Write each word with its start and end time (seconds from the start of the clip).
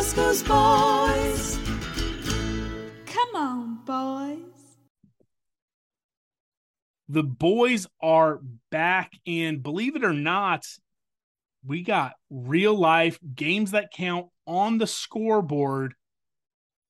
Boscoe's 0.00 0.42
boys. 0.42 1.58
Come 3.04 3.34
on, 3.34 3.80
boys. 3.84 4.38
The 7.10 7.22
boys 7.22 7.86
are 8.00 8.40
back, 8.70 9.12
and 9.26 9.62
believe 9.62 9.96
it 9.96 10.04
or 10.04 10.14
not, 10.14 10.64
we 11.66 11.82
got 11.82 12.14
real 12.30 12.74
life 12.74 13.18
games 13.34 13.72
that 13.72 13.92
count 13.92 14.28
on 14.46 14.78
the 14.78 14.86
scoreboard 14.86 15.92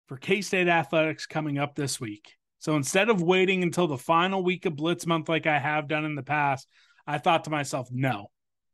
for 0.07 0.17
K 0.17 0.41
State 0.41 0.69
Athletics 0.69 1.27
coming 1.27 1.59
up 1.59 1.75
this 1.75 2.01
week. 2.01 2.37
So 2.61 2.77
instead 2.77 3.09
of 3.09 3.21
waiting 3.21 3.65
until 3.65 3.89
the 3.89 3.99
final 3.99 4.45
week 4.45 4.67
of 4.67 4.77
Blitz 4.77 5.05
month 5.05 5.29
like 5.29 5.49
I 5.49 5.59
have 5.59 5.89
done 5.89 6.05
in 6.05 6.15
the 6.15 6.23
past, 6.23 6.69
I 7.09 7.19
thought 7.19 7.43
to 7.43 7.51
myself, 7.51 7.89
no, 7.91 8.29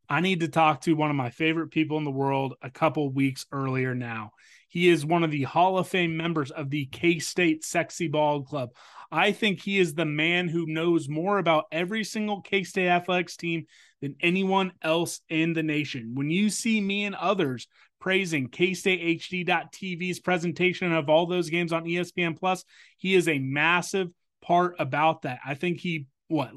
I 0.09 0.21
need 0.21 0.41
to 0.41 0.49
talk 0.49 0.83
to 0.83 0.95
one 0.95 1.11
of 1.11 1.17
my 1.17 1.31
favorite 1.31 1.71
people 1.71 1.99
in 1.99 2.05
the 2.05 2.11
world 2.11 2.55
a 2.63 2.71
couple 2.71 3.11
weeks 3.11 3.47
earlier 3.51 3.95
now. 3.95 4.33
He 4.69 4.89
is 4.89 5.07
one 5.07 5.25
of 5.25 5.31
the 5.31 5.45
Hall 5.45 5.79
of 5.79 5.89
Fame 5.89 6.17
members 6.17 6.51
of 6.51 6.71
the 6.71 6.87
K 6.87 7.19
State 7.19 7.65
Sexy 7.65 8.09
Ball 8.09 8.43
Club. 8.43 8.71
I 9.11 9.33
think 9.33 9.61
he 9.61 9.79
is 9.79 9.95
the 9.95 10.05
man 10.05 10.49
who 10.49 10.67
knows 10.67 11.09
more 11.09 11.39
about 11.39 11.65
every 11.73 12.05
single 12.05 12.41
K 12.41 12.63
State 12.65 12.89
athletics 12.89 13.37
team 13.37 13.67
than 14.01 14.17
anyone 14.21 14.73
else 14.83 15.21
in 15.29 15.53
the 15.55 15.63
nation. 15.63 16.13
When 16.15 16.31
you 16.31 16.51
see 16.51 16.81
me 16.81 17.05
and 17.05 17.15
others 17.15 17.67
praising 18.01 18.49
KStateHD.tv's 18.49 20.21
presentation 20.21 20.93
of 20.93 21.09
all 21.09 21.27
those 21.27 21.51
games 21.51 21.73
on 21.73 21.85
ESPN 21.85 22.39
Plus, 22.39 22.65
he 22.99 23.15
is 23.15 23.27
a 23.29 23.39
massive 23.39 24.09
part 24.43 24.77
about 24.79 25.23
that. 25.23 25.41
I 25.45 25.55
think 25.55 25.81
he 25.81 26.07
what 26.29 26.53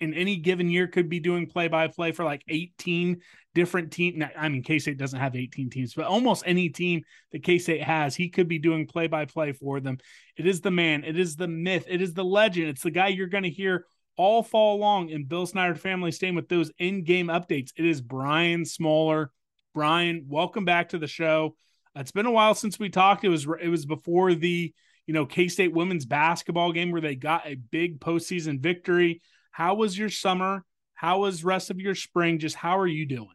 in 0.00 0.14
any 0.14 0.36
given 0.36 0.68
year 0.68 0.86
could 0.86 1.08
be 1.08 1.20
doing 1.20 1.46
play 1.46 1.68
by 1.68 1.88
play 1.88 2.12
for 2.12 2.24
like 2.24 2.42
18 2.48 3.20
different 3.54 3.92
teams. 3.92 4.22
I 4.36 4.48
mean, 4.48 4.62
K 4.62 4.78
State 4.78 4.98
doesn't 4.98 5.18
have 5.18 5.34
18 5.34 5.70
teams, 5.70 5.94
but 5.94 6.06
almost 6.06 6.42
any 6.46 6.68
team 6.68 7.02
that 7.32 7.42
K 7.42 7.58
State 7.58 7.82
has, 7.82 8.14
he 8.14 8.28
could 8.28 8.48
be 8.48 8.58
doing 8.58 8.86
play 8.86 9.06
by 9.06 9.24
play 9.24 9.52
for 9.52 9.80
them. 9.80 9.98
It 10.36 10.46
is 10.46 10.60
the 10.60 10.70
man, 10.70 11.04
it 11.04 11.18
is 11.18 11.36
the 11.36 11.48
myth, 11.48 11.86
it 11.88 12.02
is 12.02 12.14
the 12.14 12.24
legend. 12.24 12.68
It's 12.68 12.82
the 12.82 12.90
guy 12.90 13.08
you're 13.08 13.26
going 13.26 13.44
to 13.44 13.50
hear 13.50 13.86
all 14.16 14.42
fall 14.42 14.78
long 14.78 15.10
in 15.10 15.24
Bill 15.24 15.46
Snyder 15.46 15.74
family 15.74 16.12
Stadium 16.12 16.36
with 16.36 16.48
those 16.48 16.70
in 16.78 17.04
game 17.04 17.28
updates. 17.28 17.72
It 17.76 17.84
is 17.84 18.00
Brian 18.00 18.64
Smoller. 18.64 19.30
Brian, 19.74 20.24
welcome 20.28 20.64
back 20.64 20.90
to 20.90 20.98
the 20.98 21.06
show. 21.06 21.54
It's 21.94 22.12
been 22.12 22.26
a 22.26 22.30
while 22.30 22.54
since 22.54 22.78
we 22.78 22.88
talked. 22.88 23.24
It 23.24 23.28
was 23.28 23.46
it 23.60 23.68
was 23.68 23.86
before 23.86 24.34
the 24.34 24.72
you 25.06 25.14
know 25.14 25.26
K 25.26 25.48
State 25.48 25.72
women's 25.72 26.04
basketball 26.04 26.72
game 26.72 26.90
where 26.90 27.00
they 27.00 27.14
got 27.14 27.46
a 27.46 27.54
big 27.54 28.00
postseason 28.00 28.60
victory. 28.60 29.22
How 29.56 29.74
was 29.74 29.96
your 29.96 30.10
summer? 30.10 30.66
How 30.92 31.20
was 31.20 31.42
rest 31.42 31.70
of 31.70 31.80
your 31.80 31.94
spring? 31.94 32.38
Just 32.38 32.56
how 32.56 32.78
are 32.78 32.86
you 32.86 33.06
doing? 33.06 33.30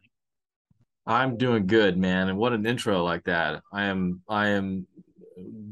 I'm 1.04 1.36
doing 1.36 1.66
good, 1.66 1.98
man. 1.98 2.28
And 2.28 2.38
what 2.38 2.52
an 2.52 2.64
intro 2.64 3.02
like 3.02 3.24
that. 3.24 3.60
I 3.72 3.86
am 3.86 4.20
I 4.28 4.50
am 4.50 4.86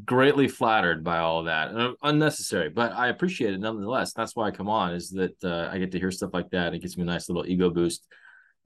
greatly 0.04 0.48
flattered 0.48 1.04
by 1.04 1.18
all 1.18 1.44
that. 1.44 1.72
Uh, 1.72 1.92
unnecessary, 2.02 2.68
but 2.68 2.92
I 2.94 3.10
appreciate 3.10 3.54
it 3.54 3.60
nonetheless. 3.60 4.12
That's 4.12 4.34
why 4.34 4.48
I 4.48 4.50
come 4.50 4.68
on 4.68 4.92
is 4.92 5.10
that 5.10 5.36
uh, 5.44 5.68
I 5.70 5.78
get 5.78 5.92
to 5.92 6.00
hear 6.00 6.10
stuff 6.10 6.34
like 6.34 6.50
that. 6.50 6.74
It 6.74 6.80
gives 6.80 6.96
me 6.96 7.04
a 7.04 7.06
nice 7.06 7.28
little 7.28 7.46
ego 7.46 7.70
boost 7.70 8.04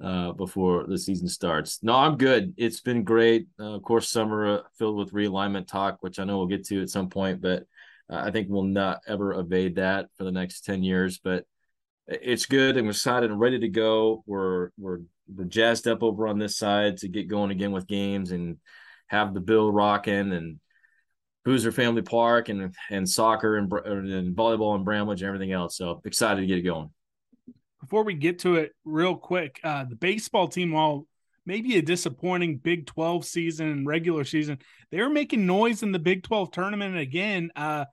uh, 0.02 0.32
before 0.32 0.86
the 0.86 0.96
season 0.96 1.28
starts. 1.28 1.82
No, 1.82 1.96
I'm 1.96 2.16
good. 2.16 2.54
It's 2.56 2.80
been 2.80 3.04
great. 3.04 3.46
Uh, 3.60 3.74
of 3.74 3.82
course, 3.82 4.08
summer 4.08 4.46
uh, 4.46 4.62
filled 4.78 4.96
with 4.96 5.12
realignment 5.12 5.68
talk, 5.68 5.98
which 6.00 6.18
I 6.18 6.24
know 6.24 6.38
we'll 6.38 6.46
get 6.46 6.64
to 6.68 6.80
at 6.80 6.88
some 6.88 7.10
point, 7.10 7.42
but 7.42 7.64
uh, 8.08 8.22
I 8.24 8.30
think 8.30 8.48
we'll 8.48 8.62
not 8.62 9.00
ever 9.06 9.34
evade 9.34 9.74
that 9.74 10.06
for 10.16 10.24
the 10.24 10.32
next 10.32 10.64
10 10.64 10.82
years. 10.82 11.18
But 11.22 11.44
it's 12.06 12.46
good 12.46 12.76
and 12.76 12.86
we're 12.86 12.90
excited 12.90 13.30
and 13.30 13.40
ready 13.40 13.58
to 13.60 13.68
go. 13.68 14.22
We're 14.26 14.70
we're 14.78 15.00
we're 15.34 15.44
jazzed 15.44 15.88
up 15.88 16.02
over 16.02 16.28
on 16.28 16.38
this 16.38 16.58
side 16.58 16.98
to 16.98 17.08
get 17.08 17.28
going 17.28 17.50
again 17.50 17.72
with 17.72 17.86
games 17.86 18.30
and 18.30 18.58
have 19.06 19.32
the 19.34 19.40
bill 19.40 19.72
rocking 19.72 20.32
and 20.32 20.60
Buser 21.46 21.72
Family 21.72 22.02
Park 22.02 22.48
and 22.48 22.74
and 22.90 23.08
soccer 23.08 23.56
and, 23.56 23.72
and 23.72 24.36
volleyball 24.36 24.74
and 24.74 24.84
Bramlage 24.84 25.22
and 25.22 25.28
everything 25.28 25.52
else. 25.52 25.76
So 25.76 26.00
excited 26.04 26.40
to 26.40 26.46
get 26.46 26.58
it 26.58 26.62
going. 26.62 26.90
Before 27.80 28.04
we 28.04 28.14
get 28.14 28.38
to 28.40 28.56
it, 28.56 28.72
real 28.84 29.14
quick, 29.14 29.60
uh, 29.62 29.84
the 29.84 29.96
baseball 29.96 30.48
team, 30.48 30.72
while 30.72 31.06
maybe 31.44 31.76
a 31.76 31.82
disappointing 31.82 32.56
Big 32.56 32.86
12 32.86 33.26
season 33.26 33.68
and 33.68 33.86
regular 33.86 34.24
season, 34.24 34.58
they 34.90 35.02
were 35.02 35.10
making 35.10 35.46
noise 35.46 35.82
in 35.82 35.92
the 35.92 35.98
Big 35.98 36.22
12 36.22 36.50
tournament 36.50 36.96
again. 36.96 37.50
Uh, 37.54 37.84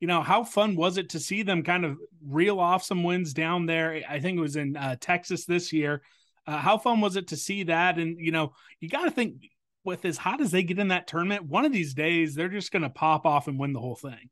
you 0.00 0.06
know, 0.06 0.22
how 0.22 0.42
fun 0.44 0.76
was 0.76 0.96
it 0.96 1.10
to 1.10 1.20
see 1.20 1.42
them 1.42 1.62
kind 1.62 1.84
of 1.84 1.98
reel 2.26 2.58
off 2.58 2.82
some 2.82 3.02
wins 3.02 3.34
down 3.34 3.66
there? 3.66 4.02
I 4.08 4.18
think 4.18 4.38
it 4.38 4.42
was 4.42 4.56
in 4.56 4.76
uh, 4.76 4.96
Texas 4.98 5.44
this 5.44 5.72
year. 5.72 6.02
Uh, 6.46 6.56
how 6.56 6.78
fun 6.78 7.00
was 7.00 7.16
it 7.16 7.28
to 7.28 7.36
see 7.36 7.64
that? 7.64 7.98
And, 7.98 8.18
you 8.18 8.32
know, 8.32 8.54
you 8.80 8.88
got 8.88 9.04
to 9.04 9.10
think 9.10 9.50
with 9.84 10.04
as 10.06 10.16
hot 10.16 10.40
as 10.40 10.50
they 10.50 10.62
get 10.62 10.78
in 10.78 10.88
that 10.88 11.06
tournament, 11.06 11.44
one 11.44 11.66
of 11.66 11.72
these 11.72 11.94
days 11.94 12.34
they're 12.34 12.48
just 12.48 12.72
going 12.72 12.82
to 12.82 12.90
pop 12.90 13.26
off 13.26 13.46
and 13.46 13.58
win 13.58 13.74
the 13.74 13.80
whole 13.80 13.94
thing. 13.94 14.30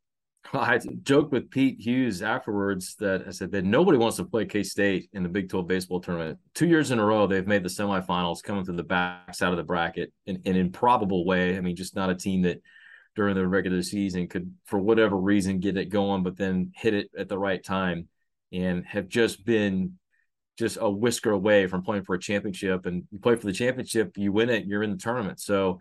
I 0.54 0.78
joked 1.02 1.32
with 1.32 1.50
Pete 1.50 1.78
Hughes 1.78 2.22
afterwards 2.22 2.94
that 2.96 3.24
I 3.26 3.30
said 3.30 3.52
that 3.52 3.64
nobody 3.64 3.98
wants 3.98 4.16
to 4.16 4.24
play 4.24 4.46
K 4.46 4.62
State 4.62 5.10
in 5.12 5.22
the 5.22 5.28
Big 5.28 5.50
12 5.50 5.66
baseball 5.66 6.00
tournament. 6.00 6.38
Two 6.54 6.66
years 6.66 6.90
in 6.90 6.98
a 6.98 7.04
row, 7.04 7.26
they've 7.26 7.46
made 7.46 7.62
the 7.62 7.68
semifinals 7.68 8.42
coming 8.42 8.64
through 8.64 8.76
the 8.76 8.84
back 8.84 9.34
side 9.34 9.50
of 9.50 9.58
the 9.58 9.64
bracket 9.64 10.12
in, 10.26 10.36
in 10.44 10.54
an 10.54 10.60
improbable 10.60 11.26
way. 11.26 11.58
I 11.58 11.60
mean, 11.60 11.76
just 11.76 11.94
not 11.94 12.08
a 12.08 12.14
team 12.14 12.42
that 12.42 12.62
during 13.18 13.34
the 13.34 13.44
regular 13.48 13.82
season 13.82 14.28
could, 14.28 14.54
for 14.64 14.78
whatever 14.78 15.16
reason, 15.16 15.58
get 15.58 15.76
it 15.76 15.86
going, 15.86 16.22
but 16.22 16.36
then 16.36 16.70
hit 16.76 16.94
it 16.94 17.10
at 17.18 17.28
the 17.28 17.36
right 17.36 17.64
time 17.64 18.06
and 18.52 18.86
have 18.86 19.08
just 19.08 19.44
been 19.44 19.98
just 20.56 20.78
a 20.80 20.88
whisker 20.88 21.32
away 21.32 21.66
from 21.66 21.82
playing 21.82 22.04
for 22.04 22.14
a 22.14 22.20
championship. 22.20 22.86
And 22.86 23.08
you 23.10 23.18
play 23.18 23.34
for 23.34 23.46
the 23.46 23.52
championship, 23.52 24.16
you 24.16 24.30
win 24.30 24.50
it, 24.50 24.66
you're 24.66 24.84
in 24.84 24.92
the 24.92 24.96
tournament. 24.96 25.40
So 25.40 25.80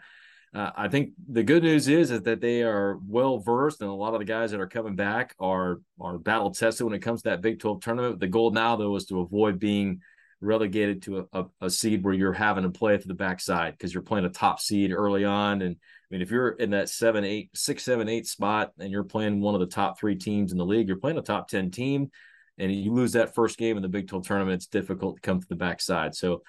uh, 0.51 0.71
I 0.75 0.87
think 0.87 1.11
the 1.31 1.43
good 1.43 1.61
news 1.61 1.87
is, 1.87 2.09
is 2.09 2.23
that 2.23 2.41
they 2.41 2.63
are 2.63 2.97
well 3.07 3.37
versed, 3.37 3.81
and 3.81 3.89
a 3.91 3.93
lot 3.93 4.15
of 4.15 4.19
the 4.19 4.25
guys 4.25 4.49
that 4.49 4.59
are 4.59 4.67
coming 4.67 4.95
back 4.95 5.35
are 5.39 5.79
are 6.01 6.17
battle 6.17 6.49
tested 6.49 6.87
when 6.87 6.95
it 6.95 7.03
comes 7.03 7.21
to 7.21 7.29
that 7.29 7.41
Big 7.41 7.59
12 7.59 7.81
tournament. 7.81 8.19
The 8.19 8.25
goal 8.25 8.49
now, 8.49 8.75
though, 8.75 8.95
is 8.95 9.05
to 9.07 9.19
avoid 9.19 9.59
being 9.59 10.01
relegated 10.41 11.01
to 11.03 11.27
a, 11.33 11.39
a, 11.39 11.45
a 11.61 11.69
seed 11.69 12.03
where 12.03 12.13
you're 12.13 12.33
having 12.33 12.63
to 12.63 12.69
play 12.69 12.97
to 12.97 13.07
the 13.07 13.13
backside 13.13 13.73
because 13.73 13.93
you're 13.93 14.03
playing 14.03 14.25
a 14.25 14.29
top 14.29 14.59
seed 14.59 14.91
early 14.91 15.25
on 15.25 15.61
and 15.61 15.75
I 16.09 16.15
mean, 16.15 16.21
if 16.21 16.31
you're 16.31 16.51
in 16.51 16.69
that 16.69 16.87
seven, 16.87 17.25
eight, 17.25 17.49
six, 17.53 17.83
seven, 17.83 18.07
eight 18.07 18.27
spot 18.27 18.71
and 18.79 18.91
you're 18.91 19.03
playing 19.03 19.41
one 19.41 19.55
of 19.55 19.59
the 19.59 19.67
top 19.67 19.99
three 19.99 20.15
teams 20.15 20.53
in 20.53 20.57
the 20.57 20.65
league, 20.65 20.87
you're 20.87 20.97
playing 20.97 21.17
a 21.17 21.21
top 21.21 21.49
10 21.49 21.69
team 21.69 22.11
and 22.57 22.73
you 22.73 22.93
lose 22.93 23.11
that 23.11 23.35
first 23.35 23.57
game 23.57 23.75
in 23.75 23.83
the 23.83 23.89
Big 23.89 24.07
12 24.07 24.25
tournament, 24.25 24.55
it's 24.55 24.67
difficult 24.67 25.17
to 25.17 25.21
come 25.21 25.41
to 25.41 25.47
the 25.49 25.55
backside. 25.55 26.15
So 26.15 26.43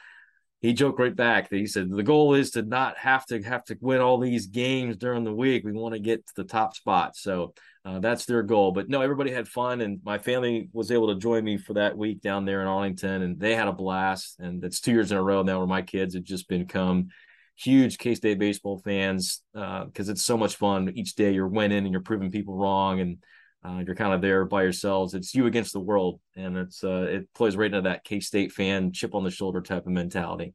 he 0.60 0.72
joked 0.72 1.00
right 1.00 1.14
back 1.14 1.48
that 1.48 1.56
he 1.56 1.66
said 1.66 1.90
the 1.90 2.02
goal 2.04 2.34
is 2.34 2.52
to 2.52 2.62
not 2.62 2.98
have 2.98 3.26
to 3.26 3.42
have 3.42 3.64
to 3.64 3.76
win 3.80 4.00
all 4.00 4.18
these 4.18 4.46
games 4.46 4.96
during 4.96 5.24
the 5.24 5.34
week. 5.34 5.64
We 5.64 5.72
want 5.72 5.94
to 5.94 6.00
get 6.00 6.24
to 6.26 6.32
the 6.36 6.44
top 6.44 6.76
spot. 6.76 7.16
So 7.16 7.54
uh, 7.84 7.98
that's 8.00 8.26
their 8.26 8.42
goal. 8.42 8.72
But 8.72 8.88
no, 8.88 9.00
everybody 9.00 9.30
had 9.30 9.48
fun, 9.48 9.80
and 9.80 10.00
my 10.04 10.18
family 10.18 10.68
was 10.72 10.90
able 10.90 11.12
to 11.12 11.20
join 11.20 11.44
me 11.44 11.56
for 11.56 11.74
that 11.74 11.96
week 11.96 12.20
down 12.20 12.44
there 12.44 12.60
in 12.60 12.66
Arlington, 12.66 13.22
and 13.22 13.38
they 13.38 13.54
had 13.54 13.68
a 13.68 13.72
blast. 13.72 14.36
And 14.38 14.60
that's 14.60 14.80
two 14.80 14.92
years 14.92 15.10
in 15.10 15.18
a 15.18 15.22
row 15.22 15.42
now 15.42 15.58
where 15.58 15.66
my 15.66 15.82
kids 15.82 16.14
have 16.14 16.24
just 16.24 16.48
become 16.48 17.08
huge 17.56 17.98
K 17.98 18.14
State 18.14 18.38
baseball 18.38 18.78
fans 18.78 19.42
because 19.52 20.08
uh, 20.08 20.12
it's 20.12 20.24
so 20.24 20.36
much 20.36 20.56
fun. 20.56 20.92
Each 20.94 21.14
day 21.14 21.32
you're 21.32 21.48
winning 21.48 21.84
and 21.84 21.92
you're 21.92 22.00
proving 22.00 22.30
people 22.30 22.56
wrong, 22.56 23.00
and 23.00 23.18
uh, 23.64 23.82
you're 23.84 23.96
kind 23.96 24.12
of 24.12 24.20
there 24.20 24.44
by 24.44 24.62
yourselves. 24.62 25.14
It's 25.14 25.34
you 25.34 25.46
against 25.46 25.72
the 25.72 25.80
world, 25.80 26.20
and 26.36 26.56
it's 26.56 26.84
uh, 26.84 27.06
it 27.08 27.32
plays 27.34 27.56
right 27.56 27.66
into 27.66 27.82
that 27.82 28.04
K 28.04 28.20
State 28.20 28.52
fan 28.52 28.92
chip 28.92 29.14
on 29.14 29.24
the 29.24 29.30
shoulder 29.30 29.60
type 29.60 29.86
of 29.86 29.92
mentality. 29.92 30.54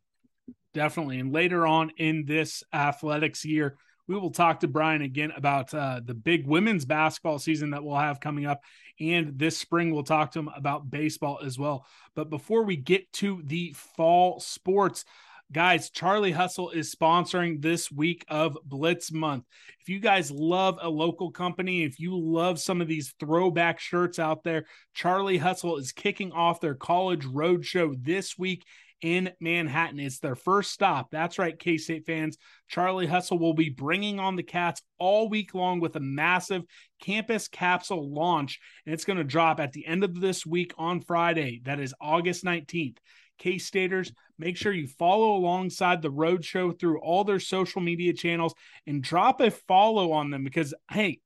Definitely, 0.74 1.20
and 1.20 1.32
later 1.32 1.68
on 1.68 1.92
in 1.98 2.26
this 2.26 2.64
athletics 2.74 3.46
year, 3.46 3.78
we 4.08 4.16
will 4.16 4.32
talk 4.32 4.60
to 4.60 4.68
Brian 4.68 5.02
again 5.02 5.32
about 5.36 5.74
uh, 5.74 6.02
the 6.04 6.14
big 6.14 6.46
women's 6.48 6.86
basketball 6.86 7.40
season 7.40 7.72
that 7.72 7.84
we'll 7.84 7.96
have 7.96 8.20
coming 8.20 8.46
up. 8.46 8.62
And 9.00 9.38
this 9.40 9.58
spring, 9.58 9.94
we'll 9.94 10.04
talk 10.04 10.32
to 10.32 10.40
him 10.40 10.50
about 10.56 10.90
baseball 10.90 11.40
as 11.44 11.58
well. 11.58 11.86
But 12.16 12.30
before 12.30 12.64
we 12.64 12.76
get 12.76 13.12
to 13.14 13.42
the 13.46 13.74
fall 13.96 14.40
sports, 14.40 15.06
Guys, 15.54 15.92
Charlie 15.92 16.32
Hustle 16.32 16.72
is 16.72 16.96
sponsoring 16.96 17.62
this 17.62 17.92
week 17.92 18.26
of 18.28 18.58
Blitz 18.66 19.12
Month. 19.12 19.44
If 19.80 19.88
you 19.88 20.00
guys 20.00 20.32
love 20.32 20.80
a 20.82 20.90
local 20.90 21.30
company, 21.30 21.84
if 21.84 22.00
you 22.00 22.18
love 22.18 22.60
some 22.60 22.82
of 22.82 22.88
these 22.88 23.14
throwback 23.20 23.80
shirts 23.80 24.18
out 24.18 24.44
there, 24.44 24.66
Charlie 24.96 25.38
Hustle 25.38 25.78
is 25.78 25.92
kicking 25.92 26.32
off 26.32 26.60
their 26.60 26.74
college 26.74 27.26
road 27.26 27.66
show 27.66 27.94
this 27.94 28.36
week 28.36 28.66
in 29.04 29.32
Manhattan. 29.40 30.00
It's 30.00 30.20
their 30.20 30.36
first 30.36 30.72
stop. 30.72 31.12
That's 31.12 31.38
right, 31.38 31.60
K 31.60 31.78
State 31.78 32.06
fans. 32.08 32.38
Charlie 32.70 33.06
Hustle 33.06 33.38
will 33.38 33.54
be 33.54 33.70
bringing 33.70 34.20
on 34.20 34.36
the 34.36 34.44
Cats 34.44 34.82
all 34.98 35.30
week 35.30 35.54
long 35.54 35.80
with 35.80 35.96
a 35.96 36.00
massive 36.00 36.64
campus 37.02 37.48
capsule 37.48 38.12
launch, 38.12 38.60
and 38.86 38.94
it's 38.94 39.06
going 39.06 39.18
to 39.18 39.24
drop 39.24 39.60
at 39.60 39.74
the 39.74 39.86
end 39.86 40.04
of 40.04 40.20
this 40.20 40.46
week 40.46 40.74
on 40.78 41.02
Friday. 41.02 41.62
That 41.66 41.80
is 41.80 41.94
August 42.02 42.44
19th. 42.46 42.98
K 43.38 43.58
Staters, 43.58 44.12
make 44.40 44.56
sure 44.56 44.72
you 44.72 44.88
follow 44.88 45.36
alongside 45.36 46.02
the 46.02 46.12
roadshow 46.12 46.80
through 46.80 47.02
all 47.02 47.26
their 47.26 47.40
social 47.40 47.82
media 47.82 48.14
channels 48.14 48.54
and 48.88 49.04
drop 49.04 49.42
a 49.42 49.52
follow 49.52 50.14
on 50.14 50.30
them 50.30 50.46
because, 50.46 50.74
hey, 50.90 51.20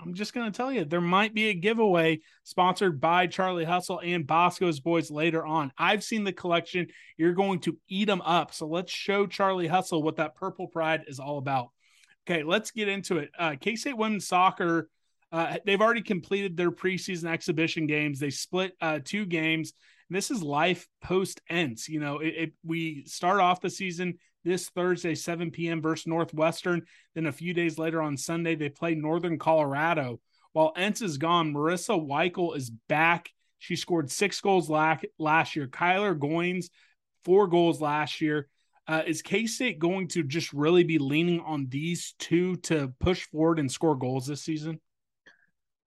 I'm 0.00 0.14
just 0.14 0.34
going 0.34 0.50
to 0.50 0.56
tell 0.56 0.72
you, 0.72 0.84
there 0.84 1.00
might 1.00 1.32
be 1.32 1.48
a 1.48 1.54
giveaway 1.54 2.20
sponsored 2.42 3.00
by 3.00 3.28
Charlie 3.28 3.64
Hustle 3.64 4.00
and 4.02 4.26
Boscoe's 4.26 4.80
Boys 4.80 5.10
later 5.10 5.46
on. 5.46 5.72
I've 5.78 6.02
seen 6.02 6.24
the 6.24 6.32
collection. 6.32 6.88
You're 7.16 7.34
going 7.34 7.60
to 7.60 7.78
eat 7.88 8.06
them 8.06 8.20
up. 8.22 8.52
So 8.52 8.66
let's 8.66 8.92
show 8.92 9.26
Charlie 9.26 9.68
Hustle 9.68 10.02
what 10.02 10.16
that 10.16 10.34
Purple 10.34 10.66
Pride 10.66 11.02
is 11.06 11.20
all 11.20 11.38
about. 11.38 11.68
Okay, 12.28 12.42
let's 12.42 12.70
get 12.72 12.88
into 12.88 13.18
it. 13.18 13.30
Uh, 13.38 13.54
K 13.60 13.76
State 13.76 13.96
women's 13.96 14.26
soccer, 14.26 14.88
uh, 15.30 15.56
they've 15.64 15.80
already 15.80 16.02
completed 16.02 16.56
their 16.56 16.70
preseason 16.70 17.30
exhibition 17.30 17.86
games. 17.86 18.18
They 18.18 18.30
split 18.30 18.72
uh, 18.80 19.00
two 19.04 19.24
games. 19.24 19.72
And 20.08 20.16
this 20.16 20.30
is 20.30 20.42
life 20.42 20.88
post 21.02 21.40
Entz. 21.50 21.88
You 21.88 22.00
know, 22.00 22.18
it, 22.18 22.34
it, 22.36 22.52
we 22.64 23.04
start 23.06 23.40
off 23.40 23.60
the 23.60 23.70
season 23.70 24.18
this 24.44 24.68
Thursday, 24.68 25.14
7 25.14 25.50
p.m. 25.50 25.80
versus 25.80 26.06
Northwestern. 26.06 26.82
Then 27.14 27.26
a 27.26 27.32
few 27.32 27.54
days 27.54 27.78
later 27.78 28.02
on 28.02 28.16
Sunday, 28.16 28.54
they 28.54 28.68
play 28.68 28.94
Northern 28.94 29.38
Colorado. 29.38 30.20
While 30.52 30.74
Entz 30.74 31.02
is 31.02 31.18
gone, 31.18 31.52
Marissa 31.52 31.98
Weichel 31.98 32.56
is 32.56 32.70
back. 32.88 33.30
She 33.58 33.76
scored 33.76 34.10
six 34.10 34.40
goals 34.40 34.68
last, 34.68 35.04
last 35.18 35.56
year. 35.56 35.66
Kyler 35.66 36.18
Goins, 36.18 36.66
four 37.24 37.46
goals 37.46 37.80
last 37.80 38.20
year. 38.20 38.48
Uh, 38.86 39.02
is 39.06 39.22
K 39.22 39.46
State 39.46 39.78
going 39.78 40.08
to 40.08 40.24
just 40.24 40.52
really 40.52 40.82
be 40.82 40.98
leaning 40.98 41.40
on 41.40 41.68
these 41.68 42.14
two 42.18 42.56
to 42.56 42.92
push 42.98 43.22
forward 43.28 43.60
and 43.60 43.70
score 43.70 43.94
goals 43.94 44.26
this 44.26 44.42
season? 44.42 44.80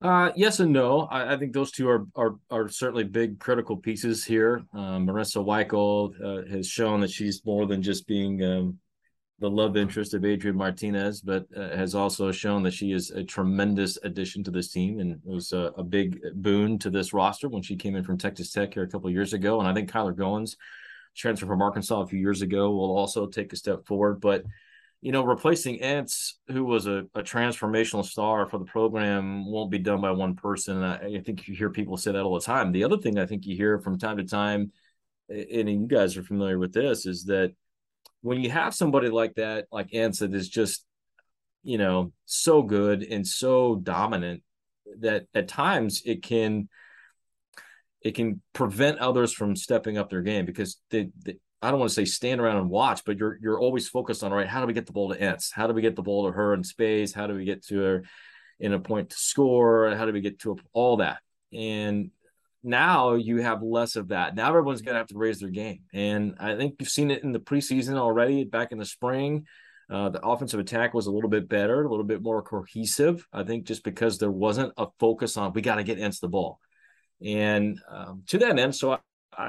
Uh, 0.02 0.32
yes 0.36 0.60
and 0.60 0.74
no. 0.74 1.02
I, 1.02 1.34
I, 1.34 1.38
think 1.38 1.54
those 1.54 1.72
two 1.72 1.90
are, 1.90 2.06
are 2.16 2.36
are 2.52 2.68
certainly 2.68 3.06
big 3.06 3.40
critical 3.40 3.78
pieces 3.78 4.26
here. 4.26 4.62
Um, 4.74 5.08
Marissa 5.08 5.44
Weichel 5.44 6.14
uh, 6.22 6.50
has 6.50 6.68
shown 6.68 7.00
that 7.00 7.10
she's 7.10 7.46
more 7.46 7.66
than 7.66 7.82
just 7.82 8.06
being 8.06 8.44
um, 8.44 8.78
the 9.40 9.50
love 9.50 9.78
interest 9.78 10.14
of 10.14 10.24
Adrian 10.24 10.58
Martinez, 10.58 11.22
but 11.22 11.46
uh, 11.56 11.76
has 11.76 11.96
also 11.96 12.32
shown 12.32 12.64
that 12.64 12.74
she 12.74 12.92
is 12.92 13.12
a 13.12 13.24
tremendous 13.24 13.98
addition 14.04 14.44
to 14.44 14.52
this 14.52 14.70
team 14.70 15.00
and 15.00 15.20
was 15.24 15.54
a, 15.54 15.72
a, 15.78 15.84
big 15.84 16.20
boon 16.36 16.80
to 16.80 16.90
this 16.90 17.14
roster 17.14 17.50
when 17.50 17.62
she 17.62 17.76
came 17.76 17.96
in 17.96 18.04
from 18.04 18.18
Texas 18.18 18.52
Tech 18.52 18.74
here 18.74 18.84
a 18.84 18.88
couple 18.88 19.10
years 19.10 19.34
ago. 19.34 19.60
And 19.60 19.68
I 19.68 19.74
think 19.74 19.92
Kyler 19.92 20.16
Goins, 20.16 20.56
transfer 21.16 21.46
from 21.46 21.62
Arkansas 21.62 22.02
a 22.02 22.08
few 22.08 22.20
years 22.20 22.42
ago, 22.42 22.72
will 22.72 22.96
also 22.96 23.28
take 23.28 23.52
a 23.52 23.58
step 23.58 23.86
forward. 23.86 24.22
But 24.22 24.44
you 25.06 25.12
know, 25.12 25.24
replacing 25.24 25.81
Entz, 25.81 26.31
who 26.48 26.66
was 26.66 26.88
a, 26.88 27.04
a, 27.13 27.22
transformational 27.22 28.04
star 28.04 28.50
for 28.50 28.57
the 28.57 28.66
program, 28.66 29.46
won't 29.46 29.69
be 29.69 29.78
done 29.78 30.02
by 30.02 30.10
one 30.10 30.36
person. 30.36 30.81
I, 30.81 31.18
I, 31.18 31.22
think 31.24 31.48
you 31.48 31.54
hear 31.54 31.69
people 31.69 31.96
say 31.96 32.12
that 32.12 32.24
all 32.24 32.34
the 32.34 32.44
time. 32.44 32.72
The 32.72 32.86
other 32.86 32.98
thing 32.98 33.19
I 33.19 33.28
think 33.28 33.46
you 33.46 33.56
hear 33.56 33.78
from 33.78 34.00
time 34.00 34.18
to 34.18 34.24
time, 34.24 34.72
and 35.30 35.69
you 35.69 35.86
guys 35.88 36.18
are 36.18 36.24
familiar 36.24 36.57
with 36.57 36.74
this, 36.74 37.06
is 37.06 37.25
that 37.25 37.54
when 38.22 38.42
you 38.42 38.50
have 38.50 38.74
somebody 38.74 39.10
like 39.10 39.36
that, 39.36 39.68
like 39.72 39.92
Entz, 39.92 40.22
that 40.22 40.34
is 40.34 40.50
just, 40.50 40.84
you 41.62 41.78
know, 41.78 42.12
so 42.25 42.63
good 42.63 43.04
and 43.04 43.28
so 43.28 43.75
dominant 43.75 44.42
that 45.01 45.28
at 45.36 45.48
times 45.48 46.01
it 46.04 46.24
can 46.24 46.68
it 48.01 48.16
can 48.16 48.42
prevent 48.54 48.98
others 48.98 49.31
from 49.34 49.56
stepping 49.56 50.00
up 50.00 50.10
their 50.10 50.24
game 50.24 50.48
because 50.48 50.78
they, 50.90 51.10
they 51.24 51.38
I 51.62 51.72
don't 51.72 51.80
want 51.80 51.90
to 51.90 51.96
say 51.96 52.06
stand 52.06 52.42
around 52.42 52.57
and 52.57 52.69
watch, 52.69 53.04
but 53.06 53.18
you're 53.18 53.40
you're 53.42 53.60
always 53.60 53.88
focused 53.88 54.24
on 54.24 54.31
all 54.31 54.38
right. 54.38 54.48
How 54.48 54.62
do 54.62 54.68
we 54.68 54.74
get 54.74 54.86
the 54.86 54.94
ball 54.94 55.13
to 55.13 55.19
Entz? 55.19 55.52
How 55.52 55.68
do 55.68 55.74
we 55.74 55.81
get 55.81 55.96
the 55.96 56.04
ball 56.04 56.28
to 56.28 56.31
her 56.31 56.54
in 56.54 56.63
space? 56.63 57.13
How 57.13 57.28
do 57.28 57.34
we 57.34 57.46
get 57.46 57.66
to 57.68 57.80
her 57.80 58.04
in 58.60 58.74
a 58.74 58.80
point 58.80 59.10
to 59.12 59.16
score? 59.18 59.96
How 59.96 60.06
do 60.06 60.13
we 60.13 60.22
get 60.22 60.40
to 60.40 60.57
all 60.74 60.98
that? 60.98 61.19
And 61.54 62.12
now 62.63 63.13
you 63.13 63.42
have 63.42 63.62
less 63.62 63.96
of 63.96 64.10
that. 64.10 64.36
Now 64.36 64.50
everyone's 64.50 64.81
going 64.81 64.96
to 64.96 65.00
have 65.00 65.07
to 65.07 65.18
raise 65.18 65.40
their 65.40 65.50
game, 65.50 65.81
and 65.94 66.36
I 66.40 66.56
think 66.56 66.75
you've 66.80 66.90
seen 66.90 67.12
it 67.12 67.24
in 67.24 67.31
the 67.31 67.40
preseason 67.40 67.96
already. 67.96 68.44
Back 68.44 68.72
in 68.72 68.78
the 68.78 68.86
spring, 68.86 69.46
uh, 69.90 70.10
the 70.10 70.25
offensive 70.25 70.60
attack 70.60 70.94
was 70.94 71.08
a 71.08 71.12
little 71.12 71.30
bit 71.30 71.48
better, 71.48 71.84
a 71.84 71.90
little 71.90 72.06
bit 72.06 72.22
more 72.22 72.42
cohesive. 72.42 73.25
I 73.31 73.44
think 73.44 73.66
just 73.66 73.84
because 73.84 74.18
there 74.18 74.31
wasn't 74.31 74.74
a 74.78 74.88
focus 75.00 75.38
on 75.38 75.54
we 75.54 75.62
got 75.62 75.75
to 75.75 75.84
get 75.84 76.00
Entz 76.00 76.19
the 76.19 76.28
ball, 76.28 76.60
and 77.24 77.80
um, 77.90 78.24
to 78.28 78.40
that 78.40 78.60
end, 78.60 78.75
so 78.75 78.94
I 78.94 78.98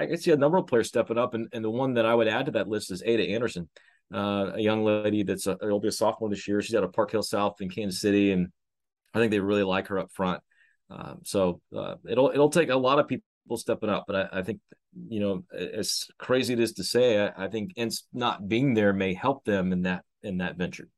can 0.06 0.19
see 0.19 0.33
a 0.33 0.37
number 0.37 0.59
of 0.59 0.67
players 0.67 0.88
stepping 0.88 1.19
up, 1.19 1.35
and, 1.35 1.49
and 1.53 1.65
the 1.65 1.71
one 1.71 1.94
that 1.94 2.06
I 2.06 2.15
would 2.15 2.29
add 2.29 2.47
to 2.47 2.53
that 2.53 2.69
list 2.69 2.91
is 2.91 3.03
Ada 3.05 3.23
Anderson, 3.23 3.69
uh, 4.12 4.53
a 4.55 4.61
young 4.61 4.85
lady 4.85 5.23
that's 5.23 5.47
a, 5.47 5.56
will 5.62 5.81
be 5.81 5.88
a 5.88 5.93
sophomore 5.93 6.31
this 6.31 6.47
year. 6.47 6.61
She's 6.62 6.75
out 6.75 6.85
of 6.85 6.93
Park 6.93 7.11
Hill 7.11 7.23
South 7.23 7.61
in 7.61 7.69
Kansas 7.71 8.00
City, 8.00 8.33
and 8.33 8.49
I 9.15 9.19
think 9.19 9.31
they 9.31 9.41
really 9.41 9.62
like 9.62 9.88
her 9.88 9.99
up 9.99 10.12
front. 10.12 10.43
Um, 10.91 11.21
so 11.25 11.61
uh, 11.77 11.97
it'll 12.09 12.31
it'll 12.31 12.50
take 12.50 12.71
a 12.71 12.77
lot 12.77 12.99
of 12.99 13.09
people 13.09 13.23
stepping 13.56 13.91
up, 13.91 14.05
but 14.06 14.17
I, 14.33 14.38
I 14.41 14.43
think 14.43 14.61
you 15.09 15.21
know 15.21 15.44
as 15.53 16.06
crazy 16.19 16.53
it 16.53 16.61
is 16.61 16.75
to 16.75 16.85
say, 16.85 17.27
I, 17.27 17.44
I 17.44 17.49
think 17.49 17.75
Entz 17.75 18.03
not 18.12 18.49
being 18.49 18.75
there 18.75 18.93
may 18.93 19.15
help 19.15 19.44
them 19.44 19.73
in 19.73 19.83
that 19.83 20.05
in 20.23 20.38
that 20.38 20.56
venture. 20.56 20.88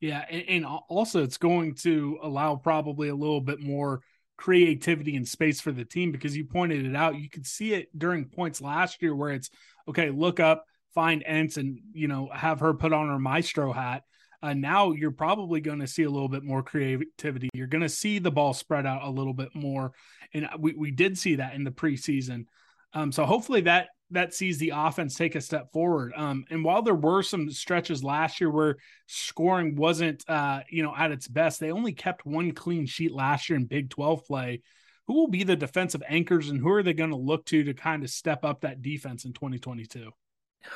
Yeah, 0.00 0.24
and, 0.30 0.44
and 0.48 0.66
also 0.88 1.22
it's 1.22 1.36
going 1.36 1.74
to 1.82 2.18
allow 2.22 2.56
probably 2.56 3.10
a 3.10 3.14
little 3.14 3.42
bit 3.42 3.60
more 3.60 4.00
creativity 4.40 5.16
and 5.16 5.28
space 5.28 5.60
for 5.60 5.70
the 5.70 5.84
team 5.84 6.10
because 6.10 6.34
you 6.34 6.46
pointed 6.46 6.86
it 6.86 6.96
out. 6.96 7.14
You 7.14 7.28
could 7.28 7.46
see 7.46 7.74
it 7.74 7.96
during 7.96 8.24
points 8.24 8.62
last 8.62 9.02
year 9.02 9.14
where 9.14 9.32
it's 9.32 9.50
okay, 9.86 10.08
look 10.08 10.40
up, 10.40 10.64
find 10.94 11.22
Entz, 11.28 11.58
and 11.58 11.78
you 11.92 12.08
know 12.08 12.30
have 12.32 12.60
her 12.60 12.72
put 12.72 12.94
on 12.94 13.08
her 13.08 13.18
maestro 13.18 13.70
hat. 13.70 14.02
Uh, 14.42 14.54
now 14.54 14.92
you're 14.92 15.10
probably 15.10 15.60
going 15.60 15.80
to 15.80 15.86
see 15.86 16.04
a 16.04 16.10
little 16.10 16.30
bit 16.30 16.42
more 16.42 16.62
creativity. 16.62 17.50
You're 17.52 17.66
going 17.66 17.82
to 17.82 17.88
see 17.90 18.18
the 18.18 18.30
ball 18.30 18.54
spread 18.54 18.86
out 18.86 19.02
a 19.04 19.10
little 19.10 19.34
bit 19.34 19.54
more, 19.54 19.92
and 20.32 20.48
we 20.58 20.72
we 20.72 20.90
did 20.90 21.18
see 21.18 21.34
that 21.36 21.54
in 21.54 21.62
the 21.62 21.70
preseason. 21.70 22.46
Um, 22.94 23.12
so 23.12 23.26
hopefully 23.26 23.60
that 23.62 23.88
that 24.10 24.34
sees 24.34 24.58
the 24.58 24.72
offense 24.74 25.14
take 25.14 25.34
a 25.34 25.40
step 25.40 25.72
forward. 25.72 26.12
Um, 26.16 26.44
and 26.50 26.64
while 26.64 26.82
there 26.82 26.94
were 26.94 27.22
some 27.22 27.50
stretches 27.50 28.02
last 28.02 28.40
year 28.40 28.50
where 28.50 28.76
scoring 29.06 29.76
wasn't, 29.76 30.24
uh, 30.28 30.60
you 30.68 30.82
know, 30.82 30.94
at 30.96 31.12
its 31.12 31.28
best, 31.28 31.60
they 31.60 31.70
only 31.70 31.92
kept 31.92 32.26
one 32.26 32.52
clean 32.52 32.86
sheet 32.86 33.12
last 33.12 33.48
year 33.48 33.56
in 33.56 33.66
Big 33.66 33.90
12 33.90 34.24
play. 34.26 34.62
Who 35.06 35.14
will 35.14 35.28
be 35.28 35.44
the 35.44 35.56
defensive 35.56 36.02
anchors 36.08 36.50
and 36.50 36.60
who 36.60 36.70
are 36.70 36.82
they 36.82 36.92
going 36.92 37.10
to 37.10 37.16
look 37.16 37.44
to 37.46 37.64
to 37.64 37.74
kind 37.74 38.04
of 38.04 38.10
step 38.10 38.44
up 38.44 38.60
that 38.60 38.82
defense 38.82 39.24
in 39.24 39.32
2022? 39.32 40.10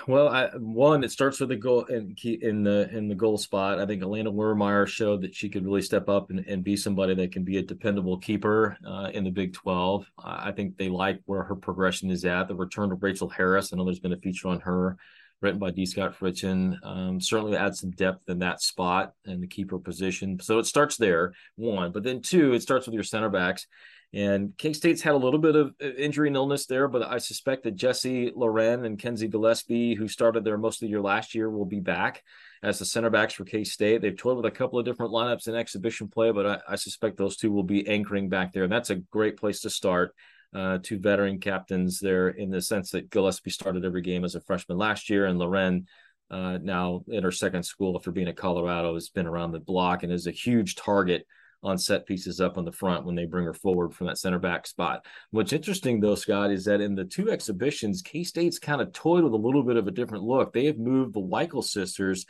Well, 0.07 0.29
I, 0.29 0.49
one, 0.57 1.05
it 1.05 1.11
starts 1.11 1.41
with 1.41 1.51
the 1.51 1.57
goal 1.57 1.85
in 1.85 2.15
in 2.25 2.63
the 2.65 2.89
in 2.91 3.09
the 3.09 3.15
goal 3.15 3.37
spot. 3.37 3.79
I 3.79 3.87
think 3.87 4.03
Elena 4.03 4.33
Wermeyer 4.33 4.87
showed 4.87 5.23
that 5.23 5.35
she 5.35 5.49
could 5.49 5.65
really 5.65 5.83
step 5.83 6.09
up 6.09 6.31
and, 6.31 6.41
and 6.47 6.65
be 6.65 6.77
somebody 6.77 7.15
that 7.15 7.33
can 7.33 7.45
be 7.45 7.59
a 7.59 7.63
dependable 7.63 8.19
keeper 8.19 8.77
uh, 8.87 9.11
in 9.13 9.25
the 9.25 9.31
Big 9.31 9.53
Twelve. 9.53 10.07
I 10.19 10.53
think 10.53 10.77
they 10.77 10.89
like 10.89 11.21
where 11.27 11.43
her 11.43 11.55
progression 11.55 12.11
is 12.11 12.25
at. 12.25 12.49
The 12.49 12.55
return 12.55 12.93
of 12.93 13.03
Rachel 13.03 13.29
Harris. 13.29 13.73
I 13.73 13.77
know 13.77 13.85
there's 13.85 14.01
been 14.01 14.13
a 14.15 14.19
feature 14.19 14.49
on 14.49 14.61
her, 14.61 14.97
written 15.43 15.61
by 15.61 15.71
D. 15.71 15.85
Scott 15.85 16.19
Fritchen. 16.19 16.79
Um, 16.83 17.21
certainly 17.21 17.57
adds 17.57 17.81
some 17.81 17.91
depth 17.91 18.29
in 18.29 18.39
that 18.39 18.63
spot 18.63 19.13
and 19.27 19.43
the 19.43 19.47
keeper 19.47 19.79
position. 19.79 20.41
So 20.41 20.59
it 20.59 20.67
starts 20.67 20.97
there, 20.97 21.35
one. 21.57 21.93
But 21.93 22.05
then 22.05 22.23
two, 22.23 22.55
it 22.55 22.63
starts 22.63 22.87
with 22.87 22.95
your 22.95 23.05
center 23.05 23.29
backs. 23.29 23.67
And 24.15 24.57
K 24.57 24.73
State's 24.73 25.03
had 25.03 25.15
a 25.15 25.19
little 25.19 25.41
bit 25.41 25.57
of 25.57 25.75
injury 25.81 26.29
and 26.29 26.37
illness 26.37 26.67
there, 26.67 26.87
but 26.87 27.03
I 27.03 27.19
suspect 27.19 27.65
that 27.65 27.75
Jesse 27.75 28.31
Loren 28.37 28.85
and 28.85 28.97
Kenzie 28.97 29.27
Gillespie, 29.27 29.97
who 29.97 30.07
started 30.07 30.45
there 30.45 30.57
most 30.57 30.77
of 30.77 30.87
the 30.87 30.91
year 30.91 31.01
last 31.01 31.35
year, 31.35 31.51
will 31.51 31.65
be 31.65 31.81
back 31.81 32.23
as 32.63 32.79
the 32.79 32.85
center 32.85 33.11
backs 33.11 33.35
for 33.35 33.45
K 33.45 33.65
State. 33.65 34.03
They've 34.03 34.17
toyed 34.17 34.37
with 34.37 34.47
a 34.47 34.53
couple 34.53 34.79
of 34.79 34.85
different 34.85 35.13
lineups 35.13 35.49
in 35.49 35.57
exhibition 35.57 36.07
play, 36.07 36.31
but 36.31 36.47
I, 36.47 36.59
I, 36.69 36.77
suspect 36.77 37.17
those 37.17 37.37
two 37.37 37.51
will 37.51 37.65
be 37.65 37.89
anchoring 37.89 38.29
back 38.29 38.53
there. 38.53 38.63
And 38.63 38.73
that's 38.73 38.91
a 38.91 38.97
great 38.97 39.37
place 39.37 39.61
to 39.63 39.71
start. 39.71 40.15
Uh, 40.55 40.79
two 40.81 41.01
veteran 41.01 41.41
captains 41.41 41.99
there 41.99 42.29
in 42.29 42.51
the 42.51 42.63
sense 42.63 42.93
that 42.93 43.11
Gillespie 43.11 43.51
started 43.51 43.85
every 43.85 44.03
game 44.03 44.25
as 44.25 44.37
a 44.37 44.41
freshman 44.41 44.79
last 44.79 45.11
year, 45.11 45.27
and 45.27 45.41
Loren 45.41 45.87
uh, 46.31 46.59
now 46.63 47.03
in 47.09 47.25
her 47.25 47.33
second 47.33 47.65
school 47.65 47.97
after 47.97 48.13
being 48.13 48.29
at 48.29 48.37
Colorado 48.37 48.95
has 48.95 49.09
been 49.09 49.27
around 49.27 49.51
the 49.51 49.59
block 49.59 50.05
and 50.05 50.13
is 50.13 50.29
a 50.29 50.31
huge 50.31 50.77
target 50.77 51.27
on 51.65 51.79
set 51.79 52.07
pieces 52.07 52.41
up 52.41 52.59
on 52.59 52.65
the 52.65 52.73
front 52.73 53.05
when 53.05 53.15
they 53.15 53.25
bring 53.25 53.47
her 53.47 53.55
forward 53.55 53.95
from 53.95 54.07
that 54.07 54.19
center 54.19 54.39
back 54.39 54.67
spot. 54.67 55.07
What's 55.31 55.53
interesting 55.53 55.99
though, 55.99 56.15
Scott, 56.15 56.51
is 56.51 56.65
that 56.67 56.81
in 56.81 56.95
the 56.95 57.05
two 57.05 57.31
exhibitions, 57.31 58.03
K 58.03 58.23
State's 58.23 58.59
kind 58.59 58.81
of 58.81 58.93
toyed 58.93 59.25
with 59.25 59.33
a 59.33 59.37
little 59.37 59.63
bit 59.63 59.77
of 59.77 59.89
a 59.89 59.93
different 59.93 60.25
look. 60.25 60.53
They 60.53 60.67
have 60.67 60.79
moved 60.79 61.15
the 61.15 61.21
Weichel 61.21 61.65
sisters 61.65 62.27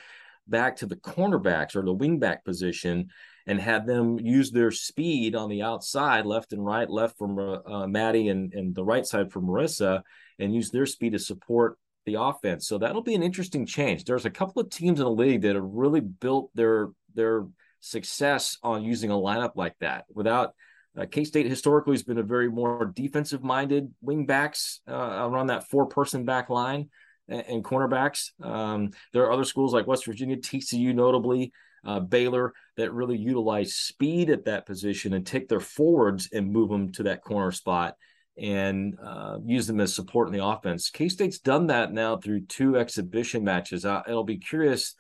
back 0.47 0.77
to 0.77 0.87
the 0.87 0.97
cornerbacks 0.97 1.75
or 1.75 1.83
the 1.83 1.95
wingback 1.95 2.45
position 2.45 3.11
and 3.47 3.61
had 3.61 3.87
them 3.87 4.19
use 4.19 4.51
their 4.51 4.71
speed 4.71 5.35
on 5.35 5.51
the 5.51 5.63
outside, 5.63 6.25
left 6.25 6.53
and 6.53 6.65
right, 6.65 6.89
left 6.89 7.19
from 7.19 7.39
uh, 7.39 7.59
uh, 7.67 7.87
Maddie 7.87 8.29
and, 8.29 8.55
and 8.55 8.75
the 8.75 8.85
right 8.85 9.05
side 9.05 9.31
from 9.31 9.47
Marissa, 9.47 10.03
and 10.39 10.55
use 10.55 10.71
their 10.71 10.87
speed 10.87 11.13
to 11.13 11.19
support 11.19 11.79
the 12.07 12.15
offense. 12.15 12.67
So 12.67 12.79
that'll 12.79 13.03
be 13.03 13.15
an 13.15 13.23
interesting 13.23 13.67
change. 13.67 14.05
There's 14.05 14.25
a 14.25 14.31
couple 14.31 14.63
of 14.63 14.71
teams 14.71 14.99
in 14.99 15.05
the 15.05 15.11
league 15.11 15.43
that 15.43 15.57
have 15.57 15.65
really 15.65 16.01
built 16.01 16.51
their 16.55 16.91
their 17.15 17.47
success 17.85 18.59
on 18.63 18.83
using 18.83 19.11
a 19.11 19.15
lineup 19.15 19.53
like 19.57 19.77
that 19.81 20.05
without 20.13 20.55
Uh, 20.97 21.07
K 21.11 21.25
State 21.25 21.47
historically 21.47 21.95
has 21.95 22.05
been 22.05 22.19
a 22.19 22.23
very 22.23 22.49
more 22.49 22.93
defensive 22.95 23.43
minded 23.43 23.93
wing 24.01 24.27
backs 24.27 24.81
uh, 24.89 25.27
around 25.29 25.49
that 25.49 25.69
four 25.69 25.87
person 25.87 26.25
back 26.25 26.51
line 26.51 26.89
and, 27.27 27.45
and 27.49 27.65
cornerbacks. 27.65 28.31
Um, 28.41 28.93
there 29.13 29.25
are 29.25 29.33
other 29.33 29.45
schools 29.45 29.75
like 29.75 29.89
West 29.89 30.07
Virginia, 30.07 30.37
TCU, 30.37 30.95
notably. 30.95 31.53
Uh, 31.85 32.01
Baylor 32.01 32.55
that 32.77 32.95
really 32.95 33.19
utilize 33.19 33.75
speed 33.75 34.31
at 34.31 34.45
that 34.45 34.65
position 34.65 35.13
and 35.13 35.27
take 35.27 35.49
their 35.49 35.61
forwards 35.61 36.31
and 36.33 36.51
move 36.51 36.71
them 36.71 36.93
to 36.93 37.03
that 37.03 37.23
corner 37.23 37.53
spot 37.53 37.97
and 38.39 38.97
uh, 39.05 39.37
use 39.45 39.67
them 39.67 39.81
as 39.81 39.95
support 39.95 40.29
in 40.29 40.33
the 40.33 40.47
offense. 40.47 40.91
K 40.91 41.09
State's 41.09 41.41
done 41.41 41.67
that 41.67 41.93
now 41.93 42.17
through 42.17 42.47
two 42.47 42.79
exhibition 42.79 43.45
matches. 43.45 43.85
Uh, 43.85 44.03
it'll 44.09 44.25
be 44.25 44.39
curious 44.39 44.95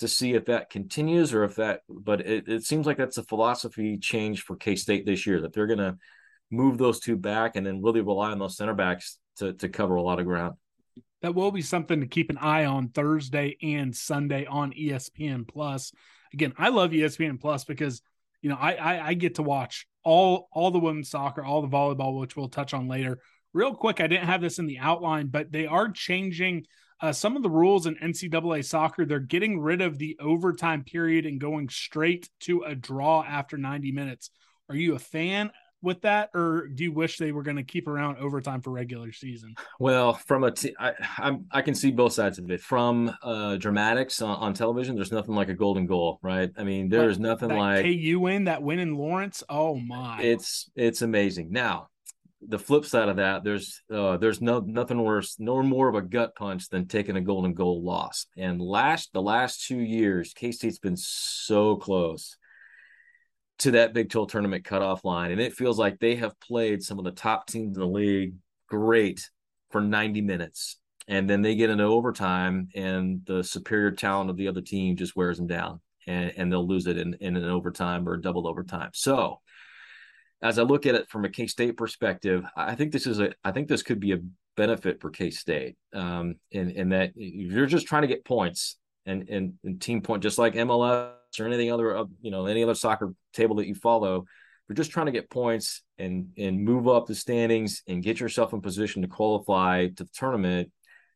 to 0.00 0.08
see 0.08 0.34
if 0.34 0.46
that 0.46 0.70
continues 0.70 1.32
or 1.32 1.44
if 1.44 1.56
that, 1.56 1.80
but 1.88 2.20
it, 2.20 2.48
it 2.48 2.64
seems 2.64 2.86
like 2.86 2.96
that's 2.96 3.18
a 3.18 3.22
philosophy 3.22 3.96
change 3.98 4.42
for 4.42 4.56
K 4.56 4.76
State 4.76 5.06
this 5.06 5.26
year 5.26 5.40
that 5.42 5.52
they're 5.52 5.66
going 5.66 5.78
to 5.78 5.96
move 6.50 6.78
those 6.78 7.00
two 7.00 7.16
back 7.16 7.56
and 7.56 7.66
then 7.66 7.82
really 7.82 8.00
rely 8.00 8.30
on 8.30 8.38
those 8.38 8.56
center 8.56 8.74
backs 8.74 9.18
to, 9.36 9.52
to 9.54 9.68
cover 9.68 9.96
a 9.96 10.02
lot 10.02 10.18
of 10.18 10.26
ground. 10.26 10.54
That 11.22 11.34
will 11.34 11.50
be 11.50 11.62
something 11.62 12.00
to 12.00 12.06
keep 12.06 12.30
an 12.30 12.38
eye 12.38 12.66
on 12.66 12.88
Thursday 12.88 13.56
and 13.62 13.94
Sunday 13.94 14.46
on 14.46 14.72
ESPN 14.72 15.48
Plus. 15.48 15.92
Again, 16.32 16.52
I 16.58 16.68
love 16.68 16.90
ESPN 16.90 17.40
Plus 17.40 17.64
because 17.64 18.02
you 18.42 18.50
know 18.50 18.58
I, 18.60 18.74
I, 18.74 19.06
I 19.08 19.14
get 19.14 19.36
to 19.36 19.42
watch 19.42 19.86
all 20.02 20.48
all 20.52 20.70
the 20.70 20.78
women's 20.78 21.10
soccer, 21.10 21.42
all 21.42 21.62
the 21.62 21.68
volleyball, 21.68 22.20
which 22.20 22.36
we'll 22.36 22.48
touch 22.48 22.74
on 22.74 22.88
later. 22.88 23.20
Real 23.54 23.74
quick, 23.74 24.00
I 24.00 24.06
didn't 24.06 24.26
have 24.26 24.42
this 24.42 24.58
in 24.58 24.66
the 24.66 24.78
outline, 24.78 25.28
but 25.28 25.50
they 25.50 25.66
are 25.66 25.88
changing 25.88 26.66
uh, 27.04 27.12
some 27.12 27.36
of 27.36 27.42
the 27.42 27.50
rules 27.50 27.86
in 27.86 27.96
NCAA 27.96 28.64
soccer, 28.64 29.04
they're 29.04 29.20
getting 29.20 29.60
rid 29.60 29.82
of 29.82 29.98
the 29.98 30.16
overtime 30.18 30.82
period 30.82 31.26
and 31.26 31.38
going 31.38 31.68
straight 31.68 32.30
to 32.40 32.62
a 32.62 32.74
draw 32.74 33.22
after 33.22 33.58
90 33.58 33.92
minutes. 33.92 34.30
Are 34.70 34.74
you 34.74 34.94
a 34.94 34.98
fan 34.98 35.50
with 35.82 36.00
that, 36.00 36.30
or 36.32 36.66
do 36.66 36.82
you 36.82 36.92
wish 36.92 37.18
they 37.18 37.30
were 37.30 37.42
going 37.42 37.58
to 37.58 37.62
keep 37.62 37.88
around 37.88 38.16
overtime 38.16 38.62
for 38.62 38.70
regular 38.70 39.12
season? 39.12 39.54
Well, 39.78 40.14
from 40.14 40.44
a 40.44 40.50
t- 40.50 40.74
I, 40.80 40.92
I'm, 41.18 41.44
I 41.50 41.60
can 41.60 41.74
see 41.74 41.90
both 41.90 42.14
sides 42.14 42.38
of 42.38 42.50
it. 42.50 42.62
From 42.62 43.14
uh, 43.22 43.56
dramatics 43.56 44.22
on, 44.22 44.36
on, 44.36 44.54
television, 44.54 44.96
there's 44.96 45.12
nothing 45.12 45.34
like 45.34 45.50
a 45.50 45.54
golden 45.54 45.84
goal, 45.84 46.20
right? 46.22 46.50
I 46.56 46.64
mean, 46.64 46.88
there's 46.88 47.18
nothing 47.18 47.50
that 47.50 47.58
like 47.58 47.84
KU 47.84 48.18
win 48.18 48.44
that 48.44 48.62
win 48.62 48.78
in 48.78 48.94
Lawrence. 48.94 49.42
Oh 49.50 49.76
my, 49.76 50.22
it's 50.22 50.70
it's 50.74 51.02
amazing. 51.02 51.52
Now, 51.52 51.88
the 52.48 52.58
flip 52.58 52.84
side 52.84 53.08
of 53.08 53.16
that, 53.16 53.44
there's 53.44 53.82
uh, 53.92 54.16
there's 54.16 54.40
no 54.40 54.60
nothing 54.60 55.02
worse, 55.02 55.36
no 55.38 55.62
more 55.62 55.88
of 55.88 55.94
a 55.94 56.02
gut 56.02 56.34
punch 56.34 56.68
than 56.68 56.86
taking 56.86 57.16
a 57.16 57.20
golden 57.20 57.54
goal 57.54 57.82
loss. 57.82 58.26
And 58.36 58.60
last 58.60 59.12
the 59.12 59.22
last 59.22 59.66
two 59.66 59.78
years, 59.78 60.32
K 60.34 60.52
State's 60.52 60.78
been 60.78 60.96
so 60.96 61.76
close 61.76 62.36
to 63.60 63.72
that 63.72 63.94
Big 63.94 64.10
12 64.10 64.30
tournament 64.30 64.64
cutoff 64.64 65.04
line, 65.04 65.30
and 65.30 65.40
it 65.40 65.54
feels 65.54 65.78
like 65.78 65.98
they 65.98 66.16
have 66.16 66.38
played 66.40 66.82
some 66.82 66.98
of 66.98 67.04
the 67.04 67.12
top 67.12 67.46
teams 67.46 67.76
in 67.76 67.80
the 67.80 67.86
league 67.86 68.34
great 68.68 69.28
for 69.70 69.80
90 69.80 70.20
minutes, 70.20 70.78
and 71.06 71.28
then 71.28 71.42
they 71.42 71.54
get 71.54 71.70
into 71.70 71.84
overtime, 71.84 72.68
and 72.74 73.20
the 73.26 73.42
superior 73.42 73.92
talent 73.92 74.30
of 74.30 74.36
the 74.36 74.48
other 74.48 74.60
team 74.60 74.96
just 74.96 75.16
wears 75.16 75.36
them 75.36 75.46
down, 75.46 75.80
and 76.06 76.32
and 76.36 76.52
they'll 76.52 76.66
lose 76.66 76.86
it 76.86 76.98
in 76.98 77.14
in 77.20 77.36
an 77.36 77.48
overtime 77.48 78.08
or 78.08 78.16
double 78.16 78.46
overtime. 78.46 78.90
So 78.92 79.40
as 80.44 80.58
I 80.58 80.62
look 80.62 80.84
at 80.84 80.94
it 80.94 81.08
from 81.08 81.24
a 81.24 81.30
K 81.30 81.46
State 81.46 81.76
perspective, 81.76 82.44
I 82.54 82.74
think 82.74 82.92
this 82.92 83.06
is 83.06 83.18
a 83.18 83.32
I 83.42 83.50
think 83.50 83.66
this 83.66 83.82
could 83.82 83.98
be 83.98 84.12
a 84.12 84.18
benefit 84.56 85.00
for 85.00 85.10
K 85.10 85.30
State. 85.30 85.76
Um, 85.94 86.36
in 86.52 86.70
in 86.70 86.90
that 86.90 87.12
you're 87.16 87.66
just 87.66 87.86
trying 87.86 88.02
to 88.02 88.08
get 88.08 88.26
points 88.26 88.76
and, 89.06 89.28
and 89.30 89.54
and 89.64 89.80
team 89.80 90.02
point, 90.02 90.22
just 90.22 90.38
like 90.38 90.54
MLS 90.54 91.14
or 91.40 91.46
anything 91.46 91.72
other 91.72 92.04
you 92.20 92.30
know 92.30 92.46
any 92.46 92.62
other 92.62 92.74
soccer 92.74 93.14
table 93.32 93.56
that 93.56 93.66
you 93.66 93.74
follow. 93.74 94.26
You're 94.68 94.76
just 94.76 94.90
trying 94.90 95.06
to 95.06 95.12
get 95.12 95.30
points 95.30 95.82
and 95.98 96.28
and 96.36 96.62
move 96.62 96.88
up 96.88 97.06
the 97.06 97.14
standings 97.14 97.82
and 97.88 98.02
get 98.02 98.20
yourself 98.20 98.52
in 98.52 98.60
position 98.60 99.00
to 99.00 99.08
qualify 99.08 99.88
to 99.88 100.04
the 100.04 100.10
tournament. 100.14 100.70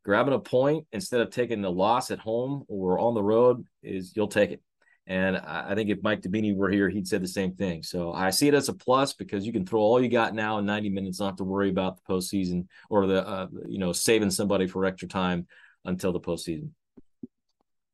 Grabbing 0.06 0.32
a 0.32 0.38
point 0.38 0.86
instead 0.92 1.20
of 1.20 1.28
taking 1.28 1.60
the 1.60 1.70
loss 1.70 2.10
at 2.10 2.18
home 2.18 2.64
or 2.68 2.98
on 2.98 3.12
the 3.12 3.22
road 3.22 3.66
is 3.82 4.14
you'll 4.16 4.28
take 4.28 4.52
it. 4.52 4.62
And 5.08 5.38
I 5.38 5.74
think 5.74 5.88
if 5.88 6.02
Mike 6.02 6.20
Dibbini 6.20 6.54
were 6.54 6.68
here, 6.68 6.90
he'd 6.90 7.08
say 7.08 7.16
the 7.16 7.26
same 7.26 7.54
thing. 7.54 7.82
So 7.82 8.12
I 8.12 8.28
see 8.28 8.46
it 8.46 8.52
as 8.52 8.68
a 8.68 8.74
plus 8.74 9.14
because 9.14 9.46
you 9.46 9.54
can 9.54 9.64
throw 9.64 9.80
all 9.80 10.02
you 10.02 10.10
got 10.10 10.34
now 10.34 10.58
in 10.58 10.66
90 10.66 10.90
minutes, 10.90 11.18
not 11.18 11.38
to 11.38 11.44
worry 11.44 11.70
about 11.70 11.96
the 11.96 12.12
postseason 12.12 12.66
or 12.90 13.06
the, 13.06 13.26
uh, 13.26 13.46
you 13.66 13.78
know, 13.78 13.92
saving 13.92 14.30
somebody 14.30 14.66
for 14.66 14.84
extra 14.84 15.08
time 15.08 15.46
until 15.86 16.12
the 16.12 16.20
postseason. 16.20 16.72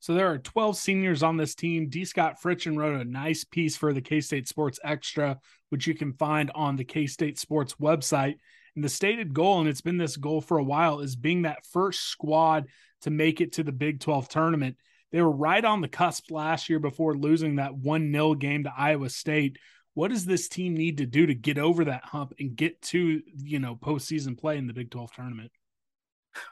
So 0.00 0.12
there 0.12 0.28
are 0.28 0.38
12 0.38 0.76
seniors 0.76 1.22
on 1.22 1.36
this 1.36 1.54
team. 1.54 1.88
D. 1.88 2.04
Scott 2.04 2.42
Fritchen 2.42 2.76
wrote 2.76 3.00
a 3.00 3.04
nice 3.04 3.44
piece 3.44 3.76
for 3.76 3.92
the 3.92 4.02
K 4.02 4.20
State 4.20 4.48
Sports 4.48 4.80
Extra, 4.82 5.38
which 5.70 5.86
you 5.86 5.94
can 5.94 6.14
find 6.14 6.50
on 6.56 6.74
the 6.74 6.84
K 6.84 7.06
State 7.06 7.38
Sports 7.38 7.76
website. 7.80 8.34
And 8.74 8.84
the 8.84 8.88
stated 8.88 9.32
goal, 9.32 9.60
and 9.60 9.68
it's 9.68 9.80
been 9.80 9.98
this 9.98 10.16
goal 10.16 10.40
for 10.40 10.58
a 10.58 10.64
while, 10.64 10.98
is 10.98 11.14
being 11.14 11.42
that 11.42 11.64
first 11.64 12.08
squad 12.08 12.66
to 13.02 13.10
make 13.10 13.40
it 13.40 13.52
to 13.52 13.62
the 13.62 13.70
Big 13.70 14.00
12 14.00 14.28
tournament. 14.28 14.76
They 15.14 15.22
were 15.22 15.30
right 15.30 15.64
on 15.64 15.80
the 15.80 15.86
cusp 15.86 16.32
last 16.32 16.68
year 16.68 16.80
before 16.80 17.16
losing 17.16 17.54
that 17.56 17.76
1 17.76 18.10
0 18.10 18.34
game 18.34 18.64
to 18.64 18.72
Iowa 18.76 19.08
State. 19.08 19.58
What 19.94 20.10
does 20.10 20.24
this 20.24 20.48
team 20.48 20.74
need 20.74 20.98
to 20.98 21.06
do 21.06 21.24
to 21.26 21.36
get 21.36 21.56
over 21.56 21.84
that 21.84 22.04
hump 22.04 22.34
and 22.40 22.56
get 22.56 22.82
to, 22.82 23.22
you 23.36 23.60
know, 23.60 23.76
postseason 23.76 24.36
play 24.36 24.58
in 24.58 24.66
the 24.66 24.72
Big 24.72 24.90
12 24.90 25.12
tournament? 25.12 25.52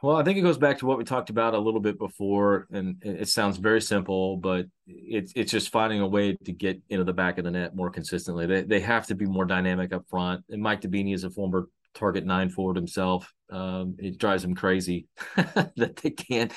Well, 0.00 0.14
I 0.14 0.22
think 0.22 0.38
it 0.38 0.42
goes 0.42 0.58
back 0.58 0.78
to 0.78 0.86
what 0.86 0.96
we 0.96 1.02
talked 1.02 1.28
about 1.28 1.54
a 1.54 1.58
little 1.58 1.80
bit 1.80 1.98
before, 1.98 2.68
and 2.70 3.02
it 3.02 3.28
sounds 3.28 3.56
very 3.56 3.80
simple, 3.80 4.36
but 4.36 4.66
it's 4.86 5.32
it's 5.34 5.50
just 5.50 5.72
finding 5.72 6.00
a 6.00 6.06
way 6.06 6.36
to 6.44 6.52
get 6.52 6.80
into 6.88 7.02
the 7.02 7.12
back 7.12 7.38
of 7.38 7.44
the 7.44 7.50
net 7.50 7.74
more 7.74 7.90
consistently. 7.90 8.46
They 8.46 8.62
they 8.62 8.78
have 8.78 9.08
to 9.08 9.16
be 9.16 9.26
more 9.26 9.44
dynamic 9.44 9.92
up 9.92 10.06
front. 10.08 10.44
And 10.50 10.62
Mike 10.62 10.82
Dibbini 10.82 11.16
is 11.16 11.24
a 11.24 11.30
former 11.30 11.66
target 11.94 12.24
nine 12.24 12.48
forward 12.48 12.76
himself. 12.76 13.34
Um, 13.50 13.96
it 13.98 14.18
drives 14.18 14.44
him 14.44 14.54
crazy 14.54 15.08
that 15.36 15.96
they 16.00 16.10
can't 16.10 16.52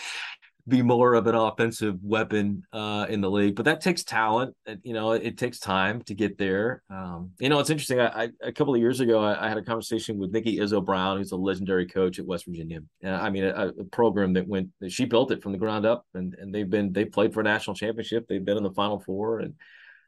be 0.68 0.82
more 0.82 1.14
of 1.14 1.28
an 1.28 1.36
offensive 1.36 1.98
weapon 2.02 2.64
uh, 2.74 3.06
in 3.08 3.22
the 3.22 3.30
league. 3.30 3.56
But 3.56 3.66
that 3.66 3.82
takes 3.82 4.04
talent. 4.04 4.56
You 4.84 4.94
know, 4.94 5.12
it, 5.12 5.24
it 5.24 5.38
takes 5.38 5.60
time 5.60 6.02
to 6.04 6.16
get 6.16 6.40
there. 6.40 6.82
Um, 6.90 7.32
you 7.40 7.50
know, 7.50 7.60
it's 7.60 7.70
interesting. 7.70 8.00
I, 8.00 8.24
I, 8.24 8.30
a 8.42 8.52
couple 8.52 8.74
of 8.74 8.82
years 8.82 9.00
ago, 9.00 9.24
I, 9.24 9.46
I, 9.46 9.48
had 9.48 9.58
a 9.58 9.64
conversation 9.64 10.18
with 10.18 10.32
Nikki 10.32 10.58
Izzo 10.58 10.84
Brown, 10.84 11.18
who's 11.18 11.32
a 11.34 11.38
legendary 11.38 11.86
coach 11.86 12.18
at 12.18 12.26
West 12.26 12.46
Virginia. 12.48 12.80
I 13.06 13.30
mean, 13.30 13.44
a, 13.44 13.68
a, 13.68 13.84
program 13.92 14.34
that 14.34 14.48
went 14.48 14.70
she 14.88 15.06
built 15.06 15.32
it 15.32 15.44
from 15.44 15.52
the 15.52 15.60
ground 15.60 15.86
up, 15.86 16.06
and 16.16 16.34
and 16.40 16.54
they've 16.54 16.70
been 16.70 16.92
they 16.92 17.06
played 17.06 17.34
for 17.34 17.42
a 17.42 17.44
national 17.44 17.76
championship. 17.76 18.26
They've 18.28 18.44
been 18.44 18.58
in 18.58 18.64
the 18.64 18.72
Final 18.72 19.00
Four 19.00 19.40
and 19.40 19.54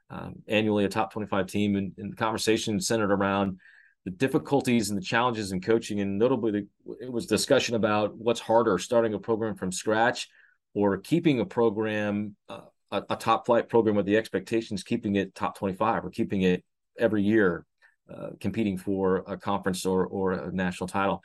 um, 0.09 0.35
annually 0.47 0.85
a 0.85 0.89
top 0.89 1.13
twenty 1.13 1.27
five 1.27 1.45
team. 1.45 1.75
And, 1.75 1.93
and 1.99 2.13
the 2.13 2.17
conversation 2.17 2.79
centered 2.81 3.11
around 3.11 3.59
the 4.05 4.11
difficulties 4.11 4.89
and 4.89 4.97
the 4.97 5.05
challenges 5.05 5.51
in 5.51 5.61
coaching, 5.61 5.99
and 5.99 6.17
notably, 6.17 6.51
the, 6.51 6.67
it 6.99 7.11
was 7.11 7.27
discussion 7.27 7.75
about 7.75 8.15
what's 8.15 8.39
harder, 8.39 8.79
starting 8.79 9.13
a 9.13 9.19
program 9.19 9.53
from 9.53 9.71
scratch 9.71 10.27
or 10.77 10.99
keeping 10.99 11.39
a 11.39 11.45
program 11.45 12.35
uh, 12.49 12.59
a, 12.91 13.03
a, 13.09 13.15
top 13.15 13.47
flight 13.47 13.67
program 13.67 13.95
with 13.95 14.05
the 14.05 14.15
expectations 14.15 14.83
keeping 14.83 15.15
it 15.15 15.33
top 15.33 15.57
25 15.57 16.05
or 16.05 16.09
keeping 16.11 16.43
it 16.43 16.63
every 16.99 17.23
year 17.23 17.65
uh, 18.13 18.29
competing 18.39 18.77
for 18.77 19.23
a 19.27 19.37
conference 19.37 19.87
or 19.87 20.05
or 20.05 20.33
a 20.33 20.51
national 20.51 20.87
title. 20.87 21.23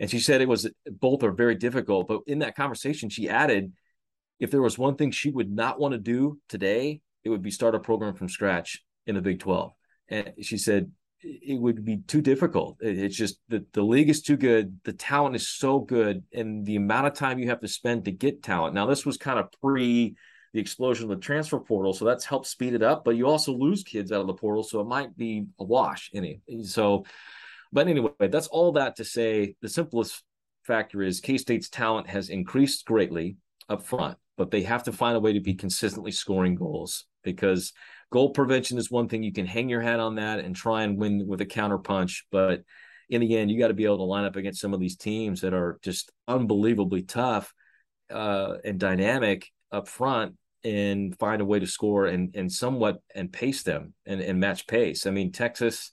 And 0.00 0.10
she 0.10 0.18
said 0.18 0.40
it 0.40 0.48
was 0.48 0.70
both 0.90 1.22
are 1.22 1.32
very 1.32 1.54
difficult 1.54 2.08
but 2.08 2.22
in 2.26 2.38
that 2.38 2.56
conversation 2.56 3.10
she 3.10 3.28
added 3.28 3.72
if 4.40 4.50
there 4.50 4.62
was 4.62 4.78
one 4.78 4.96
thing 4.96 5.10
she 5.10 5.30
would 5.30 5.50
not 5.50 5.78
want 5.78 5.92
to 5.92 5.98
do 5.98 6.38
today 6.48 7.02
it 7.24 7.28
would 7.28 7.42
be 7.42 7.50
start 7.50 7.74
a 7.74 7.80
program 7.80 8.14
from 8.14 8.30
scratch 8.30 8.82
in 9.06 9.14
the 9.14 9.20
big 9.20 9.38
12 9.38 9.72
and 10.08 10.32
she 10.40 10.56
said 10.56 10.90
it 11.22 11.60
would 11.60 11.84
be 11.84 11.98
too 12.06 12.20
difficult. 12.20 12.76
It's 12.80 13.16
just 13.16 13.38
the, 13.48 13.64
the 13.72 13.82
league 13.82 14.08
is 14.08 14.22
too 14.22 14.36
good. 14.36 14.78
The 14.84 14.92
talent 14.92 15.36
is 15.36 15.48
so 15.48 15.80
good, 15.80 16.22
and 16.32 16.64
the 16.64 16.76
amount 16.76 17.06
of 17.06 17.14
time 17.14 17.38
you 17.38 17.48
have 17.48 17.60
to 17.60 17.68
spend 17.68 18.04
to 18.04 18.12
get 18.12 18.42
talent. 18.42 18.74
Now, 18.74 18.86
this 18.86 19.04
was 19.04 19.16
kind 19.16 19.38
of 19.38 19.48
pre 19.60 20.16
the 20.54 20.60
explosion 20.60 21.04
of 21.04 21.10
the 21.10 21.22
transfer 21.22 21.58
portal, 21.58 21.92
so 21.92 22.04
that's 22.04 22.24
helped 22.24 22.46
speed 22.46 22.74
it 22.74 22.82
up. 22.82 23.04
But 23.04 23.16
you 23.16 23.26
also 23.26 23.52
lose 23.52 23.82
kids 23.82 24.12
out 24.12 24.20
of 24.20 24.26
the 24.26 24.34
portal, 24.34 24.62
so 24.62 24.80
it 24.80 24.86
might 24.86 25.16
be 25.16 25.46
a 25.58 25.64
wash. 25.64 26.10
Any 26.14 26.40
so, 26.62 27.04
but 27.72 27.88
anyway, 27.88 28.10
that's 28.18 28.46
all 28.48 28.72
that 28.72 28.96
to 28.96 29.04
say. 29.04 29.56
The 29.60 29.68
simplest 29.68 30.22
factor 30.64 31.02
is 31.02 31.20
K 31.20 31.36
State's 31.38 31.68
talent 31.68 32.08
has 32.08 32.30
increased 32.30 32.84
greatly 32.86 33.36
up 33.68 33.82
front, 33.82 34.18
but 34.36 34.50
they 34.50 34.62
have 34.62 34.84
to 34.84 34.92
find 34.92 35.16
a 35.16 35.20
way 35.20 35.32
to 35.32 35.40
be 35.40 35.54
consistently 35.54 36.12
scoring 36.12 36.54
goals 36.54 37.04
because 37.22 37.72
goal 38.10 38.30
prevention 38.30 38.78
is 38.78 38.90
one 38.90 39.08
thing 39.08 39.22
you 39.22 39.32
can 39.32 39.46
hang 39.46 39.68
your 39.68 39.80
hat 39.80 40.00
on 40.00 40.16
that 40.16 40.40
and 40.40 40.54
try 40.54 40.82
and 40.82 40.98
win 40.98 41.26
with 41.26 41.40
a 41.40 41.46
counter 41.46 41.78
punch 41.78 42.24
but 42.30 42.62
in 43.10 43.20
the 43.20 43.36
end 43.36 43.50
you 43.50 43.58
got 43.58 43.68
to 43.68 43.74
be 43.74 43.84
able 43.84 43.98
to 43.98 44.04
line 44.04 44.24
up 44.24 44.36
against 44.36 44.60
some 44.60 44.74
of 44.74 44.80
these 44.80 44.96
teams 44.96 45.40
that 45.40 45.54
are 45.54 45.78
just 45.82 46.10
unbelievably 46.26 47.02
tough 47.02 47.52
uh, 48.10 48.54
and 48.64 48.80
dynamic 48.80 49.50
up 49.70 49.88
front 49.88 50.34
and 50.64 51.16
find 51.18 51.40
a 51.40 51.44
way 51.44 51.58
to 51.58 51.66
score 51.66 52.06
and 52.06 52.34
and 52.34 52.50
somewhat 52.50 53.00
and 53.14 53.32
pace 53.32 53.62
them 53.62 53.94
and, 54.06 54.20
and 54.20 54.40
match 54.40 54.66
pace 54.66 55.06
i 55.06 55.10
mean 55.10 55.30
texas 55.30 55.90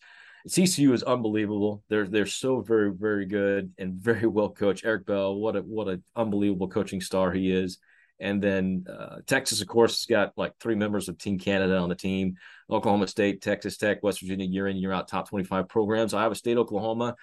TCU 0.48 0.94
is 0.94 1.02
unbelievable. 1.02 1.84
They're 1.90 2.08
they're 2.08 2.28
so 2.28 2.62
very 2.62 2.92
very 2.94 3.26
good 3.26 3.74
and 3.80 3.96
very 3.96 4.28
well 4.28 4.50
coached. 4.50 4.86
Eric 4.86 5.08
Bell, 5.08 5.36
what 5.36 5.56
a 5.56 5.62
what 5.62 5.88
an 5.88 6.04
unbelievable 6.16 6.68
coaching 6.68 7.02
star 7.02 7.32
he 7.32 7.52
is 7.52 7.80
And 8.20 8.42
then 8.42 8.86
uh, 8.90 9.18
Texas, 9.28 9.62
of 9.62 9.68
course, 9.68 10.00
has 10.00 10.06
got 10.06 10.34
like 10.38 10.54
three 10.60 10.76
members 10.76 11.10
of 11.10 11.18
Team 11.18 11.38
Canada 11.38 11.78
on 11.78 11.90
the 11.90 11.96
team. 11.96 12.36
Oklahoma 12.70 13.08
State, 13.08 13.42
Texas 13.42 13.78
Tech, 13.78 14.02
West 14.04 14.22
Virginia, 14.22 14.46
year 14.46 14.68
in, 14.68 14.78
year 14.78 14.92
out, 14.92 15.08
top 15.08 15.30
25 15.30 15.68
programs. 15.68 16.14
Iowa 16.14 16.36
State, 16.36 16.58
Oklahoma 16.58 17.16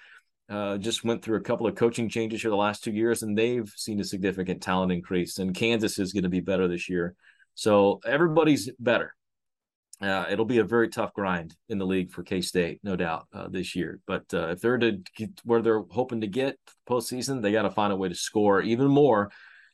uh, 0.49 0.77
just 0.77 1.03
went 1.03 1.23
through 1.23 1.37
a 1.37 1.41
couple 1.41 1.67
of 1.67 1.75
coaching 1.75 2.09
changes 2.09 2.41
here 2.41 2.51
the 2.51 2.57
last 2.57 2.83
two 2.83 2.91
years, 2.91 3.23
and 3.23 3.37
they've 3.37 3.71
seen 3.75 3.99
a 3.99 4.03
significant 4.03 4.61
talent 4.61 4.91
increase. 4.91 5.39
And 5.39 5.55
Kansas 5.55 5.97
is 5.99 6.13
going 6.13 6.23
to 6.23 6.29
be 6.29 6.41
better 6.41 6.67
this 6.67 6.89
year. 6.89 7.15
So 7.55 7.99
everybody's 8.05 8.69
better. 8.79 9.15
Uh, 10.01 10.25
it'll 10.29 10.45
be 10.45 10.57
a 10.57 10.63
very 10.65 10.89
tough 10.89 11.13
grind 11.13 11.55
in 11.69 11.77
the 11.77 11.85
league 11.85 12.11
for 12.11 12.23
K 12.23 12.41
State, 12.41 12.79
no 12.83 12.95
doubt, 12.95 13.27
uh, 13.33 13.47
this 13.47 13.75
year. 13.75 13.99
But 14.05 14.25
uh, 14.33 14.49
if 14.49 14.59
they're 14.59 14.77
to 14.77 14.99
where 15.43 15.61
they're 15.61 15.83
hoping 15.89 16.21
to 16.21 16.27
get 16.27 16.57
postseason, 16.89 17.41
they 17.41 17.51
got 17.51 17.61
to 17.61 17.71
find 17.71 17.93
a 17.93 17.95
way 17.95 18.09
to 18.09 18.15
score 18.15 18.61
even 18.61 18.87
more 18.87 19.31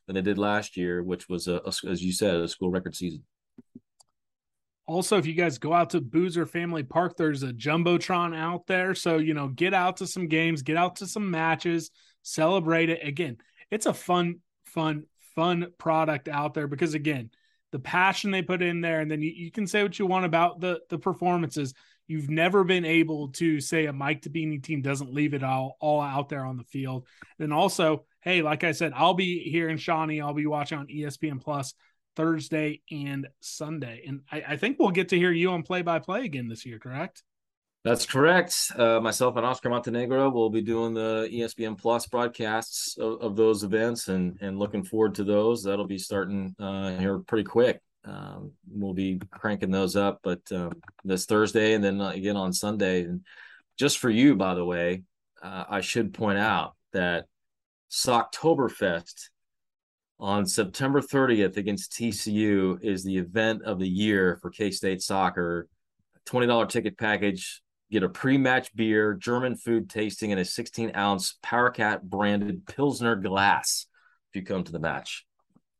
than 0.09 0.15
they 0.15 0.27
did 0.27 0.39
last 0.39 0.75
year, 0.75 1.03
which 1.03 1.29
was, 1.29 1.47
a, 1.47 1.61
a, 1.63 1.71
as 1.87 2.03
you 2.03 2.11
said, 2.11 2.37
a 2.37 2.47
school 2.47 2.71
record 2.71 2.95
season. 2.95 3.23
Also, 4.87 5.19
if 5.19 5.27
you 5.27 5.35
guys 5.35 5.59
go 5.59 5.71
out 5.71 5.91
to 5.91 6.01
Buser 6.01 6.49
Family 6.49 6.81
Park, 6.81 7.15
there's 7.15 7.43
a 7.43 7.53
Jumbotron 7.53 8.35
out 8.35 8.65
there. 8.65 8.95
So, 8.95 9.19
you 9.19 9.35
know, 9.35 9.49
get 9.49 9.75
out 9.75 9.97
to 9.97 10.07
some 10.07 10.27
games, 10.27 10.63
get 10.63 10.77
out 10.77 10.95
to 10.95 11.05
some 11.05 11.29
matches, 11.29 11.91
celebrate 12.23 12.89
it. 12.89 13.07
Again, 13.07 13.37
it's 13.69 13.85
a 13.85 13.93
fun, 13.93 14.39
fun, 14.65 15.03
fun 15.35 15.67
product 15.77 16.27
out 16.27 16.55
there 16.55 16.65
because, 16.65 16.95
again, 16.95 17.29
the 17.71 17.77
passion 17.77 18.31
they 18.31 18.41
put 18.41 18.63
in 18.63 18.81
there, 18.81 19.01
and 19.01 19.11
then 19.11 19.21
you, 19.21 19.31
you 19.31 19.51
can 19.51 19.67
say 19.67 19.83
what 19.83 19.99
you 19.99 20.07
want 20.07 20.25
about 20.25 20.59
the 20.59 20.79
the 20.89 20.97
performances. 20.97 21.75
You've 22.07 22.31
never 22.31 22.63
been 22.63 22.83
able 22.83 23.27
to 23.33 23.59
say 23.59 23.85
a 23.85 23.93
Mike 23.93 24.23
Dibbini 24.23 24.63
team 24.63 24.81
doesn't 24.81 25.13
leave 25.13 25.35
it 25.35 25.43
all 25.43 25.77
all 25.79 26.01
out 26.01 26.29
there 26.29 26.45
on 26.45 26.57
the 26.57 26.63
field. 26.63 27.05
And 27.37 27.53
also, 27.53 28.05
hey, 28.21 28.41
like 28.41 28.63
I 28.63 28.71
said, 28.71 28.93
I'll 28.95 29.13
be 29.13 29.39
here 29.49 29.69
in 29.69 29.77
Shawnee. 29.77 30.21
I'll 30.21 30.33
be 30.33 30.45
watching 30.45 30.77
on 30.77 30.87
ESPN 30.87 31.41
Plus 31.41 31.73
Thursday 32.15 32.81
and 32.91 33.27
Sunday, 33.39 34.03
and 34.07 34.21
I, 34.31 34.43
I 34.49 34.57
think 34.57 34.79
we'll 34.79 34.89
get 34.91 35.09
to 35.09 35.17
hear 35.17 35.31
you 35.31 35.51
on 35.51 35.63
play 35.63 35.81
by 35.81 35.99
play 35.99 36.25
again 36.25 36.47
this 36.47 36.65
year. 36.65 36.79
Correct? 36.79 37.23
That's 37.85 38.05
correct. 38.05 38.71
Uh, 38.75 38.99
myself 38.99 39.37
and 39.37 39.45
Oscar 39.45 39.69
Montenegro 39.69 40.29
will 40.31 40.49
be 40.49 40.61
doing 40.61 40.93
the 40.93 41.29
ESPN 41.31 41.77
Plus 41.77 42.07
broadcasts 42.07 42.97
of, 42.97 43.21
of, 43.21 43.35
those 43.37 43.63
events, 43.63 44.09
and 44.09 44.37
and 44.41 44.59
looking 44.59 44.83
forward 44.83 45.15
to 45.15 45.23
those. 45.23 45.63
That'll 45.63 45.87
be 45.87 45.97
starting 45.97 46.55
uh, 46.59 46.97
here 46.97 47.19
pretty 47.19 47.45
quick. 47.45 47.81
Um, 48.03 48.51
we'll 48.69 48.93
be 48.93 49.21
cranking 49.31 49.71
those 49.71 49.95
up, 49.95 50.19
but 50.23 50.41
um, 50.51 50.73
this 51.03 51.25
Thursday 51.25 51.73
and 51.73 51.83
then 51.83 52.01
uh, 52.01 52.09
again 52.09 52.35
on 52.35 52.51
Sunday. 52.51 53.03
And 53.03 53.25
just 53.77 53.97
for 53.97 54.09
you, 54.09 54.35
by 54.35 54.55
the 54.55 54.65
way, 54.65 55.03
uh, 55.41 55.65
I 55.69 55.81
should 55.81 56.13
point 56.13 56.37
out 56.37 56.75
that 56.91 57.27
Socktoberfest 57.89 59.29
on 60.19 60.45
September 60.45 61.01
30th 61.01 61.57
against 61.57 61.93
TCU 61.93 62.77
is 62.83 63.03
the 63.03 63.17
event 63.17 63.63
of 63.63 63.79
the 63.79 63.87
year 63.87 64.37
for 64.41 64.49
K 64.49 64.71
State 64.71 65.01
soccer. 65.01 65.67
$20 66.27 66.69
ticket 66.69 66.97
package 66.97 67.61
get 67.91 68.03
a 68.03 68.09
pre-match 68.09 68.75
beer, 68.75 69.15
German 69.15 69.55
food 69.55 69.89
tasting, 69.89 70.31
and 70.31 70.39
a 70.39 70.45
16 70.45 70.95
ounce 70.95 71.37
PowerCat 71.43 72.03
branded 72.03 72.65
Pilsner 72.67 73.15
glass 73.15 73.87
if 74.29 74.39
you 74.39 74.45
come 74.45 74.63
to 74.63 74.71
the 74.71 74.79
match 74.79 75.25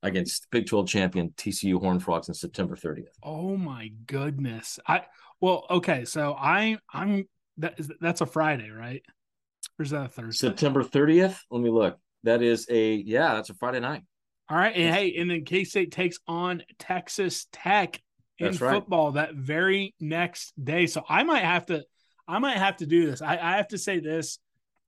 against 0.01 0.50
Big 0.50 0.66
12 0.66 0.88
champion 0.88 1.30
TCU 1.38 1.80
Horn 1.80 2.00
Frogs 2.00 2.30
on 2.30 2.36
September 2.36 2.75
30th. 2.75 3.10
Oh 3.22 3.58
my 3.58 3.92
goodness. 4.08 4.80
I 4.88 5.04
well, 5.42 5.66
okay, 5.70 6.06
so 6.06 6.34
I 6.34 6.78
I'm 6.92 7.28
that 7.58 7.80
is 7.80 7.92
that's 8.01 8.22
a 8.22 8.25
Friday, 8.25 8.70
right? 8.70 9.04
Or 9.79 9.83
is 9.83 9.91
that 9.91 10.05
a 10.05 10.09
Thursday? 10.09 10.48
September 10.48 10.83
30th. 10.83 11.38
Let 11.50 11.62
me 11.62 11.69
look. 11.69 11.98
That 12.24 12.41
is 12.41 12.67
a 12.69 12.95
yeah, 12.95 13.36
that's 13.36 13.50
a 13.50 13.53
Friday 13.53 13.79
night. 13.79 14.03
All 14.50 14.57
right. 14.57 14.75
And 14.75 14.93
hey, 14.93 15.15
and 15.15 15.31
then 15.31 15.45
K 15.45 15.63
State 15.63 15.91
takes 15.91 16.19
on 16.27 16.63
Texas 16.77 17.48
Tech 17.53 18.01
in 18.38 18.53
football 18.53 19.13
that 19.13 19.36
very 19.36 19.95
next 20.00 20.53
day. 20.62 20.88
So 20.88 21.03
I 21.07 21.24
might 21.24 21.43
have 21.43 21.65
to 21.67 21.83
I 22.27 22.39
might 22.39 22.57
have 22.57 22.77
to 22.77 22.86
do 22.86 23.09
this. 23.09 23.21
I, 23.21 23.38
I 23.38 23.57
have 23.57 23.69
to 23.69 23.77
say 23.77 24.00
this 24.00 24.39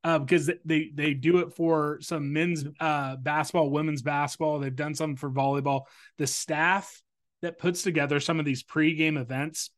uh, 0.04 0.20
because 0.20 0.50
they 0.66 0.92
they 0.94 1.14
do 1.14 1.38
it 1.38 1.54
for 1.54 2.00
some 2.02 2.34
men's 2.34 2.66
uh, 2.80 3.16
basketball, 3.16 3.70
women's 3.70 4.02
basketball. 4.02 4.60
They've 4.60 4.76
done 4.76 4.96
some 4.96 5.16
for 5.16 5.30
volleyball. 5.30 5.84
The 6.18 6.28
staff 6.28 7.02
that 7.42 7.58
puts 7.58 7.82
together 7.84 8.20
some 8.20 8.40
of 8.40 8.46
these 8.46 8.64
pregame 8.64 9.20
events 9.20 9.72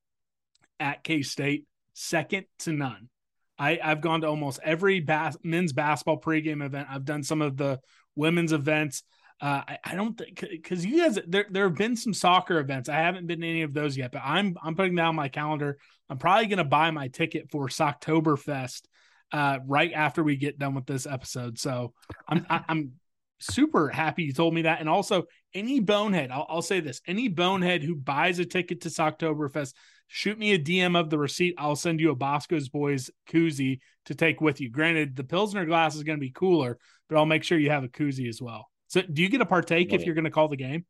at 0.79 1.03
K 1.03 1.21
State, 1.21 1.65
second 1.93 2.45
to 2.59 2.71
none. 2.71 3.09
I, 3.57 3.79
I've 3.83 4.01
gone 4.01 4.21
to 4.21 4.27
almost 4.27 4.59
every 4.63 4.99
bas- 4.99 5.37
men's 5.43 5.73
basketball 5.73 6.19
pregame 6.19 6.65
event. 6.65 6.87
I've 6.89 7.05
done 7.05 7.23
some 7.23 7.41
of 7.41 7.57
the 7.57 7.79
women's 8.15 8.51
events. 8.51 9.03
Uh, 9.41 9.61
I, 9.67 9.77
I, 9.83 9.95
don't 9.95 10.17
think 10.17 10.39
because 10.39 10.85
you 10.85 11.01
guys 11.01 11.19
there 11.27 11.45
there 11.49 11.67
have 11.67 11.77
been 11.77 11.95
some 11.95 12.13
soccer 12.13 12.59
events. 12.59 12.87
I 12.87 12.95
haven't 12.95 13.27
been 13.27 13.41
to 13.41 13.47
any 13.47 13.63
of 13.63 13.73
those 13.73 13.97
yet, 13.97 14.11
but 14.11 14.21
I'm 14.23 14.55
I'm 14.63 14.75
putting 14.75 14.95
down 14.95 15.15
my 15.15 15.27
calendar. 15.27 15.77
I'm 16.09 16.17
probably 16.17 16.47
gonna 16.47 16.63
buy 16.63 16.91
my 16.91 17.09
ticket 17.09 17.49
for 17.51 17.67
Socktoberfest 17.67 18.83
uh, 19.31 19.59
right 19.65 19.91
after 19.93 20.23
we 20.23 20.37
get 20.37 20.59
done 20.59 20.75
with 20.75 20.85
this 20.85 21.05
episode. 21.05 21.59
So 21.59 21.93
I'm 22.27 22.45
I, 22.49 22.55
am 22.57 22.63
i 22.69 22.71
am 22.71 22.91
super 23.39 23.89
happy 23.89 24.23
you 24.23 24.33
told 24.33 24.53
me 24.53 24.61
that. 24.61 24.79
And 24.79 24.87
also 24.87 25.23
any 25.53 25.79
bonehead, 25.79 26.31
I'll, 26.31 26.45
I'll 26.47 26.61
say 26.61 26.79
this: 26.79 27.01
any 27.05 27.27
bonehead 27.27 27.83
who 27.83 27.95
buys 27.95 28.39
a 28.39 28.45
ticket 28.45 28.81
to 28.81 28.89
Socktoberfest, 28.89 29.73
shoot 30.07 30.37
me 30.37 30.53
a 30.53 30.59
DM 30.59 30.99
of 30.99 31.09
the 31.09 31.17
receipt. 31.17 31.55
I'll 31.57 31.75
send 31.75 31.99
you 31.99 32.11
a 32.11 32.15
Boscoe's 32.15 32.69
Boys 32.69 33.09
koozie 33.29 33.79
to 34.05 34.15
take 34.15 34.41
with 34.41 34.61
you. 34.61 34.69
Granted, 34.69 35.15
the 35.15 35.23
Pilsner 35.23 35.65
glass 35.65 35.95
is 35.95 36.03
going 36.03 36.17
to 36.17 36.21
be 36.21 36.31
cooler, 36.31 36.77
but 37.09 37.17
I'll 37.17 37.25
make 37.25 37.43
sure 37.43 37.57
you 37.57 37.69
have 37.69 37.83
a 37.83 37.89
koozie 37.89 38.29
as 38.29 38.41
well. 38.41 38.69
So, 38.87 39.01
do 39.01 39.21
you 39.21 39.29
get 39.29 39.41
a 39.41 39.45
partake 39.45 39.93
if 39.93 40.05
you're 40.05 40.15
going 40.15 40.25
to 40.25 40.31
call 40.31 40.47
the 40.47 40.57
game? 40.57 40.85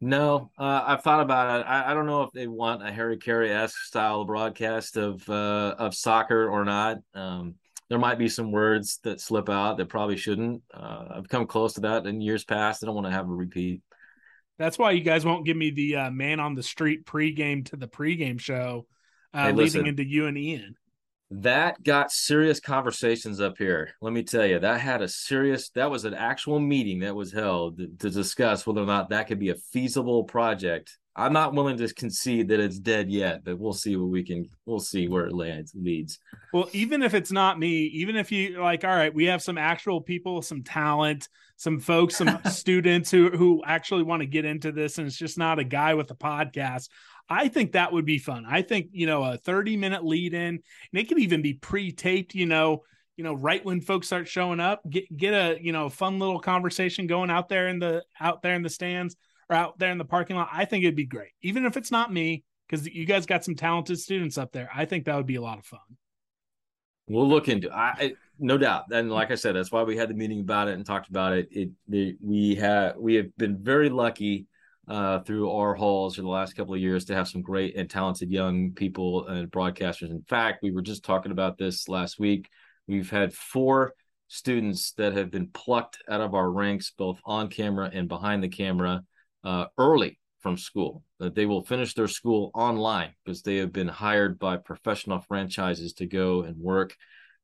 No, 0.00 0.50
uh, 0.58 0.82
I've 0.84 1.02
thought 1.02 1.20
about 1.20 1.60
it. 1.60 1.64
I, 1.64 1.92
I, 1.92 1.94
don't 1.94 2.06
know 2.06 2.22
if 2.22 2.32
they 2.32 2.48
want 2.48 2.84
a 2.84 2.90
Harry 2.90 3.18
Caray 3.18 3.50
esque 3.50 3.78
style 3.84 4.24
broadcast 4.24 4.96
of 4.96 5.28
uh, 5.28 5.76
of 5.78 5.94
soccer 5.94 6.48
or 6.48 6.64
not. 6.64 6.96
Um, 7.14 7.54
there 7.88 8.00
might 8.00 8.18
be 8.18 8.28
some 8.28 8.50
words 8.50 8.98
that 9.04 9.20
slip 9.20 9.48
out 9.48 9.76
that 9.76 9.88
probably 9.88 10.16
shouldn't. 10.16 10.62
Uh, 10.74 11.04
I've 11.14 11.28
come 11.28 11.46
close 11.46 11.74
to 11.74 11.82
that 11.82 12.06
in 12.06 12.20
years 12.20 12.42
past. 12.42 12.82
I 12.82 12.86
don't 12.86 12.96
want 12.96 13.06
to 13.06 13.12
have 13.12 13.28
a 13.28 13.32
repeat. 13.32 13.82
That's 14.58 14.78
why 14.78 14.92
you 14.92 15.02
guys 15.02 15.24
won't 15.24 15.46
give 15.46 15.56
me 15.56 15.70
the 15.70 15.96
uh, 15.96 16.10
man 16.10 16.40
on 16.40 16.54
the 16.54 16.62
street 16.62 17.04
pregame 17.04 17.64
to 17.66 17.76
the 17.76 17.88
pregame 17.88 18.40
show, 18.40 18.86
uh, 19.34 19.46
hey, 19.46 19.52
leading 19.52 19.86
into 19.86 20.04
you 20.04 20.26
and 20.26 20.38
Ian 20.38 20.76
that 21.40 21.82
got 21.82 22.12
serious 22.12 22.60
conversations 22.60 23.40
up 23.40 23.56
here. 23.56 23.94
Let 24.02 24.12
me 24.12 24.22
tell 24.22 24.46
you, 24.46 24.58
that 24.58 24.80
had 24.80 25.00
a 25.00 25.08
serious, 25.08 25.70
that 25.70 25.90
was 25.90 26.04
an 26.04 26.14
actual 26.14 26.60
meeting 26.60 27.00
that 27.00 27.16
was 27.16 27.32
held 27.32 27.78
to, 27.78 27.88
to, 28.00 28.10
discuss 28.10 28.66
whether 28.66 28.82
or 28.82 28.86
not 28.86 29.08
that 29.10 29.28
could 29.28 29.38
be 29.38 29.48
a 29.48 29.54
feasible 29.54 30.24
project. 30.24 30.98
I'm 31.16 31.32
not 31.32 31.54
willing 31.54 31.76
to 31.78 31.92
concede 31.94 32.48
that 32.48 32.60
it's 32.60 32.78
dead 32.78 33.10
yet, 33.10 33.44
but 33.44 33.58
we'll 33.58 33.72
see 33.72 33.96
what 33.96 34.08
we 34.08 34.22
can, 34.22 34.48
we'll 34.66 34.80
see 34.80 35.08
where 35.08 35.26
it 35.26 35.34
lands, 35.34 35.72
leads. 35.74 36.18
Well, 36.52 36.68
even 36.72 37.02
if 37.02 37.14
it's 37.14 37.32
not 37.32 37.58
me, 37.58 37.84
even 37.84 38.16
if 38.16 38.32
you 38.32 38.60
like, 38.60 38.84
all 38.84 38.94
right, 38.94 39.12
we 39.12 39.24
have 39.26 39.42
some 39.42 39.58
actual 39.58 40.00
people, 40.00 40.42
some 40.42 40.62
talent, 40.62 41.28
some 41.56 41.80
folks, 41.80 42.16
some 42.16 42.40
students 42.50 43.10
who, 43.10 43.30
who 43.30 43.62
actually 43.66 44.02
want 44.02 44.20
to 44.20 44.26
get 44.26 44.44
into 44.44 44.72
this, 44.72 44.98
and 44.98 45.06
it's 45.06 45.16
just 45.16 45.38
not 45.38 45.58
a 45.58 45.64
guy 45.64 45.94
with 45.94 46.10
a 46.10 46.14
podcast. 46.14 46.88
I 47.28 47.48
think 47.48 47.72
that 47.72 47.92
would 47.92 48.04
be 48.04 48.18
fun. 48.18 48.44
I 48.46 48.62
think, 48.62 48.88
you 48.92 49.06
know, 49.06 49.22
a 49.22 49.36
30 49.36 49.76
minute 49.76 50.04
lead 50.04 50.34
in, 50.34 50.40
and 50.40 50.60
it 50.92 51.08
could 51.08 51.18
even 51.18 51.42
be 51.42 51.54
pre 51.54 51.92
taped, 51.92 52.34
you 52.34 52.46
know, 52.46 52.82
you 53.16 53.24
know, 53.24 53.34
right 53.34 53.64
when 53.64 53.80
folks 53.80 54.06
start 54.06 54.28
showing 54.28 54.60
up, 54.60 54.82
get, 54.88 55.14
get 55.16 55.32
a, 55.32 55.58
you 55.60 55.72
know, 55.72 55.88
fun 55.88 56.18
little 56.18 56.40
conversation 56.40 57.06
going 57.06 57.30
out 57.30 57.48
there 57.48 57.68
in 57.68 57.78
the, 57.78 58.02
out 58.20 58.42
there 58.42 58.54
in 58.54 58.62
the 58.62 58.70
stands 58.70 59.16
or 59.48 59.56
out 59.56 59.78
there 59.78 59.90
in 59.90 59.98
the 59.98 60.04
parking 60.04 60.36
lot. 60.36 60.48
I 60.52 60.64
think 60.64 60.84
it'd 60.84 60.96
be 60.96 61.06
great. 61.06 61.32
Even 61.42 61.64
if 61.64 61.76
it's 61.76 61.90
not 61.90 62.12
me, 62.12 62.44
because 62.68 62.86
you 62.86 63.04
guys 63.04 63.26
got 63.26 63.44
some 63.44 63.54
talented 63.54 64.00
students 64.00 64.38
up 64.38 64.52
there. 64.52 64.70
I 64.74 64.86
think 64.86 65.04
that 65.04 65.16
would 65.16 65.26
be 65.26 65.36
a 65.36 65.42
lot 65.42 65.58
of 65.58 65.66
fun. 65.66 65.80
We'll 67.08 67.28
look 67.28 67.48
into 67.48 67.70
I 67.70 68.14
no 68.38 68.56
doubt. 68.56 68.84
And 68.90 69.10
like 69.10 69.30
I 69.30 69.34
said, 69.34 69.54
that's 69.54 69.70
why 69.70 69.82
we 69.82 69.96
had 69.96 70.08
the 70.08 70.14
meeting 70.14 70.40
about 70.40 70.68
it 70.68 70.74
and 70.74 70.86
talked 70.86 71.08
about 71.08 71.32
it. 71.34 71.48
It, 71.50 71.70
it 71.90 72.16
we 72.22 72.54
have 72.54 72.96
we 72.96 73.14
have 73.16 73.36
been 73.36 73.58
very 73.58 73.90
lucky 73.90 74.46
uh, 74.92 75.20
through 75.20 75.50
our 75.50 75.74
halls 75.74 76.16
for 76.16 76.22
the 76.22 76.28
last 76.28 76.54
couple 76.54 76.74
of 76.74 76.80
years 76.80 77.06
to 77.06 77.14
have 77.14 77.26
some 77.26 77.40
great 77.40 77.74
and 77.76 77.88
talented 77.88 78.30
young 78.30 78.72
people 78.72 79.26
and 79.26 79.50
broadcasters. 79.50 80.10
In 80.10 80.22
fact, 80.28 80.62
we 80.62 80.70
were 80.70 80.82
just 80.82 81.02
talking 81.02 81.32
about 81.32 81.56
this 81.56 81.88
last 81.88 82.18
week. 82.18 82.50
We've 82.86 83.08
had 83.08 83.32
four 83.32 83.94
students 84.28 84.92
that 84.98 85.14
have 85.14 85.30
been 85.30 85.46
plucked 85.46 85.96
out 86.10 86.20
of 86.20 86.34
our 86.34 86.50
ranks, 86.50 86.92
both 86.96 87.18
on 87.24 87.48
camera 87.48 87.90
and 87.90 88.06
behind 88.06 88.44
the 88.44 88.50
camera, 88.50 89.02
uh, 89.44 89.64
early 89.78 90.18
from 90.40 90.58
school. 90.58 91.02
That 91.20 91.34
they 91.34 91.46
will 91.46 91.64
finish 91.64 91.94
their 91.94 92.06
school 92.06 92.50
online 92.52 93.14
because 93.24 93.40
they 93.40 93.56
have 93.56 93.72
been 93.72 93.88
hired 93.88 94.38
by 94.38 94.58
professional 94.58 95.20
franchises 95.20 95.94
to 95.94 96.06
go 96.06 96.42
and 96.42 96.58
work. 96.58 96.94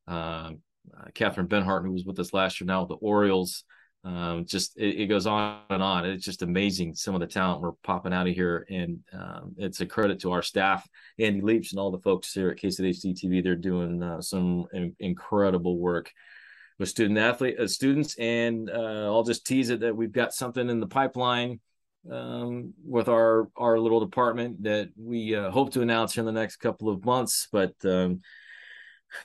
Um, 0.06 0.58
uh, 0.94 1.04
Catherine 1.14 1.48
Benhart, 1.48 1.86
who 1.86 1.92
was 1.92 2.04
with 2.04 2.18
us 2.18 2.34
last 2.34 2.60
year 2.60 2.66
now 2.66 2.80
with 2.80 2.90
the 2.90 2.96
Orioles, 2.96 3.64
um, 4.04 4.44
just 4.46 4.78
it, 4.78 5.00
it, 5.00 5.06
goes 5.06 5.26
on 5.26 5.60
and 5.70 5.82
on. 5.82 6.06
It's 6.06 6.24
just 6.24 6.42
amazing 6.42 6.94
some 6.94 7.14
of 7.14 7.20
the 7.20 7.26
talent 7.26 7.60
we're 7.60 7.72
popping 7.82 8.12
out 8.12 8.28
of 8.28 8.34
here, 8.34 8.66
and 8.70 9.00
um, 9.12 9.54
it's 9.58 9.80
a 9.80 9.86
credit 9.86 10.20
to 10.20 10.32
our 10.32 10.42
staff, 10.42 10.88
Andy 11.18 11.40
Leach, 11.40 11.72
and 11.72 11.80
all 11.80 11.90
the 11.90 11.98
folks 11.98 12.32
here 12.32 12.48
at 12.50 12.58
KStateHD.tv. 12.58 13.42
They're 13.42 13.56
doing 13.56 14.02
uh, 14.02 14.20
some 14.20 14.66
in- 14.72 14.96
incredible 15.00 15.78
work 15.78 16.12
with 16.78 16.88
student 16.88 17.18
athlete 17.18 17.58
uh, 17.58 17.66
students, 17.66 18.16
and 18.18 18.70
uh, 18.70 19.06
I'll 19.06 19.24
just 19.24 19.46
tease 19.46 19.70
it 19.70 19.80
that 19.80 19.96
we've 19.96 20.12
got 20.12 20.32
something 20.32 20.68
in 20.70 20.78
the 20.80 20.86
pipeline 20.86 21.60
um, 22.10 22.74
with 22.86 23.08
our 23.08 23.48
our 23.56 23.78
little 23.78 24.00
department 24.00 24.62
that 24.62 24.90
we 24.96 25.34
uh, 25.34 25.50
hope 25.50 25.72
to 25.72 25.82
announce 25.82 26.16
in 26.16 26.24
the 26.24 26.32
next 26.32 26.56
couple 26.56 26.88
of 26.88 27.04
months, 27.04 27.48
but 27.50 27.74
um, 27.84 28.20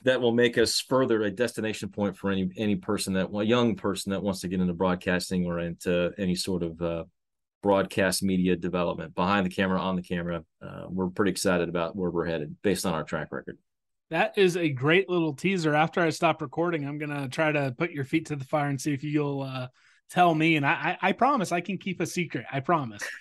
that 0.04 0.20
will 0.20 0.32
make 0.32 0.58
us 0.58 0.80
further 0.80 1.22
a 1.22 1.30
destination 1.30 1.88
point 1.88 2.16
for 2.16 2.30
any 2.30 2.50
any 2.56 2.76
person 2.76 3.14
that 3.14 3.28
a 3.34 3.44
young 3.44 3.76
person 3.76 4.10
that 4.12 4.22
wants 4.22 4.40
to 4.40 4.48
get 4.48 4.60
into 4.60 4.74
broadcasting 4.74 5.46
or 5.46 5.58
into 5.58 6.12
any 6.18 6.34
sort 6.34 6.62
of 6.62 6.80
uh, 6.82 7.04
broadcast 7.62 8.22
media 8.22 8.56
development. 8.56 9.14
Behind 9.14 9.46
the 9.46 9.50
camera 9.50 9.80
on 9.80 9.96
the 9.96 10.02
camera 10.02 10.44
uh, 10.62 10.84
we're 10.88 11.08
pretty 11.08 11.30
excited 11.30 11.68
about 11.68 11.96
where 11.96 12.10
we're 12.10 12.26
headed 12.26 12.56
based 12.62 12.86
on 12.86 12.94
our 12.94 13.04
track 13.04 13.28
record. 13.30 13.58
That 14.10 14.36
is 14.36 14.56
a 14.56 14.68
great 14.68 15.08
little 15.08 15.34
teaser. 15.34 15.74
After 15.74 16.00
i 16.00 16.10
stop 16.10 16.42
recording 16.42 16.86
i'm 16.86 16.98
gonna 16.98 17.28
try 17.28 17.52
to 17.52 17.74
put 17.76 17.90
your 17.90 18.04
feet 18.04 18.26
to 18.26 18.36
the 18.36 18.44
fire 18.44 18.68
and 18.68 18.80
see 18.80 18.92
if 18.92 19.04
you'll 19.04 19.42
uh, 19.42 19.68
tell 20.10 20.34
me. 20.34 20.56
And 20.56 20.66
I, 20.66 20.98
I, 21.02 21.08
I 21.08 21.12
promise 21.12 21.52
i 21.52 21.60
can 21.60 21.78
keep 21.78 22.00
a 22.00 22.06
secret. 22.06 22.46
I 22.50 22.60
promise. 22.60 23.02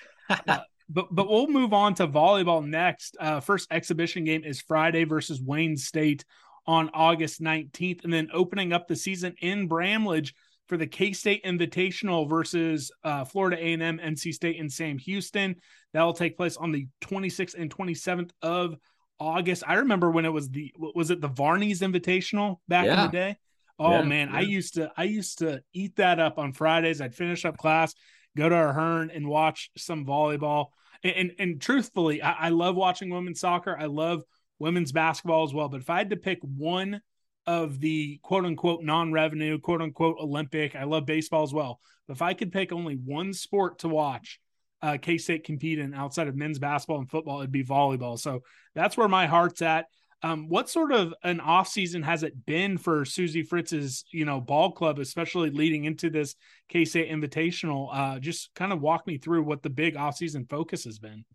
Uh, 0.48 0.60
but 0.90 1.14
but 1.14 1.30
we'll 1.30 1.48
move 1.48 1.74
on 1.74 1.94
to 1.94 2.08
volleyball 2.08 2.66
next. 2.66 3.18
Uh, 3.20 3.42
first 3.42 3.68
exhibition 3.72 4.24
game 4.24 4.46
is 4.46 4.62
friday 4.62 5.04
versus 5.04 5.42
wayne 5.42 5.76
state 5.76 6.24
on 6.66 6.90
August 6.94 7.42
19th, 7.42 8.04
and 8.04 8.14
then 8.14 8.30
opening 8.34 8.74
up 8.74 8.88
the 8.88 8.96
season 8.96 9.36
in 9.42 9.68
Bramlage 9.68 10.34
for 10.68 10.78
the 10.78 10.88
K 10.88 11.14
State 11.14 11.44
Invitational 11.44 12.30
versus 12.30 12.92
uh, 13.04 13.26
Florida 13.26 13.58
A&M, 13.58 14.00
NC 14.00 14.34
State, 14.34 14.60
and 14.60 14.72
Sam 14.72 14.98
Houston. 14.98 15.56
That 15.94 16.04
will 16.04 16.14
take 16.14 16.38
place 16.38 16.58
on 16.58 16.72
the 16.72 16.88
26th 17.02 17.56
and 17.56 17.74
27th 17.74 18.32
of 18.42 18.78
August. 19.20 19.64
I 19.68 19.76
remember 19.76 20.10
when 20.10 20.26
it 20.26 20.34
was 20.34 20.50
the 20.50 20.74
was 20.78 21.12
it 21.12 21.22
the 21.22 21.28
Varney's 21.28 21.82
Invitational 21.82 22.58
back 22.68 22.86
yeah. 22.86 23.06
in 23.06 23.12
the 23.12 23.12
day. 23.12 23.38
Oh 23.80 23.92
yeah, 23.92 24.02
man, 24.04 24.30
yeah. 24.30 24.38
I 24.38 24.42
used 24.42 24.76
to 24.76 24.92
I 24.96 25.04
used 25.04 25.40
to 25.40 25.62
eat 25.74 25.96
that 25.98 26.20
up 26.20 26.38
on 26.38 26.54
Fridays. 26.54 27.02
I'd 27.02 27.16
finish 27.16 27.46
up 27.46 27.58
class, 27.58 27.94
go 28.38 28.50
to 28.50 28.56
our 28.56 28.70
Ahearn, 28.70 29.12
and 29.12 29.28
watch 29.28 29.70
some 29.78 30.06
volleyball. 30.06 30.68
And 31.04 31.16
and, 31.16 31.32
and 31.40 31.62
truthfully, 31.62 32.22
I, 32.22 32.32
I 32.32 32.50
love 32.50 32.76
watching 32.76 33.10
women's 33.10 33.40
soccer. 33.40 33.78
I 33.78 33.86
love 33.86 34.24
women's 34.64 34.92
basketball 34.92 35.44
as 35.44 35.54
well. 35.54 35.70
But 35.70 35.82
if 35.82 35.90
I 35.90 36.00
had 36.00 36.10
to 36.10 36.16
pick 36.16 36.40
one 36.42 37.02
of 37.46 37.80
the 37.80 38.20
quote 38.24 38.46
unquote 38.46 38.84
non 38.84 39.12
revenue, 39.12 39.60
quote 39.60 39.82
unquote 39.82 40.18
Olympic, 40.20 40.76
I 40.76 40.86
love 40.86 41.06
baseball 41.06 41.44
as 41.44 41.54
well. 41.54 41.80
But 42.08 42.16
if 42.16 42.22
I 42.22 42.34
could 42.34 42.52
pick 42.52 42.72
only 42.72 42.96
one 42.96 43.34
sport 43.34 43.80
to 43.80 43.90
watch 43.90 44.40
uh, 44.82 44.98
K 45.02 45.18
State 45.18 45.44
compete 45.44 45.80
in 45.80 45.94
outside 45.94 46.28
of 46.28 46.36
men's 46.36 46.60
basketball 46.60 47.00
and 47.00 47.10
football, 47.10 47.40
it'd 47.40 47.52
be 47.52 47.64
volleyball. 47.64 48.18
So 48.20 48.42
that's 48.76 48.98
where 48.98 49.08
my 49.08 49.28
heart's 49.28 49.62
at. 49.62 49.86
Um, 50.24 50.48
what 50.48 50.70
sort 50.70 50.94
of 50.94 51.14
an 51.24 51.42
off 51.42 51.68
season 51.68 52.02
has 52.04 52.24
it 52.24 52.46
been 52.46 52.78
for 52.78 53.02
Suzie 53.04 53.46
Fritz's, 53.46 54.06
you 54.12 54.24
know, 54.24 54.40
ball 54.40 54.72
club, 54.72 55.00
especially 55.00 55.50
leading 55.50 55.84
into 55.84 56.10
this 56.10 56.36
K 56.70 56.86
State 56.86 57.12
Invitational? 57.12 57.90
Uh, 57.92 58.20
just 58.20 58.50
kind 58.56 58.72
of 58.72 58.80
walk 58.80 59.06
me 59.06 59.18
through 59.18 59.44
what 59.44 59.62
the 59.64 59.70
big 59.70 59.98
off 59.98 60.16
season 60.16 60.46
focus 60.50 60.86
has 60.86 60.98
been. 60.98 61.26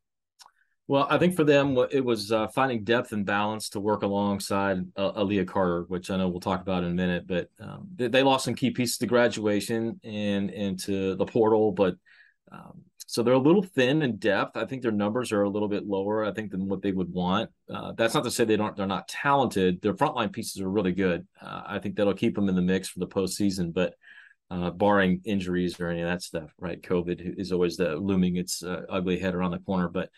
Well, 0.88 1.06
I 1.10 1.18
think 1.18 1.36
for 1.36 1.44
them, 1.44 1.76
it 1.90 2.02
was 2.02 2.32
uh, 2.32 2.48
finding 2.48 2.82
depth 2.82 3.12
and 3.12 3.26
balance 3.26 3.68
to 3.70 3.80
work 3.80 4.02
alongside 4.02 4.78
uh, 4.96 5.12
Aliyah 5.12 5.46
Carter, 5.46 5.84
which 5.88 6.10
I 6.10 6.16
know 6.16 6.28
we'll 6.28 6.40
talk 6.40 6.62
about 6.62 6.82
in 6.82 6.92
a 6.92 6.94
minute. 6.94 7.26
But 7.26 7.50
um, 7.60 7.88
they, 7.94 8.08
they, 8.08 8.22
lost 8.22 8.46
some 8.46 8.54
key 8.54 8.70
pieces 8.70 8.96
to 8.98 9.06
graduation 9.06 10.00
and 10.02 10.48
into 10.48 11.14
the 11.16 11.26
portal, 11.26 11.72
but 11.72 11.96
um, 12.50 12.84
so 13.06 13.22
they're 13.22 13.34
a 13.34 13.38
little 13.38 13.62
thin 13.62 14.00
in 14.00 14.16
depth. 14.16 14.56
I 14.56 14.64
think 14.64 14.80
their 14.80 14.90
numbers 14.90 15.30
are 15.30 15.42
a 15.42 15.50
little 15.50 15.68
bit 15.68 15.86
lower, 15.86 16.24
I 16.24 16.32
think, 16.32 16.52
than 16.52 16.66
what 16.68 16.80
they 16.80 16.92
would 16.92 17.12
want. 17.12 17.50
Uh, 17.70 17.92
that's 17.92 18.14
not 18.14 18.24
to 18.24 18.30
say 18.30 18.46
they 18.46 18.56
don't 18.56 18.74
they're 18.74 18.86
not 18.86 19.08
talented. 19.08 19.82
Their 19.82 19.94
frontline 19.94 20.32
pieces 20.32 20.62
are 20.62 20.70
really 20.70 20.92
good. 20.92 21.26
Uh, 21.38 21.64
I 21.66 21.80
think 21.80 21.96
that'll 21.96 22.14
keep 22.14 22.34
them 22.34 22.48
in 22.48 22.54
the 22.54 22.62
mix 22.62 22.88
for 22.88 23.00
the 23.00 23.06
postseason, 23.06 23.72
but. 23.74 23.94
Uh, 24.50 24.70
barring 24.70 25.20
injuries 25.26 25.78
or 25.78 25.88
any 25.88 26.00
of 26.00 26.08
that 26.08 26.22
stuff, 26.22 26.50
right? 26.58 26.80
COVID 26.80 27.38
is 27.38 27.52
always 27.52 27.76
the 27.76 27.96
looming 27.96 28.36
its 28.36 28.62
uh, 28.62 28.80
ugly 28.88 29.18
head 29.18 29.34
around 29.34 29.50
the 29.50 29.58
corner, 29.58 29.88
but 29.88 30.08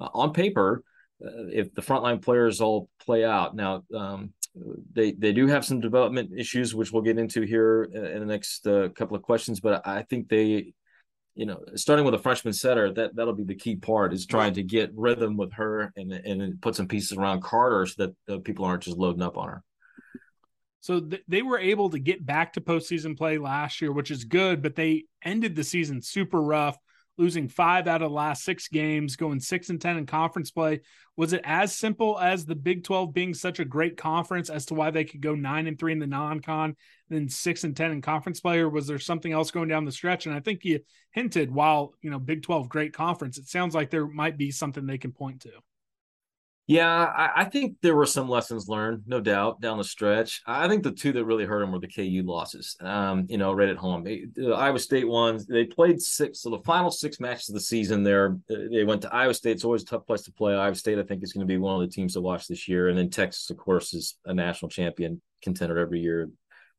on 0.00 0.32
paper, 0.32 0.82
uh, 1.24 1.46
if 1.52 1.74
the 1.74 1.82
frontline 1.82 2.22
players 2.22 2.60
all 2.60 2.88
play 3.04 3.24
out 3.24 3.54
now, 3.54 3.84
um, 3.94 4.32
they 4.92 5.12
they 5.12 5.32
do 5.32 5.46
have 5.46 5.64
some 5.64 5.80
development 5.80 6.30
issues, 6.36 6.74
which 6.74 6.92
we'll 6.92 7.02
get 7.02 7.18
into 7.18 7.42
here 7.42 7.84
in 7.84 8.20
the 8.20 8.26
next 8.26 8.66
uh, 8.66 8.88
couple 8.94 9.16
of 9.16 9.22
questions. 9.22 9.60
But 9.60 9.86
I 9.86 10.02
think 10.02 10.28
they, 10.28 10.72
you 11.34 11.46
know, 11.46 11.60
starting 11.76 12.04
with 12.04 12.14
a 12.14 12.18
freshman 12.18 12.52
setter, 12.52 12.92
that 12.94 13.14
that'll 13.14 13.34
be 13.34 13.44
the 13.44 13.54
key 13.54 13.76
part 13.76 14.12
is 14.12 14.26
trying 14.26 14.54
to 14.54 14.62
get 14.62 14.90
rhythm 14.94 15.36
with 15.36 15.52
her 15.52 15.92
and 15.96 16.12
and 16.12 16.60
put 16.60 16.74
some 16.74 16.88
pieces 16.88 17.16
around 17.16 17.42
Carter 17.42 17.86
so 17.86 18.06
that 18.06 18.34
uh, 18.34 18.38
people 18.38 18.64
aren't 18.64 18.82
just 18.82 18.98
loading 18.98 19.22
up 19.22 19.36
on 19.36 19.48
her. 19.48 19.62
So 20.80 21.00
th- 21.00 21.22
they 21.28 21.42
were 21.42 21.58
able 21.58 21.90
to 21.90 21.98
get 21.98 22.24
back 22.24 22.54
to 22.54 22.60
postseason 22.60 23.16
play 23.16 23.38
last 23.38 23.80
year, 23.80 23.92
which 23.92 24.10
is 24.10 24.24
good, 24.24 24.62
but 24.62 24.74
they 24.74 25.04
ended 25.22 25.54
the 25.54 25.64
season 25.64 26.00
super 26.00 26.40
rough 26.40 26.78
losing 27.20 27.48
five 27.48 27.86
out 27.86 28.00
of 28.02 28.08
the 28.08 28.14
last 28.14 28.42
six 28.42 28.66
games, 28.68 29.14
going 29.14 29.38
six 29.38 29.68
and 29.68 29.80
10 29.80 29.98
in 29.98 30.06
conference 30.06 30.50
play. 30.50 30.80
Was 31.16 31.34
it 31.34 31.42
as 31.44 31.76
simple 31.76 32.18
as 32.18 32.46
the 32.46 32.54
Big 32.54 32.82
12 32.82 33.12
being 33.12 33.34
such 33.34 33.60
a 33.60 33.64
great 33.64 33.98
conference 33.98 34.48
as 34.48 34.64
to 34.66 34.74
why 34.74 34.90
they 34.90 35.04
could 35.04 35.20
go 35.20 35.34
nine 35.34 35.66
and 35.66 35.78
three 35.78 35.92
in 35.92 35.98
the 35.98 36.06
non 36.06 36.40
con, 36.40 36.74
then 37.10 37.28
six 37.28 37.62
and 37.62 37.76
10 37.76 37.92
in 37.92 38.00
conference 38.00 38.40
play? 38.40 38.58
Or 38.58 38.70
was 38.70 38.86
there 38.86 38.98
something 38.98 39.30
else 39.30 39.50
going 39.50 39.68
down 39.68 39.84
the 39.84 39.92
stretch? 39.92 40.24
And 40.24 40.34
I 40.34 40.40
think 40.40 40.64
you 40.64 40.80
hinted 41.10 41.52
while, 41.52 41.92
you 42.00 42.10
know, 42.10 42.18
Big 42.18 42.42
12 42.42 42.70
great 42.70 42.94
conference, 42.94 43.36
it 43.36 43.48
sounds 43.48 43.74
like 43.74 43.90
there 43.90 44.06
might 44.06 44.38
be 44.38 44.50
something 44.50 44.86
they 44.86 44.98
can 44.98 45.12
point 45.12 45.42
to. 45.42 45.50
Yeah, 46.70 46.86
I, 46.88 47.30
I, 47.34 47.44
think 47.46 47.78
there 47.82 47.96
were 47.96 48.06
some 48.06 48.28
lessons 48.28 48.68
learned, 48.68 49.02
no 49.04 49.20
doubt, 49.20 49.60
down 49.60 49.78
the 49.78 49.82
stretch. 49.82 50.40
I 50.46 50.68
think 50.68 50.84
the 50.84 50.92
two 50.92 51.10
that 51.14 51.24
really 51.24 51.44
hurt 51.44 51.58
them 51.58 51.72
were 51.72 51.80
the 51.80 51.88
KU 51.88 52.22
losses. 52.24 52.76
Um, 52.80 53.26
you 53.28 53.38
know, 53.38 53.52
right 53.52 53.68
at 53.68 53.76
home, 53.76 54.04
the 54.04 54.52
Iowa 54.52 54.78
State 54.78 55.08
ones. 55.08 55.46
They 55.46 55.64
played 55.64 56.00
six, 56.00 56.42
so 56.42 56.50
the 56.50 56.60
final 56.60 56.92
six 56.92 57.18
matches 57.18 57.48
of 57.48 57.54
the 57.54 57.60
season. 57.60 58.04
There, 58.04 58.38
uh, 58.48 58.54
they 58.70 58.84
went 58.84 59.02
to 59.02 59.12
Iowa 59.12 59.34
State. 59.34 59.50
It's 59.50 59.64
always 59.64 59.82
a 59.82 59.86
tough 59.86 60.06
place 60.06 60.22
to 60.22 60.32
play. 60.32 60.54
Iowa 60.54 60.76
State, 60.76 61.00
I 61.00 61.02
think, 61.02 61.24
is 61.24 61.32
going 61.32 61.44
to 61.44 61.52
be 61.52 61.58
one 61.58 61.74
of 61.74 61.80
the 61.80 61.92
teams 61.92 62.12
to 62.12 62.20
watch 62.20 62.46
this 62.46 62.68
year. 62.68 62.86
And 62.86 62.96
then 62.96 63.10
Texas, 63.10 63.50
of 63.50 63.56
course, 63.56 63.92
is 63.92 64.16
a 64.24 64.32
national 64.32 64.68
champion 64.68 65.20
contender 65.42 65.76
every 65.76 65.98
year. 65.98 66.30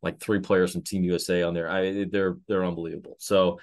Like 0.01 0.21
three 0.21 0.39
players 0.39 0.71
from 0.71 0.83
Team 0.83 1.03
USA 1.03 1.43
on 1.43 1.53
there. 1.53 1.69
I 1.69 2.05
they're 2.09 2.37
they're 2.47 2.63
unbelievable. 2.63 3.17
So 3.19 3.59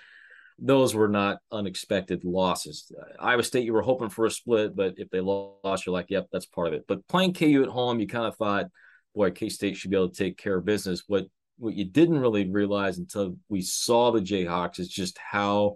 those 0.58 0.94
were 0.94 1.08
not 1.08 1.38
unexpected 1.52 2.24
losses. 2.24 2.90
Iowa 3.20 3.42
State, 3.42 3.64
you 3.64 3.72
were 3.72 3.82
hoping 3.82 4.08
for 4.08 4.26
a 4.26 4.30
split, 4.30 4.74
but 4.74 4.94
if 4.96 5.08
they 5.10 5.20
lost, 5.20 5.86
you're 5.86 5.92
like, 5.92 6.10
yep, 6.10 6.26
that's 6.32 6.46
part 6.46 6.68
of 6.68 6.74
it. 6.74 6.84
But 6.88 7.06
playing 7.06 7.34
KU 7.34 7.62
at 7.62 7.68
home, 7.68 8.00
you 8.00 8.08
kind 8.08 8.26
of 8.26 8.36
thought, 8.36 8.66
boy, 9.14 9.30
K 9.30 9.48
State 9.48 9.76
should 9.76 9.90
be 9.90 9.96
able 9.96 10.10
to 10.10 10.16
take 10.16 10.36
care 10.36 10.56
of 10.56 10.64
business. 10.64 11.04
What 11.06 11.26
what 11.58 11.74
you 11.74 11.84
didn't 11.84 12.20
really 12.20 12.48
realize 12.48 12.98
until 12.98 13.36
we 13.48 13.62
saw 13.62 14.10
the 14.10 14.20
Jayhawks 14.20 14.78
is 14.78 14.88
just 14.88 15.18
how 15.18 15.74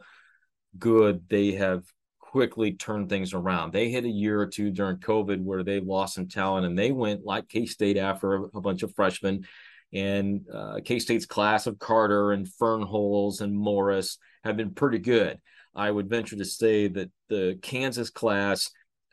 good 0.78 1.28
they 1.28 1.52
have 1.52 1.82
quickly 2.20 2.72
turned 2.72 3.08
things 3.08 3.34
around. 3.34 3.72
They 3.72 3.90
hit 3.90 4.04
a 4.04 4.08
year 4.08 4.40
or 4.40 4.46
two 4.46 4.70
during 4.70 4.98
COVID 4.98 5.42
where 5.42 5.62
they 5.62 5.80
lost 5.80 6.14
some 6.14 6.28
talent 6.28 6.66
and 6.66 6.78
they 6.78 6.92
went 6.92 7.24
like 7.24 7.48
K 7.48 7.66
State 7.66 7.98
after 7.98 8.34
a, 8.34 8.42
a 8.54 8.60
bunch 8.60 8.82
of 8.82 8.94
freshmen 8.94 9.44
and 9.92 10.46
uh, 10.52 10.80
K 10.84 10.98
State's 10.98 11.26
class 11.26 11.66
of 11.66 11.78
Carter 11.78 12.32
and 12.32 12.46
Fernholz 12.60 13.40
and 13.40 13.56
Morris 13.56 14.18
have 14.44 14.56
been 14.56 14.74
pretty 14.74 14.98
good. 14.98 15.38
I 15.74 15.90
would 15.90 16.08
venture 16.08 16.36
to 16.36 16.44
say 16.44 16.88
that 16.88 17.10
the 17.28 17.58
Kansas 17.62 18.10
class 18.10 18.70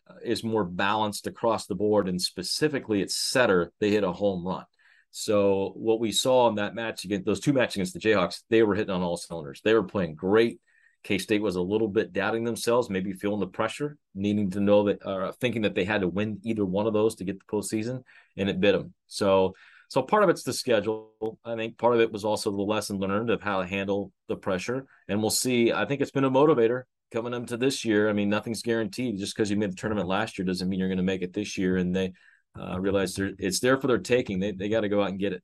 uh, 0.09 0.15
is 0.23 0.43
more 0.43 0.65
balanced 0.65 1.27
across 1.27 1.65
the 1.65 1.75
board, 1.75 2.09
and 2.09 2.21
specifically 2.21 3.01
at 3.01 3.11
setter, 3.11 3.71
they 3.79 3.91
hit 3.91 4.03
a 4.03 4.11
home 4.11 4.45
run. 4.45 4.65
So 5.11 5.73
what 5.75 5.99
we 5.99 6.11
saw 6.11 6.49
in 6.49 6.55
that 6.55 6.75
match 6.75 7.03
against 7.03 7.25
those 7.25 7.39
two 7.39 7.53
matches 7.53 7.75
against 7.75 7.93
the 7.93 7.99
Jayhawks, 7.99 8.43
they 8.49 8.61
were 8.63 8.75
hitting 8.75 8.93
on 8.93 9.01
all 9.01 9.17
cylinders. 9.17 9.61
They 9.63 9.73
were 9.73 9.83
playing 9.83 10.15
great. 10.15 10.59
K 11.03 11.17
State 11.17 11.41
was 11.41 11.55
a 11.55 11.61
little 11.61 11.87
bit 11.87 12.13
doubting 12.13 12.43
themselves, 12.43 12.89
maybe 12.89 13.13
feeling 13.13 13.39
the 13.39 13.47
pressure, 13.47 13.97
needing 14.13 14.51
to 14.51 14.59
know 14.59 14.83
that, 14.83 15.05
uh, 15.05 15.31
thinking 15.39 15.61
that 15.61 15.73
they 15.73 15.85
had 15.85 16.01
to 16.01 16.09
win 16.09 16.39
either 16.43 16.65
one 16.65 16.87
of 16.87 16.93
those 16.93 17.15
to 17.15 17.23
get 17.23 17.39
the 17.39 17.45
postseason, 17.45 18.03
and 18.35 18.49
it 18.49 18.59
bit 18.59 18.73
them. 18.73 18.93
So 19.07 19.55
so 19.89 20.04
part 20.04 20.23
of 20.23 20.30
it's 20.30 20.43
the 20.43 20.54
schedule. 20.54 21.39
I 21.43 21.56
think 21.56 21.80
part 21.80 21.95
of 21.95 21.99
it 21.99 22.12
was 22.12 22.23
also 22.23 22.52
the 22.52 22.62
lesson 22.62 22.99
learned 22.99 23.32
of 23.32 23.41
how 23.41 23.60
to 23.60 23.67
handle 23.67 24.12
the 24.28 24.36
pressure. 24.36 24.86
And 25.08 25.19
we'll 25.19 25.32
see. 25.32 25.73
I 25.73 25.86
think 25.86 25.99
it's 25.99 26.12
been 26.12 26.25
a 26.25 26.32
motivator 26.32 26.84
coming 27.12 27.34
into 27.34 27.58
this 27.58 27.84
year. 27.84 28.08
I 28.08 28.13
mean, 28.13 28.30
nothing's 28.30 28.62
guaranteed. 28.62 29.17
Just 29.17 29.36
because 29.36 29.49
you 29.49 29.58
made 29.58 29.71
the 29.71 29.75
tournament 29.75 30.08
last 30.08 30.38
year 30.38 30.45
doesn't 30.45 30.69
mean 30.69 30.80
you're 30.80 30.89
going 30.89 30.97
to 30.97 31.04
make 31.04 31.23
it 31.23 31.34
this 31.34 31.58
year. 31.58 31.78
And 31.78 31.95
they 31.95 32.13
uh, 32.56 32.80
realize 32.80 33.17
it's 33.17 33.62
there 33.62 33.82
for 33.82 33.88
their 33.88 33.97
taking. 33.97 34.39
They 34.39 34.52
they 34.52 34.69
got 34.69 34.82
to 34.82 34.89
go 34.89 35.02
out 35.02 35.10
and 35.10 35.19
get 35.19 35.34
it. 35.34 35.41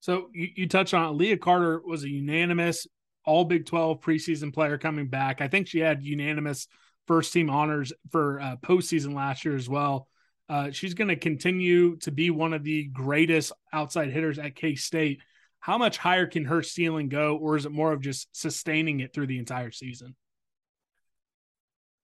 So 0.00 0.30
you, 0.34 0.48
you 0.56 0.68
touched 0.68 0.92
on 0.92 1.14
it. 1.14 1.16
Aliyah 1.16 1.40
Carter 1.40 1.80
was 1.80 2.02
a 2.02 2.10
unanimous 2.10 2.88
All 3.24 3.44
Big 3.44 3.64
Twelve 3.64 4.00
preseason 4.00 4.52
player 4.52 4.76
coming 4.76 5.06
back. 5.06 5.40
I 5.40 5.46
think 5.46 5.68
she 5.68 5.78
had 5.78 6.02
unanimous 6.02 6.66
first 7.06 7.32
team 7.32 7.48
honors 7.48 7.92
for 8.10 8.40
uh, 8.40 8.56
postseason 8.56 9.14
last 9.14 9.44
year 9.44 9.54
as 9.54 9.68
well. 9.68 10.07
Uh, 10.48 10.70
she's 10.70 10.94
going 10.94 11.08
to 11.08 11.16
continue 11.16 11.96
to 11.96 12.10
be 12.10 12.30
one 12.30 12.54
of 12.54 12.64
the 12.64 12.84
greatest 12.84 13.52
outside 13.72 14.10
hitters 14.10 14.38
at 14.38 14.54
K 14.54 14.74
State. 14.74 15.20
How 15.60 15.76
much 15.76 15.98
higher 15.98 16.26
can 16.26 16.44
her 16.46 16.62
ceiling 16.62 17.08
go, 17.08 17.36
or 17.36 17.56
is 17.56 17.66
it 17.66 17.72
more 17.72 17.92
of 17.92 18.00
just 18.00 18.28
sustaining 18.32 19.00
it 19.00 19.12
through 19.12 19.26
the 19.26 19.38
entire 19.38 19.70
season? 19.70 20.14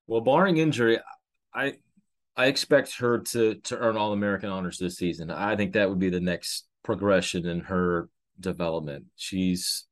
Well, 0.06 0.20
barring 0.20 0.58
injury, 0.58 0.98
I 1.54 1.74
I 2.36 2.46
expect 2.46 2.98
her 2.98 3.20
to 3.20 3.54
to 3.54 3.78
earn 3.78 3.96
All 3.96 4.12
American 4.12 4.50
honors 4.50 4.78
this 4.78 4.96
season. 4.96 5.30
I 5.30 5.56
think 5.56 5.72
that 5.72 5.88
would 5.88 6.00
be 6.00 6.10
the 6.10 6.20
next 6.20 6.66
progression 6.82 7.46
in 7.46 7.60
her 7.60 8.08
development. 8.38 9.06
She's 9.16 9.86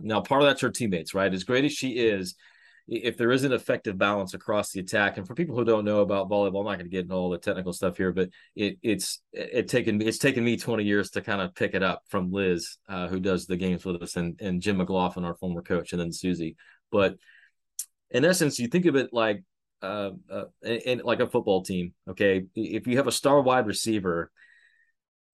now 0.00 0.20
part 0.20 0.42
of 0.42 0.48
that's 0.48 0.60
her 0.60 0.70
teammates, 0.70 1.14
right? 1.14 1.32
As 1.32 1.44
great 1.44 1.64
as 1.64 1.72
she 1.72 1.92
is, 1.92 2.36
if 2.88 3.16
there 3.16 3.32
isn't 3.32 3.52
effective 3.52 3.98
balance 3.98 4.34
across 4.34 4.70
the 4.70 4.80
attack, 4.80 5.16
and 5.16 5.26
for 5.26 5.34
people 5.34 5.56
who 5.56 5.64
don't 5.64 5.84
know 5.84 6.00
about 6.00 6.30
volleyball, 6.30 6.60
I'm 6.60 6.66
not 6.66 6.74
going 6.74 6.84
to 6.84 6.88
get 6.88 7.02
into 7.02 7.14
all 7.14 7.30
the 7.30 7.38
technical 7.38 7.72
stuff 7.72 7.96
here, 7.96 8.12
but 8.12 8.30
it, 8.54 8.78
it's 8.82 9.20
it 9.32 9.68
taken 9.68 10.00
it's 10.00 10.18
taken 10.18 10.44
me 10.44 10.56
20 10.56 10.84
years 10.84 11.10
to 11.10 11.20
kind 11.20 11.40
of 11.40 11.54
pick 11.54 11.74
it 11.74 11.82
up 11.82 12.02
from 12.08 12.30
Liz, 12.30 12.76
uh, 12.88 13.08
who 13.08 13.18
does 13.18 13.46
the 13.46 13.56
games 13.56 13.84
with 13.84 14.02
us, 14.02 14.16
and 14.16 14.40
and 14.40 14.62
Jim 14.62 14.76
McLaughlin, 14.76 15.24
our 15.24 15.34
former 15.34 15.62
coach, 15.62 15.92
and 15.92 16.00
then 16.00 16.10
Suzie. 16.10 16.54
But 16.92 17.16
in 18.10 18.24
essence, 18.24 18.58
you 18.60 18.68
think 18.68 18.86
of 18.86 18.94
it 18.94 19.10
like 19.12 19.42
uh, 19.82 20.10
uh 20.30 20.44
in, 20.62 21.00
like 21.04 21.20
a 21.20 21.26
football 21.26 21.62
team. 21.62 21.92
Okay, 22.08 22.44
if 22.54 22.86
you 22.86 22.98
have 22.98 23.08
a 23.08 23.12
star 23.12 23.40
wide 23.40 23.66
receiver, 23.66 24.30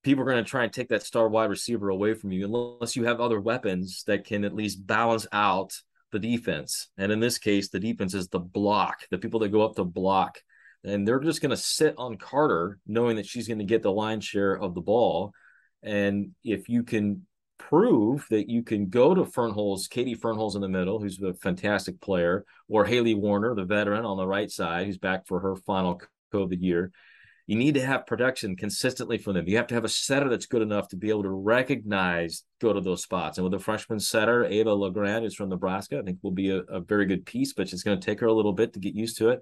people 0.03 0.23
are 0.23 0.31
going 0.31 0.43
to 0.43 0.49
try 0.49 0.63
and 0.63 0.73
take 0.73 0.89
that 0.89 1.03
star 1.03 1.29
wide 1.29 1.51
receiver 1.51 1.89
away 1.89 2.15
from 2.15 2.31
you 2.31 2.45
unless 2.45 2.95
you 2.95 3.05
have 3.05 3.21
other 3.21 3.39
weapons 3.39 4.03
that 4.07 4.25
can 4.25 4.43
at 4.43 4.55
least 4.55 4.87
balance 4.87 5.27
out 5.31 5.73
the 6.13 6.19
defense. 6.19 6.87
And 6.97 7.11
in 7.11 7.19
this 7.19 7.37
case, 7.37 7.67
the 7.67 7.79
defense 7.79 8.13
is 8.13 8.29
the 8.29 8.39
block, 8.39 9.01
the 9.11 9.17
people 9.17 9.41
that 9.41 9.49
go 9.49 9.63
up 9.63 9.75
to 9.75 9.83
block. 9.83 10.39
And 10.85 11.05
they're 11.05 11.19
just 11.19 11.41
going 11.41 11.49
to 11.49 11.57
sit 11.57 11.95
on 11.97 12.17
Carter, 12.17 12.79
knowing 12.87 13.17
that 13.17 13.25
she's 13.25 13.47
going 13.47 13.59
to 13.59 13.65
get 13.65 13.83
the 13.83 13.91
line 13.91 14.21
share 14.21 14.53
of 14.53 14.75
the 14.75 14.81
ball. 14.81 15.33
And 15.81 16.31
if 16.43 16.69
you 16.69 16.83
can 16.83 17.25
prove 17.57 18.25
that 18.29 18.49
you 18.49 18.63
can 18.63 18.89
go 18.89 19.13
to 19.13 19.23
Fernholz, 19.23 19.89
Katie 19.89 20.15
Fernholz 20.15 20.55
in 20.55 20.61
the 20.61 20.69
middle, 20.69 20.99
who's 20.99 21.21
a 21.21 21.33
fantastic 21.33 21.99
player, 22.01 22.45
or 22.67 22.85
Haley 22.85 23.15
Warner, 23.15 23.55
the 23.55 23.65
veteran 23.65 24.05
on 24.05 24.17
the 24.17 24.27
right 24.27 24.51
side, 24.51 24.85
who's 24.85 24.97
back 24.97 25.27
for 25.27 25.39
her 25.39 25.55
final 25.55 26.01
COVID 26.33 26.61
year, 26.61 26.91
you 27.45 27.57
need 27.57 27.73
to 27.73 27.85
have 27.85 28.05
production 28.05 28.55
consistently 28.55 29.17
from 29.17 29.33
them. 29.33 29.47
You 29.47 29.57
have 29.57 29.67
to 29.67 29.75
have 29.75 29.83
a 29.83 29.89
setter 29.89 30.29
that's 30.29 30.45
good 30.45 30.61
enough 30.61 30.87
to 30.89 30.95
be 30.95 31.09
able 31.09 31.23
to 31.23 31.29
recognize, 31.29 32.43
go 32.61 32.71
to 32.71 32.79
those 32.79 33.03
spots. 33.03 33.37
And 33.37 33.43
with 33.43 33.53
a 33.53 33.63
freshman 33.63 33.99
setter, 33.99 34.45
Ava 34.45 34.73
LeGrand, 34.73 35.23
who's 35.23 35.35
from 35.35 35.49
Nebraska, 35.49 35.99
I 35.99 36.03
think 36.03 36.19
will 36.21 36.31
be 36.31 36.51
a, 36.51 36.59
a 36.59 36.79
very 36.79 37.05
good 37.05 37.25
piece, 37.25 37.51
but 37.53 37.71
it's 37.71 37.83
going 37.83 37.99
to 37.99 38.05
take 38.05 38.21
her 38.21 38.27
a 38.27 38.33
little 38.33 38.53
bit 38.53 38.73
to 38.73 38.79
get 38.79 38.95
used 38.95 39.17
to 39.17 39.29
it. 39.29 39.41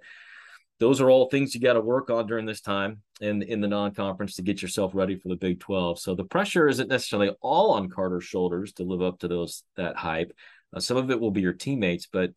Those 0.80 1.00
are 1.00 1.12
all 1.12 1.30
things 1.30 1.54
you 1.54 1.62
got 1.62 1.74
to 1.74 1.82
work 1.82 2.10
on 2.10 2.26
during 2.26 2.48
this 2.48 2.60
time 2.60 3.04
in, 3.20 3.44
in 3.44 3.62
the 3.62 3.68
non 3.68 3.94
conference 3.94 4.36
to 4.38 4.42
get 4.42 4.64
yourself 4.64 4.96
ready 4.96 5.16
for 5.16 5.30
the 5.30 5.36
Big 5.36 5.60
12. 5.60 6.00
So 6.00 6.16
the 6.16 6.24
pressure 6.24 6.68
isn't 6.68 6.90
necessarily 6.90 7.30
all 7.40 7.74
on 7.74 7.88
Carter's 7.88 8.24
shoulders 8.24 8.74
to 8.74 8.84
live 8.84 9.04
up 9.04 9.20
to 9.20 9.28
those 9.28 9.64
that 9.76 9.96
hype. 9.96 10.34
Uh, 10.76 10.80
some 10.80 10.98
of 10.98 11.12
it 11.12 11.20
will 11.20 11.30
be 11.30 11.42
your 11.42 11.54
teammates, 11.54 12.08
but 12.12 12.32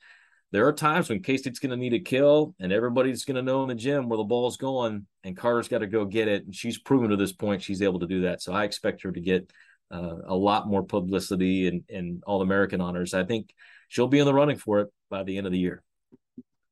there 0.55 0.69
are 0.69 0.73
times 0.73 1.09
when 1.09 1.21
K 1.21 1.37
State's 1.37 1.59
going 1.59 1.71
to 1.71 1.77
need 1.77 1.95
a 1.95 1.99
kill, 1.99 2.55
and 2.61 2.73
everybody's 2.73 3.25
going 3.25 3.35
to 3.35 3.43
know 3.43 3.63
in 3.63 3.69
the 3.69 3.75
gym 3.75 4.09
where 4.09 4.17
the 4.17 4.23
ball's 4.23 4.57
going, 4.57 5.05
and 5.25 5.37
Carter's 5.37 5.67
got 5.67 5.79
to 5.79 5.89
go 5.89 6.05
get 6.05 6.29
it. 6.29 6.45
And 6.45 6.55
she's 6.55 6.79
proven 6.79 7.11
to 7.11 7.17
this 7.17 7.33
point 7.33 7.61
she's 7.61 7.83
able 7.83 7.99
to 7.99 8.07
do 8.07 8.21
that. 8.23 8.41
So 8.41 8.53
I 8.53 8.63
expect 8.63 9.03
her 9.03 9.11
to 9.11 9.21
get 9.21 9.51
uh, 9.91 10.17
a 10.27 10.35
lot 10.35 10.69
more 10.69 10.85
publicity 10.85 11.67
and, 11.67 11.83
and 11.91 12.23
All 12.25 12.41
American 12.41 12.81
honors. 12.81 13.15
I 13.15 13.25
think 13.25 13.53
she'll 13.89 14.07
be 14.07 14.21
in 14.21 14.27
the 14.27 14.35
running 14.35 14.57
for 14.57 14.81
it 14.81 14.89
by 15.11 15.25
the 15.25 15.39
end 15.39 15.47
of 15.47 15.53
the 15.53 15.59
year. 15.59 15.83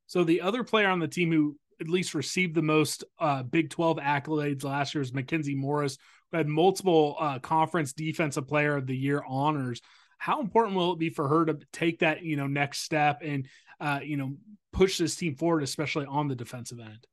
So 0.07 0.23
the 0.23 0.43
other 0.43 0.63
player 0.63 0.89
on 0.89 1.01
the 1.01 1.09
team 1.09 1.33
who 1.33 1.57
at 1.81 1.89
least 1.89 2.15
received 2.15 2.55
the 2.55 2.63
most 2.63 3.03
uh, 3.19 3.43
Big 3.43 3.71
12 3.71 3.97
accolades 3.97 4.63
last 4.63 4.95
year 4.95 5.03
is 5.03 5.13
Mackenzie 5.13 5.57
Morris, 5.57 5.99
who 6.31 6.37
had 6.39 6.47
multiple 6.47 7.17
uh, 7.19 7.41
conference 7.41 7.93
defensive 7.93 8.47
player 8.47 8.77
of 8.77 8.87
the 8.87 8.97
year 8.97 9.25
honors. 9.27 9.81
How 10.19 10.41
important 10.41 10.77
will 10.77 10.93
it 10.93 11.01
be 11.01 11.11
for 11.11 11.27
her 11.27 11.47
to 11.47 11.59
take 11.73 11.99
that, 11.99 12.23
you 12.23 12.37
know, 12.37 12.47
next 12.47 12.83
step 12.83 13.23
and 13.25 13.49
uh, 13.83 14.01
you 14.03 14.17
know, 14.17 14.35
push 14.73 14.97
this 14.97 15.17
team 15.17 15.35
forward, 15.35 15.63
especially 15.63 16.07
on 16.07 16.29
the 16.29 16.37
defensive 16.37 16.79
end. 16.79 17.07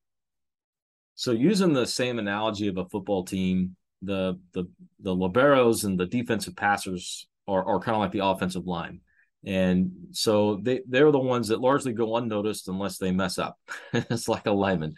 So 1.15 1.32
using 1.32 1.73
the 1.73 1.88
same 1.88 2.19
analogy 2.19 2.67
of 2.67 2.77
a 2.77 2.86
football 2.86 3.25
team, 3.25 3.75
the 4.01 4.39
the 4.53 4.65
the 5.01 5.13
liberos 5.13 5.84
and 5.84 5.99
the 5.99 6.05
defensive 6.05 6.55
passers 6.55 7.27
are, 7.47 7.65
are 7.65 7.79
kind 7.79 7.95
of 7.95 8.01
like 8.01 8.12
the 8.12 8.23
offensive 8.25 8.65
line. 8.65 9.01
And 9.45 9.91
so 10.12 10.60
they, 10.62 10.82
they're 10.88 11.12
the 11.12 11.19
ones 11.19 11.47
that 11.47 11.60
largely 11.62 11.93
go 11.93 12.17
unnoticed 12.17 12.67
unless 12.67 12.97
they 12.97 13.12
mess 13.12 13.38
up. 13.38 13.58
it's 13.93 14.27
like 14.27 14.45
a 14.45 14.51
lineman. 14.51 14.95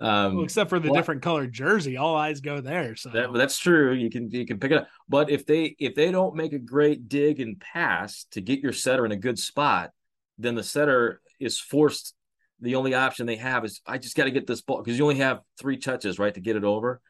Um, 0.00 0.36
well, 0.36 0.44
except 0.44 0.70
for 0.70 0.78
the 0.78 0.90
well, 0.90 1.00
different 1.00 1.22
colored 1.22 1.52
jersey, 1.52 1.96
all 1.96 2.14
eyes 2.14 2.40
go 2.40 2.60
there. 2.60 2.94
So 2.96 3.10
that, 3.10 3.32
that's 3.32 3.58
true. 3.58 3.92
You 3.94 4.10
can 4.10 4.30
you 4.30 4.46
can 4.46 4.60
pick 4.60 4.70
it 4.70 4.78
up. 4.78 4.88
But 5.08 5.30
if 5.30 5.46
they 5.46 5.74
if 5.78 5.94
they 5.94 6.12
don't 6.12 6.36
make 6.36 6.52
a 6.52 6.58
great 6.58 7.08
dig 7.08 7.40
and 7.40 7.58
pass 7.58 8.26
to 8.32 8.40
get 8.40 8.60
your 8.60 8.72
setter 8.72 9.04
in 9.06 9.12
a 9.12 9.16
good 9.16 9.38
spot, 9.38 9.90
then 10.38 10.54
the 10.54 10.62
setter 10.62 11.20
is 11.40 11.58
forced. 11.60 12.14
The 12.60 12.74
only 12.74 12.94
option 12.94 13.26
they 13.26 13.36
have 13.36 13.64
is 13.64 13.80
I 13.86 13.98
just 13.98 14.16
got 14.16 14.24
to 14.24 14.30
get 14.30 14.46
this 14.46 14.62
ball 14.62 14.82
because 14.82 14.98
you 14.98 15.04
only 15.04 15.16
have 15.16 15.40
three 15.60 15.76
touches, 15.76 16.18
right, 16.18 16.34
to 16.34 16.40
get 16.40 16.56
it 16.56 16.64
over. 16.64 17.00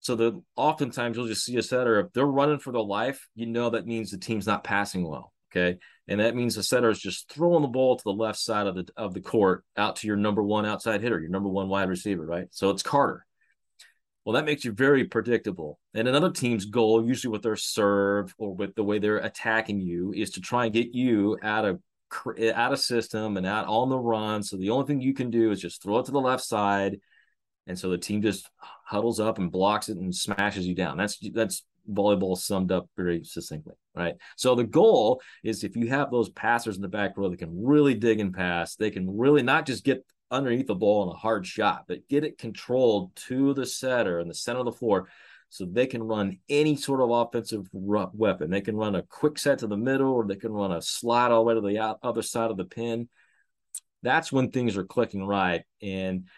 So 0.00 0.16
the 0.16 0.42
oftentimes 0.56 1.16
you'll 1.16 1.26
just 1.26 1.44
see 1.44 1.56
a 1.56 1.62
setter 1.62 2.00
if 2.00 2.12
they're 2.12 2.24
running 2.24 2.58
for 2.58 2.72
their 2.72 2.80
life, 2.80 3.28
you 3.34 3.46
know 3.46 3.70
that 3.70 3.86
means 3.86 4.10
the 4.10 4.18
team's 4.18 4.46
not 4.46 4.64
passing 4.64 5.06
well. 5.06 5.32
Okay. 5.50 5.78
And 6.08 6.20
that 6.20 6.34
means 6.34 6.54
the 6.54 6.62
setter 6.62 6.90
is 6.90 7.00
just 7.00 7.30
throwing 7.30 7.62
the 7.62 7.68
ball 7.68 7.96
to 7.96 8.04
the 8.04 8.12
left 8.12 8.38
side 8.38 8.66
of 8.66 8.74
the 8.74 8.86
of 8.96 9.14
the 9.14 9.20
court 9.20 9.64
out 9.76 9.96
to 9.96 10.06
your 10.06 10.16
number 10.16 10.42
one 10.42 10.64
outside 10.64 11.02
hitter, 11.02 11.20
your 11.20 11.30
number 11.30 11.48
one 11.48 11.68
wide 11.68 11.88
receiver, 11.88 12.24
right? 12.24 12.48
So 12.50 12.70
it's 12.70 12.82
Carter. 12.82 13.26
Well, 14.24 14.34
that 14.34 14.44
makes 14.44 14.64
you 14.64 14.72
very 14.72 15.04
predictable. 15.04 15.78
And 15.94 16.06
another 16.06 16.30
team's 16.30 16.66
goal, 16.66 17.04
usually 17.04 17.32
with 17.32 17.42
their 17.42 17.56
serve 17.56 18.34
or 18.38 18.54
with 18.54 18.74
the 18.74 18.84
way 18.84 18.98
they're 18.98 19.16
attacking 19.16 19.80
you, 19.80 20.12
is 20.12 20.30
to 20.32 20.40
try 20.40 20.64
and 20.64 20.74
get 20.74 20.94
you 20.94 21.38
out 21.42 21.64
of 21.64 21.80
Eh, 22.36 22.52
out 22.54 22.72
of 22.72 22.80
system 22.80 23.36
and 23.36 23.46
out 23.46 23.66
on 23.66 23.88
the 23.88 23.98
run. 23.98 24.42
So 24.42 24.56
the 24.56 24.70
only 24.70 24.86
thing 24.86 25.00
you 25.00 25.14
can 25.14 25.30
do 25.30 25.50
is 25.50 25.60
just 25.60 25.82
throw 25.82 25.98
it 25.98 26.06
to 26.06 26.12
the 26.12 26.20
left 26.20 26.42
side, 26.42 27.00
and 27.66 27.78
so 27.78 27.90
the 27.90 27.98
team 27.98 28.22
just 28.22 28.50
huddles 28.84 29.20
up 29.20 29.38
and 29.38 29.50
blocks 29.50 29.88
it 29.88 29.96
and 29.96 30.14
smashes 30.14 30.66
you 30.66 30.74
down. 30.74 30.96
That's 30.96 31.18
that's 31.32 31.64
volleyball 31.90 32.36
summed 32.36 32.72
up 32.72 32.88
very 32.96 33.24
succinctly, 33.24 33.74
right? 33.94 34.14
So 34.36 34.54
the 34.54 34.64
goal 34.64 35.22
is 35.44 35.64
if 35.64 35.76
you 35.76 35.88
have 35.88 36.10
those 36.10 36.30
passers 36.30 36.76
in 36.76 36.82
the 36.82 36.88
back 36.88 37.16
row 37.16 37.28
that 37.28 37.38
can 37.38 37.64
really 37.64 37.94
dig 37.94 38.20
and 38.20 38.34
pass, 38.34 38.76
they 38.76 38.90
can 38.90 39.16
really 39.16 39.42
not 39.42 39.66
just 39.66 39.84
get 39.84 40.04
underneath 40.30 40.66
the 40.66 40.74
ball 40.74 41.04
in 41.04 41.08
a 41.08 41.18
hard 41.18 41.46
shot, 41.46 41.84
but 41.88 42.08
get 42.08 42.24
it 42.24 42.38
controlled 42.38 43.14
to 43.16 43.54
the 43.54 43.66
setter 43.66 44.20
in 44.20 44.28
the 44.28 44.34
center 44.34 44.60
of 44.60 44.64
the 44.64 44.72
floor 44.72 45.08
so 45.50 45.66
they 45.66 45.86
can 45.86 46.02
run 46.02 46.38
any 46.48 46.76
sort 46.76 47.00
of 47.00 47.10
offensive 47.10 47.68
weapon. 47.72 48.50
They 48.50 48.60
can 48.60 48.76
run 48.76 48.94
a 48.94 49.02
quick 49.02 49.36
set 49.36 49.58
to 49.58 49.66
the 49.66 49.76
middle, 49.76 50.12
or 50.12 50.24
they 50.24 50.36
can 50.36 50.52
run 50.52 50.70
a 50.70 50.80
slide 50.80 51.32
all 51.32 51.44
the 51.44 51.48
way 51.48 51.54
to 51.54 51.60
the 51.60 51.98
other 52.02 52.22
side 52.22 52.52
of 52.52 52.56
the 52.56 52.64
pin. 52.64 53.08
That's 54.02 54.30
when 54.30 54.50
things 54.50 54.76
are 54.76 54.84
clicking 54.84 55.26
right. 55.26 55.64
And 55.82 56.28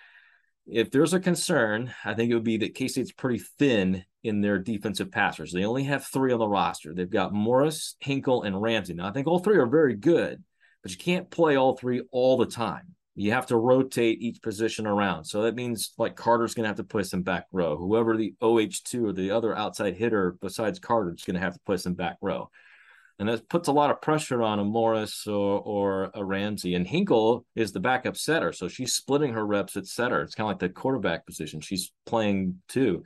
if 0.67 0.91
there's 0.91 1.13
a 1.13 1.21
concern, 1.21 1.95
I 2.05 2.15
think 2.15 2.31
it 2.31 2.35
would 2.35 2.43
be 2.43 2.57
that 2.59 2.75
K 2.75 2.89
State's 2.89 3.13
pretty 3.13 3.43
thin 3.59 4.03
in 4.23 4.41
their 4.41 4.59
defensive 4.59 5.11
passers. 5.11 5.53
They 5.53 5.67
only 5.67 5.85
have 5.85 6.07
three 6.07 6.33
on 6.33 6.39
the 6.39 6.49
roster. 6.49 6.95
They've 6.95 7.09
got 7.09 7.35
Morris, 7.35 7.97
Hinkle, 8.01 8.45
and 8.45 8.61
Ramsey. 8.61 8.95
Now, 8.95 9.09
I 9.09 9.13
think 9.13 9.27
all 9.27 9.41
three 9.41 9.59
are 9.59 9.67
very 9.67 9.95
good, 9.95 10.43
but 10.83 10.91
you 10.91 10.97
can't 10.97 11.31
play 11.31 11.57
all 11.57 11.77
three 11.77 12.03
all 12.13 12.39
the 12.39 12.47
time 12.47 12.95
you 13.15 13.33
have 13.33 13.47
to 13.47 13.57
rotate 13.57 14.23
each 14.23 14.41
position 14.41 14.87
around. 14.87 15.25
So 15.25 15.43
that 15.43 15.55
means 15.55 15.93
like 15.99 16.17
Carter's 16.17 16.55
going 16.55 16.65
to 16.65 16.69
have 16.69 16.77
to 16.77 16.85
play 16.85 17.03
some 17.03 17.23
back 17.23 17.47
row. 17.53 17.77
Whoever 17.77 18.17
the 18.17 18.35
OH2 18.41 19.09
or 19.09 19.13
the 19.13 19.31
other 19.31 19.57
outside 19.57 19.97
hitter 19.97 20.37
besides 20.41 20.79
Carter 20.79 21.13
is 21.13 21.25
going 21.25 21.35
to 21.35 21.41
have 21.41 21.55
to 21.55 21.61
play 21.67 21.77
some 21.77 21.95
back 21.95 22.17
row. 22.23 22.51
And 23.19 23.29
that 23.29 23.49
puts 23.49 23.69
a 23.69 23.73
lot 23.73 23.91
of 23.91 24.01
pressure 24.01 24.43
on 24.43 24.59
a 24.59 24.65
Morris 24.65 25.27
or, 25.27 25.61
or 25.61 26.11
a 26.15 26.25
Ramsey. 26.25 26.75
And 26.75 26.87
Hinkle 26.87 27.45
is 27.55 27.73
the 27.73 27.81
backup 27.81 28.17
setter. 28.17 28.53
So 28.53 28.67
she's 28.69 28.95
splitting 28.95 29.35
her 29.35 29.47
reps 29.47 29.77
at 29.77 29.87
setter. 29.87 30.23
It's 30.23 30.35
kind 30.35 30.47
of 30.47 30.51
like 30.53 30.59
the 30.61 30.71
quarterback 30.71 31.27
position. 31.27 31.61
She's 31.61 31.93
playing 32.07 32.63
too. 32.69 33.03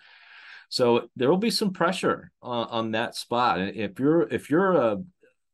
So 0.69 1.09
there 1.17 1.31
will 1.31 1.37
be 1.37 1.51
some 1.51 1.73
pressure 1.73 2.31
on, 2.43 2.69
on 2.69 2.91
that 2.93 3.15
spot. 3.15 3.59
And 3.59 3.77
if 3.77 3.99
you're 3.99 4.23
if 4.23 4.51
you're 4.51 4.73
a 4.73 5.03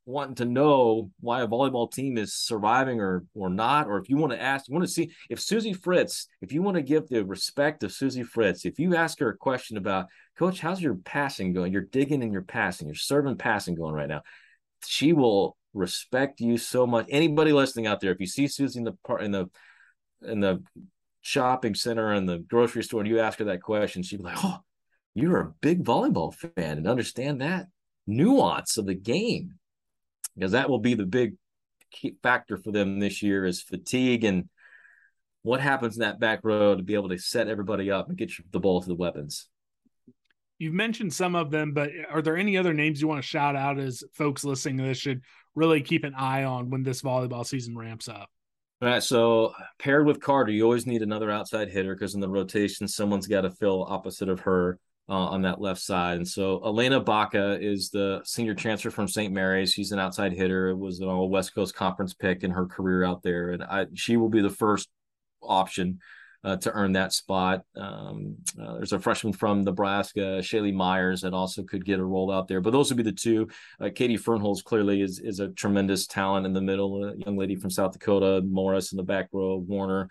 wanting 0.04 0.34
to 0.34 0.44
know 0.44 1.10
why 1.20 1.42
a 1.42 1.48
volleyball 1.48 1.90
team 1.90 2.18
is 2.18 2.34
surviving 2.34 3.00
or 3.00 3.24
or 3.34 3.48
not, 3.48 3.86
or 3.86 3.98
if 3.98 4.08
you 4.08 4.16
want 4.16 4.32
to 4.32 4.40
ask, 4.40 4.68
you 4.68 4.74
want 4.74 4.86
to 4.86 4.92
see 4.92 5.12
if 5.30 5.38
Suzie 5.38 5.76
Fritz, 5.76 6.26
if 6.40 6.52
you 6.52 6.62
want 6.62 6.76
to 6.76 6.82
give 6.82 7.08
the 7.08 7.24
respect 7.24 7.82
of 7.84 7.92
Suzie 7.92 8.26
Fritz, 8.26 8.64
if 8.64 8.78
you 8.78 8.96
ask 8.96 9.18
her 9.20 9.28
a 9.28 9.36
question 9.36 9.76
about, 9.76 10.06
Coach, 10.36 10.60
how's 10.60 10.80
your 10.80 10.96
passing 10.96 11.52
going? 11.52 11.72
You're 11.72 11.82
digging 11.82 12.22
and 12.22 12.32
you're 12.32 12.42
passing, 12.42 12.88
you're 12.88 12.94
serving 12.94 13.36
passing 13.36 13.74
going 13.74 13.94
right 13.94 14.08
now. 14.08 14.22
She 14.84 15.12
will 15.12 15.56
respect 15.72 16.40
you 16.40 16.58
so 16.58 16.86
much. 16.86 17.06
Anybody 17.08 17.52
listening 17.52 17.86
out 17.86 18.00
there, 18.00 18.12
if 18.12 18.20
you 18.20 18.26
see 18.26 18.46
Suzie 18.46 18.76
in 18.76 18.84
the 18.84 18.96
part 19.06 19.22
in 19.22 19.30
the 19.30 19.48
in 20.22 20.40
the 20.40 20.62
shopping 21.20 21.74
center 21.74 22.12
and 22.12 22.28
the 22.28 22.38
grocery 22.38 22.82
store 22.82 23.00
and 23.00 23.08
you 23.08 23.20
ask 23.20 23.38
her 23.38 23.44
that 23.44 23.62
question, 23.62 24.02
she'd 24.02 24.18
be 24.18 24.24
like, 24.24 24.44
Oh, 24.44 24.58
you're 25.14 25.40
a 25.40 25.54
big 25.60 25.84
volleyball 25.84 26.34
fan 26.34 26.78
and 26.78 26.88
understand 26.88 27.40
that 27.40 27.68
nuance 28.06 28.78
of 28.78 28.86
the 28.86 28.94
game 28.94 29.54
because 30.34 30.52
that 30.52 30.70
will 30.70 30.78
be 30.78 30.94
the 30.94 31.06
big 31.06 31.34
factor 32.22 32.56
for 32.56 32.72
them 32.72 33.00
this 33.00 33.22
year 33.22 33.44
is 33.44 33.60
fatigue 33.60 34.24
and 34.24 34.48
what 35.42 35.60
happens 35.60 35.96
in 35.96 36.00
that 36.00 36.20
back 36.20 36.40
row 36.42 36.76
to 36.76 36.82
be 36.82 36.94
able 36.94 37.08
to 37.08 37.18
set 37.18 37.48
everybody 37.48 37.90
up 37.90 38.08
and 38.08 38.16
get 38.16 38.32
the 38.52 38.60
ball 38.60 38.80
to 38.80 38.88
the 38.88 38.94
weapons. 38.94 39.48
You've 40.58 40.74
mentioned 40.74 41.12
some 41.12 41.34
of 41.34 41.50
them, 41.50 41.72
but 41.72 41.90
are 42.08 42.22
there 42.22 42.36
any 42.36 42.56
other 42.56 42.72
names 42.72 43.00
you 43.00 43.08
want 43.08 43.20
to 43.20 43.26
shout 43.26 43.56
out 43.56 43.80
as 43.80 44.04
folks 44.14 44.44
listening 44.44 44.78
to 44.78 44.84
this 44.84 44.98
should 44.98 45.22
really 45.56 45.80
keep 45.80 46.04
an 46.04 46.14
eye 46.14 46.44
on 46.44 46.70
when 46.70 46.84
this 46.84 47.02
volleyball 47.02 47.44
season 47.44 47.76
ramps 47.76 48.08
up? 48.08 48.30
All 48.80 48.88
right. 48.88 49.02
So 49.02 49.54
paired 49.78 50.06
with 50.06 50.20
Carter, 50.20 50.52
you 50.52 50.62
always 50.62 50.86
need 50.86 51.02
another 51.02 51.30
outside 51.30 51.68
hitter 51.68 51.94
because 51.94 52.14
in 52.14 52.20
the 52.20 52.28
rotation, 52.28 52.86
someone's 52.86 53.26
got 53.26 53.40
to 53.40 53.50
fill 53.50 53.84
opposite 53.84 54.28
of 54.28 54.40
her. 54.40 54.78
Uh, 55.08 55.12
on 55.12 55.42
that 55.42 55.60
left 55.60 55.80
side. 55.80 56.16
And 56.16 56.28
so 56.28 56.62
Elena 56.64 57.00
Baca 57.00 57.58
is 57.60 57.90
the 57.90 58.20
senior 58.24 58.54
transfer 58.54 58.90
from 58.90 59.08
St. 59.08 59.32
Mary's. 59.32 59.72
She's 59.72 59.92
an 59.92 59.98
outside 59.98 60.32
hitter. 60.32 60.68
It 60.68 60.76
was 60.78 61.00
an 61.00 61.08
all 61.08 61.28
West 61.28 61.54
Coast 61.54 61.74
Conference 61.74 62.14
pick 62.14 62.44
in 62.44 62.50
her 62.50 62.66
career 62.66 63.04
out 63.04 63.22
there, 63.22 63.50
and 63.50 63.62
I, 63.62 63.86
she 63.94 64.16
will 64.16 64.28
be 64.28 64.42
the 64.42 64.50
first 64.50 64.88
option 65.42 65.98
uh, 66.44 66.56
to 66.56 66.72
earn 66.72 66.92
that 66.92 67.12
spot. 67.12 67.62
Um, 67.76 68.36
uh, 68.60 68.74
there's 68.74 68.92
a 68.92 68.98
freshman 68.98 69.32
from 69.32 69.62
Nebraska, 69.62 70.40
Shaylee 70.40 70.74
Myers, 70.74 71.20
that 71.22 71.34
also 71.34 71.62
could 71.62 71.84
get 71.84 72.00
a 72.00 72.04
role 72.04 72.32
out 72.32 72.48
there. 72.48 72.60
But 72.60 72.72
those 72.72 72.90
would 72.90 72.96
be 72.96 73.02
the 73.02 73.12
two. 73.12 73.48
Uh, 73.80 73.90
Katie 73.94 74.18
Fernholz 74.18 74.62
clearly 74.64 75.02
is 75.02 75.18
is 75.20 75.40
a 75.40 75.48
tremendous 75.48 76.06
talent 76.06 76.46
in 76.46 76.52
the 76.52 76.60
middle. 76.60 77.04
A 77.04 77.16
young 77.16 77.36
lady 77.36 77.56
from 77.56 77.70
South 77.70 77.92
Dakota, 77.92 78.42
Morris 78.42 78.92
in 78.92 78.96
the 78.96 79.02
back 79.02 79.28
row, 79.32 79.56
Warner. 79.56 80.08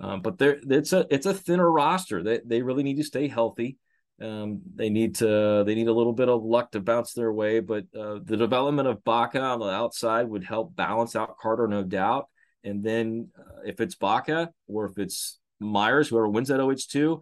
Um, 0.00 0.22
but 0.22 0.38
there, 0.38 0.58
it's 0.68 0.92
a 0.92 1.06
it's 1.10 1.26
a 1.26 1.34
thinner 1.34 1.70
roster. 1.70 2.22
They 2.22 2.40
they 2.44 2.62
really 2.62 2.82
need 2.82 2.96
to 2.96 3.04
stay 3.04 3.28
healthy. 3.28 3.78
Um, 4.20 4.60
they 4.74 4.90
need 4.90 5.14
to 5.16 5.64
they 5.66 5.74
need 5.74 5.88
a 5.88 5.92
little 5.92 6.12
bit 6.12 6.28
of 6.28 6.44
luck 6.44 6.72
to 6.72 6.80
bounce 6.80 7.14
their 7.14 7.32
way, 7.32 7.60
but 7.60 7.84
uh, 7.98 8.18
the 8.22 8.36
development 8.36 8.86
of 8.86 9.02
Baca 9.02 9.40
on 9.40 9.60
the 9.60 9.66
outside 9.66 10.28
would 10.28 10.44
help 10.44 10.76
balance 10.76 11.16
out 11.16 11.38
Carter, 11.38 11.66
no 11.66 11.82
doubt. 11.82 12.28
And 12.62 12.84
then 12.84 13.30
uh, 13.38 13.62
if 13.64 13.80
it's 13.80 13.94
Baca 13.94 14.50
or 14.66 14.84
if 14.84 14.98
it's 14.98 15.38
Myers, 15.58 16.08
whoever 16.08 16.28
wins 16.28 16.48
that 16.48 16.60
OH2, 16.60 17.20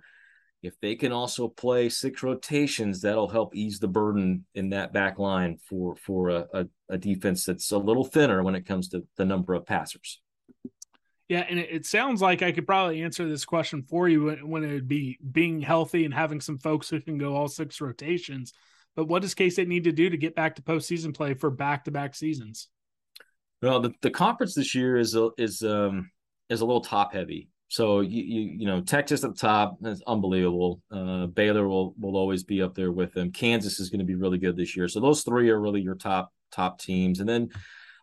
if 0.63 0.75
they 0.81 0.97
can 0.97 1.13
also 1.13 1.47
play 1.47 1.89
six 1.89 2.23
rotations, 2.23 3.01
that'll 3.01 3.29
help 3.29 3.55
ease 3.55 3.79
the 3.79 3.87
burden 3.87 4.45
in 4.55 4.71
that 4.71 4.93
back 4.93 5.19
line 5.21 5.59
for 5.69 5.95
for 5.95 6.31
a, 6.31 6.47
a, 6.53 6.67
a 6.89 6.99
defense 6.99 7.45
that's 7.45 7.71
a 7.71 7.79
little 7.79 8.05
thinner 8.05 8.43
when 8.43 8.57
it 8.57 8.67
comes 8.67 8.89
to 8.89 9.07
the 9.17 9.25
number 9.25 9.55
of 9.55 9.67
passers. 9.67 10.21
Yeah, 11.29 11.45
and 11.49 11.59
it, 11.59 11.69
it, 11.71 11.87
sounds 11.87 12.23
like 12.23 12.41
I 12.41 12.53
could 12.53 12.67
probably 12.67 13.03
answer 13.03 13.29
this 13.29 13.45
question 13.45 13.83
for 13.83 14.09
you 14.09 14.25
when, 14.25 14.49
when 14.49 14.65
it 14.65 14.73
would 14.73 14.89
be 14.89 15.19
being 15.31 15.61
healthy 15.61 16.07
and 16.07 16.15
having 16.15 16.41
some 16.41 16.57
folks 16.57 16.89
who 16.89 17.01
can 17.01 17.19
go 17.19 17.37
all 17.37 17.49
six 17.49 17.83
rotations. 17.83 18.55
But 18.97 19.09
what 19.09 19.21
does 19.21 19.35
K 19.35 19.51
State 19.51 19.69
need 19.69 19.85
to 19.85 19.93
do 19.93 20.09
to 20.09 20.17
get 20.17 20.35
back 20.35 20.57
to 20.57 20.63
postseason 20.63 21.15
play 21.15 21.35
for 21.35 21.51
back 21.51 21.85
to 21.85 21.91
back 21.91 22.15
seasons? 22.15 22.69
Well, 23.61 23.81
the, 23.81 23.93
the 24.01 24.11
conference 24.11 24.55
this 24.55 24.75
year 24.75 24.97
is 24.97 25.15
a, 25.15 25.31
is 25.37 25.63
um 25.63 26.11
is 26.49 26.63
a 26.63 26.65
little 26.65 26.81
top 26.81 27.13
heavy. 27.13 27.49
So 27.69 28.01
you, 28.01 28.23
you 28.23 28.41
you 28.61 28.67
know 28.67 28.81
Texas 28.81 29.23
at 29.23 29.35
the 29.35 29.39
top 29.39 29.77
is 29.85 30.03
unbelievable. 30.07 30.81
Uh, 30.91 31.27
Baylor 31.27 31.69
will 31.69 31.95
will 31.99 32.17
always 32.17 32.43
be 32.43 32.63
up 32.63 32.75
there 32.75 32.91
with 32.91 33.13
them. 33.13 33.31
Kansas 33.31 33.79
is 33.79 33.91
going 33.91 34.01
to 34.01 34.07
be 34.07 34.15
really 34.15 34.39
good 34.39 34.57
this 34.57 34.75
year. 34.75 34.89
So 34.89 35.01
those 35.01 35.23
three 35.23 35.51
are 35.51 35.61
really 35.61 35.83
your 35.83 35.95
top 35.95 36.33
top 36.51 36.81
teams, 36.81 37.21
and 37.21 37.29
then 37.29 37.51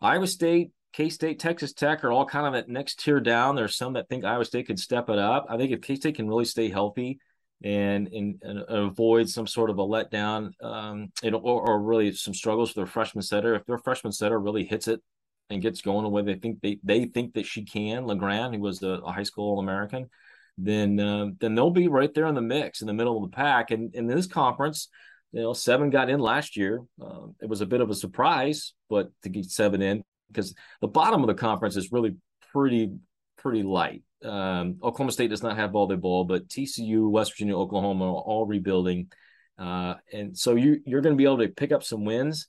Iowa 0.02 0.28
State, 0.28 0.72
K 0.96 1.10
State, 1.10 1.40
Texas 1.40 1.74
Tech 1.74 2.06
are 2.06 2.12
all 2.12 2.26
kind 2.26 2.48
of 2.48 2.56
at 2.56 2.70
next 2.70 3.02
tier 3.02 3.20
down. 3.20 3.58
There's 3.58 3.76
some 3.76 3.94
that 3.94 4.08
think 4.08 4.24
Iowa 4.24 4.46
State 4.46 4.68
could 4.68 4.80
step 4.80 5.10
it 5.10 5.20
up. 5.20 5.46
I 5.50 5.58
think 5.58 5.72
if 5.72 5.82
K 5.82 5.98
State 5.98 6.16
can 6.16 6.28
really 6.30 6.46
stay 6.46 6.70
healthy 6.70 7.20
and, 7.62 8.08
and, 8.08 8.42
and 8.42 8.64
avoid 8.70 9.28
some 9.28 9.46
sort 9.46 9.70
of 9.70 9.78
a 9.78 9.82
letdown, 9.82 10.52
um, 10.64 11.12
or, 11.22 11.70
or 11.70 11.82
really 11.82 12.14
some 12.14 12.34
struggles 12.34 12.70
with 12.70 12.78
their 12.78 12.86
freshman 12.86 13.24
setter, 13.24 13.56
if 13.56 13.66
their 13.66 13.78
freshman 13.78 14.14
setter 14.14 14.40
really 14.40 14.64
hits 14.64 14.88
it 14.88 15.02
and 15.50 15.62
gets 15.62 15.82
going 15.82 16.04
the 16.04 16.10
way 16.10 16.22
they 16.22 16.36
think 16.36 16.62
they 16.62 16.80
they 16.82 17.04
think 17.04 17.34
that 17.34 17.46
she 17.46 17.66
can, 17.66 18.06
Legrand, 18.06 18.56
who 18.56 18.62
was 18.62 18.82
a, 18.82 18.88
a 18.88 19.12
high 19.12 19.24
school 19.24 19.52
All 19.52 19.60
American, 19.60 20.10
then 20.58 20.98
uh, 20.98 21.28
then 21.42 21.56
they'll 21.56 21.72
be 21.72 21.90
right 21.90 22.14
there 22.14 22.28
in 22.28 22.36
the 22.36 22.42
mix 22.42 22.80
in 22.80 22.88
the 22.88 22.94
middle 22.94 23.22
of 23.22 23.30
the 23.30 23.36
pack. 23.36 23.72
And 23.72 23.94
in 23.94 24.08
this 24.08 24.28
conference, 24.28 24.88
you 25.34 25.42
know, 25.42 25.52
seven 25.52 25.90
got 25.90 26.10
in 26.10 26.22
last 26.22 26.56
year. 26.56 26.84
Uh, 27.02 27.28
it 27.42 27.50
was 27.50 27.60
a 27.60 27.66
bit 27.66 27.82
of 27.82 27.90
a 27.90 27.96
surprise, 27.96 28.74
but 28.90 29.10
to 29.24 29.30
get 29.30 29.52
seven 29.52 29.82
in 29.82 30.06
because 30.28 30.54
the 30.82 30.88
bottom 30.88 31.22
of 31.22 31.28
the 31.28 31.34
conference 31.34 31.76
is 31.76 31.92
really 31.92 32.16
pretty 32.52 32.92
pretty 33.38 33.64
light. 33.64 34.04
Um, 34.24 34.80
Oklahoma 34.82 35.12
State 35.12 35.30
does 35.30 35.44
not 35.44 35.58
have 35.58 35.72
volleyball, 35.72 36.28
but 36.28 36.48
TCU, 36.48 37.10
West 37.10 37.34
Virginia, 37.34 37.58
Oklahoma 37.58 38.06
are 38.06 38.22
all 38.22 38.46
rebuilding, 38.46 39.12
uh, 39.60 39.96
and 40.12 40.38
so 40.38 40.56
you 40.56 40.82
you're 40.86 41.02
going 41.02 41.14
to 41.14 41.18
be 41.18 41.26
able 41.26 41.40
to 41.40 41.48
pick 41.50 41.72
up 41.72 41.84
some 41.84 42.06
wins 42.06 42.48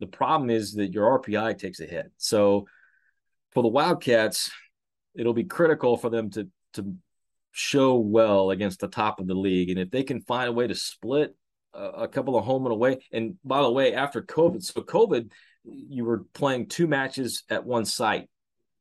the 0.00 0.06
problem 0.06 0.50
is 0.50 0.74
that 0.74 0.92
your 0.92 1.18
RPI 1.18 1.58
takes 1.58 1.80
a 1.80 1.86
hit. 1.86 2.10
So 2.16 2.66
for 3.52 3.62
the 3.62 3.68
Wildcats, 3.68 4.50
it'll 5.14 5.34
be 5.34 5.44
critical 5.44 5.96
for 5.96 6.10
them 6.10 6.30
to 6.30 6.48
to 6.74 6.94
show 7.50 7.96
well 7.96 8.50
against 8.50 8.80
the 8.80 8.88
top 8.88 9.18
of 9.20 9.26
the 9.26 9.34
league, 9.34 9.70
and 9.70 9.78
if 9.78 9.90
they 9.90 10.02
can 10.02 10.20
find 10.20 10.48
a 10.48 10.52
way 10.52 10.66
to 10.66 10.74
split 10.74 11.34
a, 11.74 11.84
a 11.84 12.08
couple 12.08 12.36
of 12.36 12.44
home 12.44 12.66
and 12.66 12.72
away. 12.72 12.98
And 13.12 13.36
by 13.44 13.62
the 13.62 13.72
way, 13.72 13.94
after 13.94 14.22
COVID, 14.22 14.62
so 14.62 14.82
COVID, 14.82 15.32
you 15.64 16.04
were 16.04 16.24
playing 16.34 16.66
two 16.66 16.86
matches 16.86 17.44
at 17.50 17.64
one 17.64 17.84
site 17.84 18.28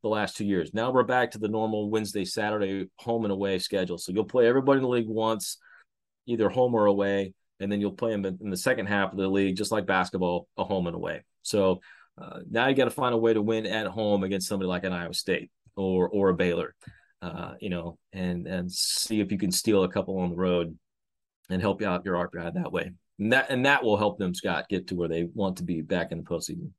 the 0.03 0.09
last 0.09 0.37
two 0.37 0.45
years. 0.45 0.73
Now 0.73 0.91
we're 0.91 1.03
back 1.03 1.31
to 1.31 1.39
the 1.39 1.47
normal 1.47 1.89
Wednesday, 1.89 2.25
Saturday 2.25 2.89
home 2.97 3.25
and 3.25 3.31
away 3.31 3.59
schedule. 3.59 3.97
So 3.97 4.11
you'll 4.11 4.25
play 4.25 4.47
everybody 4.47 4.77
in 4.77 4.83
the 4.83 4.89
league 4.89 5.07
once, 5.07 5.57
either 6.27 6.49
home 6.49 6.75
or 6.75 6.85
away 6.85 7.33
and 7.59 7.71
then 7.71 7.81
you'll 7.81 7.91
play 7.91 8.11
them 8.11 8.25
in 8.25 8.49
the 8.49 8.57
second 8.57 8.87
half 8.87 9.11
of 9.11 9.17
the 9.17 9.27
league, 9.27 9.55
just 9.55 9.71
like 9.71 9.85
basketball, 9.85 10.47
a 10.57 10.63
home 10.63 10.87
and 10.87 10.95
away. 10.95 11.23
So 11.41 11.81
uh, 12.21 12.39
now 12.49 12.67
you 12.67 12.75
got 12.75 12.85
to 12.85 12.91
find 12.91 13.13
a 13.13 13.17
way 13.17 13.33
to 13.33 13.41
win 13.41 13.65
at 13.65 13.87
home 13.87 14.23
against 14.23 14.47
somebody 14.47 14.67
like 14.67 14.83
an 14.83 14.93
Iowa 14.93 15.13
State 15.13 15.51
or 15.75 16.09
or 16.09 16.29
a 16.29 16.33
Baylor, 16.33 16.75
uh, 17.21 17.53
you 17.59 17.69
know, 17.69 17.97
and 18.13 18.47
and 18.47 18.71
see 18.71 19.19
if 19.19 19.31
you 19.31 19.37
can 19.37 19.51
steal 19.51 19.83
a 19.83 19.89
couple 19.89 20.19
on 20.19 20.31
the 20.31 20.35
road 20.35 20.77
and 21.49 21.61
help 21.61 21.81
you 21.81 21.87
out 21.87 22.05
your 22.05 22.15
RPI 22.15 22.53
that 22.55 22.71
way. 22.71 22.91
And 23.19 23.33
that 23.33 23.49
and 23.49 23.65
that 23.65 23.83
will 23.83 23.97
help 23.97 24.19
them, 24.19 24.33
Scott, 24.33 24.69
get 24.69 24.87
to 24.87 24.95
where 24.95 25.07
they 25.07 25.23
want 25.33 25.57
to 25.57 25.63
be 25.63 25.81
back 25.81 26.11
in 26.11 26.19
the 26.19 26.23
postseason. 26.23 26.71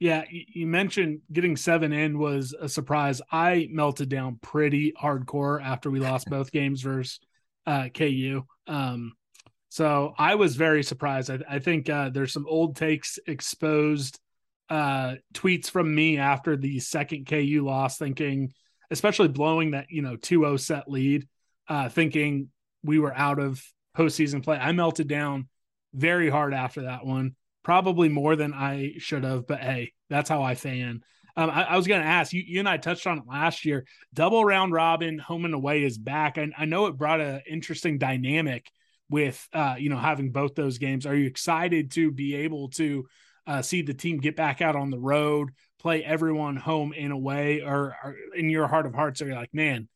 Yeah, 0.00 0.24
you 0.30 0.66
mentioned 0.66 1.20
getting 1.32 1.56
seven 1.56 1.92
in 1.92 2.18
was 2.18 2.54
a 2.58 2.68
surprise. 2.68 3.22
I 3.30 3.68
melted 3.70 4.08
down 4.08 4.38
pretty 4.42 4.92
hardcore 4.92 5.62
after 5.62 5.90
we 5.90 6.00
lost 6.00 6.28
both 6.28 6.50
games 6.52 6.82
versus 6.82 7.20
uh, 7.66 7.88
KU. 7.94 8.42
Um, 8.66 9.12
so 9.68 10.14
I 10.18 10.34
was 10.34 10.56
very 10.56 10.82
surprised. 10.82 11.30
I, 11.30 11.38
I 11.48 11.58
think 11.58 11.88
uh, 11.88 12.10
there's 12.10 12.32
some 12.32 12.46
old 12.48 12.76
takes 12.76 13.18
exposed 13.26 14.18
uh, 14.68 15.14
tweets 15.32 15.70
from 15.70 15.94
me 15.94 16.18
after 16.18 16.56
the 16.56 16.80
second 16.80 17.26
KU 17.26 17.62
loss, 17.64 17.98
thinking, 17.98 18.52
especially 18.90 19.28
blowing 19.28 19.72
that 19.72 19.86
you 19.90 20.02
know 20.02 20.16
2-0 20.16 20.58
set 20.60 20.88
lead, 20.88 21.28
uh, 21.68 21.88
thinking 21.88 22.48
we 22.82 22.98
were 22.98 23.14
out 23.14 23.38
of 23.38 23.62
postseason 23.96 24.42
play. 24.42 24.56
I 24.56 24.72
melted 24.72 25.08
down 25.08 25.48
very 25.94 26.28
hard 26.28 26.52
after 26.52 26.82
that 26.82 27.06
one, 27.06 27.34
probably 27.62 28.08
more 28.08 28.36
than 28.36 28.52
I 28.52 28.94
should 28.98 29.24
have. 29.24 29.46
But 29.46 29.60
hey, 29.60 29.92
that's 30.10 30.28
how 30.28 30.42
I 30.42 30.54
fan. 30.54 31.02
Um, 31.36 31.50
I, 31.50 31.64
I, 31.64 31.76
was 31.76 31.86
going 31.86 32.00
to 32.00 32.06
ask 32.06 32.32
you. 32.32 32.42
You 32.46 32.60
and 32.60 32.68
I 32.68 32.76
touched 32.76 33.06
on 33.06 33.18
it 33.18 33.24
last 33.28 33.64
year. 33.64 33.86
Double 34.12 34.44
round 34.44 34.72
robin, 34.72 35.18
home 35.18 35.44
and 35.44 35.54
away 35.54 35.82
is 35.82 35.98
back. 35.98 36.38
I, 36.38 36.50
I 36.56 36.64
know 36.64 36.86
it 36.86 36.96
brought 36.96 37.20
an 37.20 37.42
interesting 37.48 37.98
dynamic 37.98 38.70
with 39.10 39.46
uh, 39.52 39.76
you 39.78 39.90
know 39.90 39.98
having 39.98 40.30
both 40.30 40.54
those 40.54 40.78
games. 40.78 41.06
Are 41.06 41.14
you 41.14 41.26
excited 41.26 41.90
to 41.92 42.12
be 42.12 42.36
able 42.36 42.68
to 42.70 43.06
uh, 43.46 43.62
see 43.62 43.82
the 43.82 43.94
team 43.94 44.18
get 44.18 44.36
back 44.36 44.62
out 44.62 44.76
on 44.76 44.90
the 44.90 44.98
road, 44.98 45.50
play 45.78 46.04
everyone 46.04 46.56
home 46.56 46.92
in 46.92 47.10
a 47.10 47.18
way, 47.18 47.60
or, 47.60 47.96
or 48.02 48.16
in 48.34 48.48
your 48.48 48.66
heart 48.66 48.86
of 48.86 48.94
hearts, 48.94 49.20
are 49.20 49.28
you 49.28 49.34
like, 49.34 49.52
man, 49.52 49.88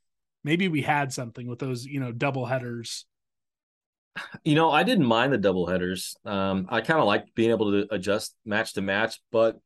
maybe 0.44 0.68
we 0.68 0.82
had 0.82 1.12
something 1.12 1.46
with 1.46 1.58
those 1.58 1.86
you 1.86 2.00
know 2.00 2.12
double 2.12 2.46
headers? 2.46 3.04
You 4.44 4.54
know, 4.54 4.70
I 4.70 4.82
didn't 4.82 5.06
mind 5.06 5.32
the 5.32 5.38
double 5.38 5.66
headers. 5.66 6.16
Um, 6.24 6.66
I 6.70 6.80
kind 6.80 7.00
of 7.00 7.06
like 7.06 7.34
being 7.34 7.50
able 7.50 7.72
to 7.72 7.94
adjust 7.94 8.34
match 8.44 8.74
to 8.74 8.82
match, 8.82 9.20
but 9.30 9.58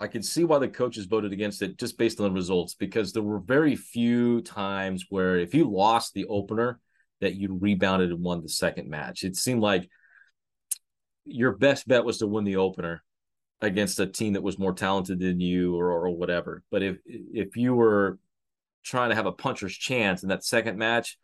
I 0.00 0.08
can 0.08 0.22
see 0.22 0.44
why 0.44 0.58
the 0.58 0.68
coaches 0.68 1.06
voted 1.06 1.32
against 1.32 1.62
it 1.62 1.78
just 1.78 1.96
based 1.96 2.18
on 2.18 2.24
the 2.24 2.32
results 2.32 2.74
because 2.74 3.12
there 3.12 3.22
were 3.22 3.38
very 3.38 3.76
few 3.76 4.40
times 4.42 5.06
where 5.10 5.38
if 5.38 5.54
you 5.54 5.70
lost 5.70 6.12
the 6.12 6.26
opener, 6.26 6.80
that 7.22 7.36
you 7.36 7.56
rebounded 7.60 8.10
and 8.10 8.22
won 8.22 8.42
the 8.42 8.48
second 8.48 8.90
match. 8.90 9.22
It 9.22 9.36
seemed 9.36 9.62
like 9.62 9.88
your 11.24 11.52
best 11.52 11.86
bet 11.86 12.04
was 12.04 12.18
to 12.18 12.26
win 12.26 12.44
the 12.44 12.56
opener 12.56 13.02
against 13.60 14.00
a 14.00 14.06
team 14.06 14.32
that 14.32 14.42
was 14.42 14.58
more 14.58 14.74
talented 14.74 15.20
than 15.20 15.40
you 15.40 15.76
or, 15.76 15.92
or 15.92 16.10
whatever. 16.10 16.64
But 16.70 16.82
if 16.82 16.98
if 17.06 17.56
you 17.56 17.74
were 17.74 18.18
trying 18.82 19.10
to 19.10 19.14
have 19.14 19.26
a 19.26 19.32
puncher's 19.32 19.74
chance 19.74 20.24
in 20.24 20.30
that 20.30 20.44
second 20.44 20.76
match, 20.76 21.16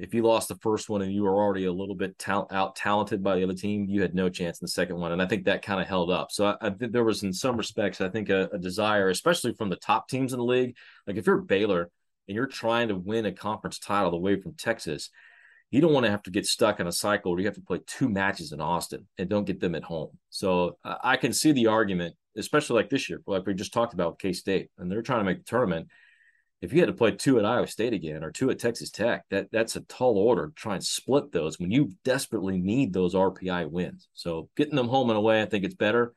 if 0.00 0.14
you 0.14 0.22
lost 0.22 0.48
the 0.48 0.56
first 0.56 0.88
one 0.88 1.02
and 1.02 1.12
you 1.12 1.24
were 1.24 1.34
already 1.34 1.66
a 1.66 1.72
little 1.72 1.94
bit 1.94 2.18
ta- 2.18 2.46
out 2.50 2.74
talented 2.74 3.22
by 3.22 3.36
the 3.36 3.44
other 3.44 3.54
team, 3.54 3.86
you 3.88 4.00
had 4.00 4.14
no 4.14 4.28
chance 4.28 4.60
in 4.60 4.64
the 4.64 4.70
second 4.70 4.96
one. 4.96 5.12
And 5.12 5.20
I 5.20 5.26
think 5.26 5.44
that 5.44 5.62
kind 5.62 5.80
of 5.80 5.86
held 5.86 6.10
up. 6.10 6.32
So 6.32 6.46
I, 6.46 6.56
I 6.68 6.70
think 6.70 6.92
there 6.92 7.04
was, 7.04 7.22
in 7.22 7.32
some 7.32 7.56
respects, 7.56 8.00
I 8.00 8.08
think 8.08 8.30
a, 8.30 8.48
a, 8.52 8.58
desire, 8.58 9.10
especially 9.10 9.52
from 9.54 9.68
the 9.68 9.76
top 9.76 10.08
teams 10.08 10.32
in 10.32 10.38
the 10.38 10.44
league. 10.44 10.74
Like 11.06 11.16
if 11.16 11.26
you're 11.26 11.42
Baylor, 11.42 11.90
and 12.28 12.36
you're 12.36 12.46
trying 12.46 12.88
to 12.88 12.96
win 12.96 13.26
a 13.26 13.32
conference 13.32 13.80
title 13.80 14.14
away 14.14 14.40
from 14.40 14.54
Texas, 14.54 15.10
you 15.72 15.80
don't 15.80 15.92
want 15.92 16.06
to 16.06 16.10
have 16.10 16.22
to 16.22 16.30
get 16.30 16.46
stuck 16.46 16.78
in 16.78 16.86
a 16.86 16.92
cycle 16.92 17.32
where 17.32 17.40
you 17.40 17.46
have 17.46 17.56
to 17.56 17.60
play 17.60 17.80
two 17.86 18.08
matches 18.08 18.52
in 18.52 18.60
Austin 18.60 19.06
and 19.18 19.28
don't 19.28 19.44
get 19.44 19.60
them 19.60 19.74
at 19.74 19.82
home. 19.82 20.10
So 20.30 20.78
uh, 20.84 20.96
I 21.02 21.16
can 21.16 21.32
see 21.32 21.50
the 21.50 21.66
argument, 21.66 22.14
especially 22.36 22.76
like 22.76 22.88
this 22.88 23.10
year, 23.10 23.20
like 23.26 23.46
we 23.46 23.54
just 23.54 23.72
talked 23.72 23.94
about 23.94 24.12
with 24.12 24.20
K 24.20 24.32
State, 24.32 24.70
and 24.78 24.90
they're 24.90 25.02
trying 25.02 25.20
to 25.20 25.24
make 25.24 25.38
the 25.38 25.44
tournament. 25.44 25.88
If 26.62 26.72
you 26.72 26.80
had 26.80 26.88
to 26.88 26.92
play 26.92 27.12
two 27.12 27.38
at 27.38 27.44
Iowa 27.46 27.66
State 27.66 27.92
again 27.94 28.22
or 28.22 28.30
two 28.30 28.50
at 28.50 28.58
Texas 28.58 28.90
Tech, 28.90 29.24
that 29.30 29.50
that's 29.50 29.76
a 29.76 29.80
tall 29.82 30.18
order 30.18 30.48
to 30.48 30.54
try 30.54 30.74
and 30.74 30.84
split 30.84 31.32
those 31.32 31.58
when 31.58 31.70
you 31.70 31.92
desperately 32.04 32.58
need 32.58 32.92
those 32.92 33.14
RPI 33.14 33.70
wins. 33.70 34.08
So 34.14 34.48
getting 34.56 34.76
them 34.76 34.88
home 34.88 35.10
and 35.10 35.16
away, 35.16 35.42
I 35.42 35.46
think 35.46 35.64
it's 35.64 35.74
better. 35.74 36.12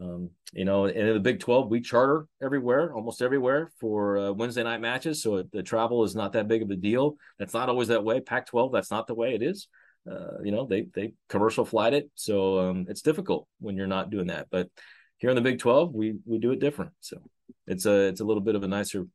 Um, 0.00 0.30
you 0.52 0.64
know, 0.64 0.84
and 0.84 0.96
in 0.96 1.14
the 1.14 1.20
Big 1.20 1.40
12, 1.40 1.68
we 1.68 1.80
charter 1.80 2.28
everywhere, 2.40 2.94
almost 2.94 3.20
everywhere 3.20 3.72
for 3.80 4.16
uh, 4.18 4.32
Wednesday 4.32 4.62
night 4.62 4.80
matches. 4.80 5.20
So 5.22 5.42
the 5.52 5.62
travel 5.64 6.04
is 6.04 6.14
not 6.14 6.32
that 6.34 6.46
big 6.46 6.62
of 6.62 6.70
a 6.70 6.76
deal. 6.76 7.16
That's 7.40 7.54
not 7.54 7.68
always 7.68 7.88
that 7.88 8.04
way. 8.04 8.20
Pac 8.20 8.46
12, 8.46 8.70
that's 8.72 8.92
not 8.92 9.08
the 9.08 9.14
way 9.14 9.34
it 9.34 9.42
is. 9.42 9.66
uh, 10.10 10.40
you 10.42 10.52
know, 10.52 10.66
they 10.66 10.86
they 10.94 11.12
commercial 11.28 11.64
flight 11.64 11.94
it, 11.94 12.10
so 12.14 12.58
um, 12.60 12.86
it's 12.88 13.02
difficult 13.02 13.46
when 13.60 13.76
you're 13.76 13.86
not 13.86 14.10
doing 14.10 14.28
that. 14.28 14.46
But 14.50 14.68
here 15.18 15.30
in 15.30 15.36
the 15.36 15.42
Big 15.42 15.58
Twelve, 15.58 15.94
we 15.94 16.16
we 16.24 16.38
do 16.38 16.52
it 16.52 16.60
different, 16.60 16.92
so 17.00 17.18
it's 17.66 17.86
a 17.86 18.08
it's 18.08 18.20
a 18.20 18.24
little 18.24 18.42
bit 18.42 18.54
of 18.54 18.62
a 18.62 18.68
nicer 18.68 19.06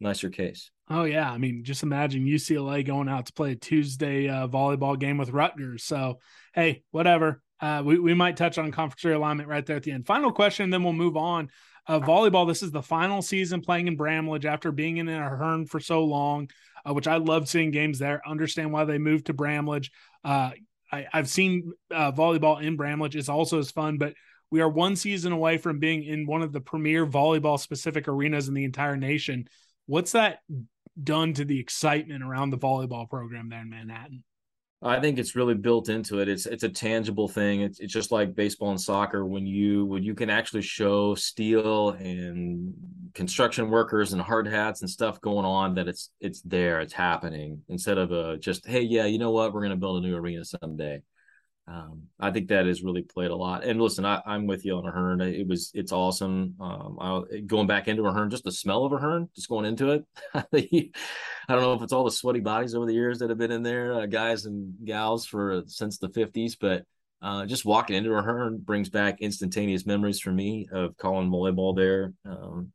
nicer 0.00 0.30
case. 0.30 0.70
Oh 0.88 1.04
yeah, 1.04 1.30
I 1.30 1.38
mean, 1.38 1.64
just 1.64 1.82
imagine 1.82 2.26
UCLA 2.26 2.84
going 2.84 3.08
out 3.08 3.26
to 3.26 3.32
play 3.32 3.52
a 3.52 3.56
Tuesday 3.56 4.28
uh, 4.28 4.46
volleyball 4.48 4.98
game 4.98 5.16
with 5.16 5.30
Rutgers. 5.30 5.84
So 5.84 6.18
hey, 6.54 6.82
whatever. 6.90 7.40
Uh, 7.60 7.82
we 7.84 7.98
we 7.98 8.14
might 8.14 8.36
touch 8.36 8.58
on 8.58 8.70
conference 8.72 9.02
realignment 9.02 9.46
right 9.46 9.64
there 9.64 9.76
at 9.76 9.82
the 9.82 9.92
end. 9.92 10.06
Final 10.06 10.32
question, 10.32 10.70
then 10.70 10.82
we'll 10.82 10.92
move 10.92 11.16
on. 11.16 11.48
Uh, 11.86 12.00
volleyball. 12.00 12.46
This 12.46 12.62
is 12.62 12.70
the 12.70 12.82
final 12.82 13.22
season 13.22 13.60
playing 13.60 13.88
in 13.88 13.96
Bramlage 13.96 14.46
after 14.46 14.72
being 14.72 14.96
in 14.98 15.08
Ahearn 15.08 15.66
for 15.66 15.80
so 15.80 16.04
long, 16.04 16.48
uh, 16.86 16.94
which 16.94 17.06
I 17.06 17.16
love 17.16 17.48
seeing 17.48 17.70
games 17.70 17.98
there. 17.98 18.22
Understand 18.26 18.72
why 18.72 18.84
they 18.84 18.98
moved 18.98 19.26
to 19.26 19.34
Bramlage. 19.34 19.90
Uh, 20.24 20.50
I, 20.90 21.06
have 21.12 21.28
seen 21.28 21.72
uh, 21.90 22.12
volleyball 22.12 22.62
in 22.62 22.76
Bramlage. 22.76 23.16
It's 23.16 23.28
also 23.28 23.58
as 23.58 23.70
fun, 23.70 23.98
but 23.98 24.14
we 24.50 24.60
are 24.60 24.68
one 24.68 24.96
season 24.96 25.32
away 25.32 25.58
from 25.58 25.78
being 25.78 26.04
in 26.04 26.26
one 26.26 26.42
of 26.42 26.52
the 26.52 26.60
premier 26.60 27.06
volleyball 27.06 27.58
specific 27.58 28.08
arenas 28.08 28.48
in 28.48 28.54
the 28.54 28.64
entire 28.64 28.96
nation. 28.96 29.48
What's 29.86 30.12
that 30.12 30.38
done 31.02 31.34
to 31.34 31.44
the 31.44 31.58
excitement 31.58 32.22
around 32.22 32.50
the 32.50 32.58
volleyball 32.58 33.08
program 33.08 33.48
there 33.48 33.60
in 33.60 33.70
Manhattan? 33.70 34.22
I 34.82 35.00
think 35.00 35.18
it's 35.18 35.34
really 35.34 35.54
built 35.54 35.88
into 35.88 36.20
it. 36.20 36.28
It's 36.28 36.44
it's 36.44 36.62
a 36.62 36.68
tangible 36.68 37.26
thing. 37.26 37.62
It's, 37.62 37.80
it's 37.80 37.92
just 37.92 38.12
like 38.12 38.34
baseball 38.34 38.70
and 38.70 38.80
soccer 38.80 39.24
when 39.24 39.46
you 39.46 39.86
when 39.86 40.02
you 40.02 40.14
can 40.14 40.28
actually 40.28 40.60
show 40.60 41.14
steel 41.14 41.90
and 41.90 42.74
construction 43.14 43.70
workers 43.70 44.12
and 44.12 44.20
hard 44.20 44.46
hats 44.46 44.82
and 44.82 44.90
stuff 44.90 45.20
going 45.22 45.46
on 45.46 45.74
that 45.76 45.88
it's 45.88 46.10
it's 46.20 46.42
there, 46.42 46.80
it's 46.80 46.92
happening 46.92 47.62
instead 47.68 47.96
of 47.96 48.12
a 48.12 48.36
just 48.36 48.66
hey 48.66 48.82
yeah 48.82 49.06
you 49.06 49.18
know 49.18 49.30
what 49.30 49.54
we're 49.54 49.62
going 49.62 49.70
to 49.70 49.76
build 49.76 50.04
a 50.04 50.06
new 50.06 50.14
arena 50.14 50.44
someday 50.44 51.00
um, 51.66 52.02
I 52.20 52.30
think 52.30 52.48
that 52.48 52.66
has 52.66 52.82
really 52.82 53.02
played 53.02 53.30
a 53.30 53.36
lot. 53.36 53.64
And 53.64 53.80
listen, 53.80 54.04
I, 54.04 54.20
am 54.26 54.46
with 54.46 54.66
you 54.66 54.76
on 54.76 54.86
Ahearn. 54.86 55.22
It 55.22 55.48
was 55.48 55.70
it's 55.74 55.92
awesome. 55.92 56.56
Um, 56.60 56.98
I, 57.00 57.40
going 57.46 57.66
back 57.66 57.88
into 57.88 58.06
Ahearn, 58.06 58.28
just 58.28 58.44
the 58.44 58.52
smell 58.52 58.84
of 58.84 58.92
Ahearn, 58.92 59.30
just 59.34 59.48
going 59.48 59.64
into 59.64 59.90
it. 59.90 60.04
I 60.34 60.42
don't 61.48 61.62
know 61.62 61.72
if 61.72 61.82
it's 61.82 61.92
all 61.92 62.04
the 62.04 62.10
sweaty 62.10 62.40
bodies 62.40 62.74
over 62.74 62.84
the 62.84 62.92
years 62.92 63.18
that 63.18 63.30
have 63.30 63.38
been 63.38 63.50
in 63.50 63.62
there, 63.62 63.94
uh, 63.94 64.06
guys 64.06 64.44
and 64.44 64.74
gals 64.84 65.24
for 65.24 65.62
since 65.66 65.98
the 65.98 66.08
50s, 66.08 66.56
but 66.60 66.84
uh, 67.22 67.46
just 67.46 67.64
walking 67.64 67.96
into 67.96 68.12
Ahearn 68.12 68.58
brings 68.58 68.90
back 68.90 69.22
instantaneous 69.22 69.86
memories 69.86 70.20
for 70.20 70.32
me 70.32 70.68
of 70.70 70.96
calling 70.98 71.30
volleyball 71.30 71.74
there 71.74 72.12
um, 72.26 72.72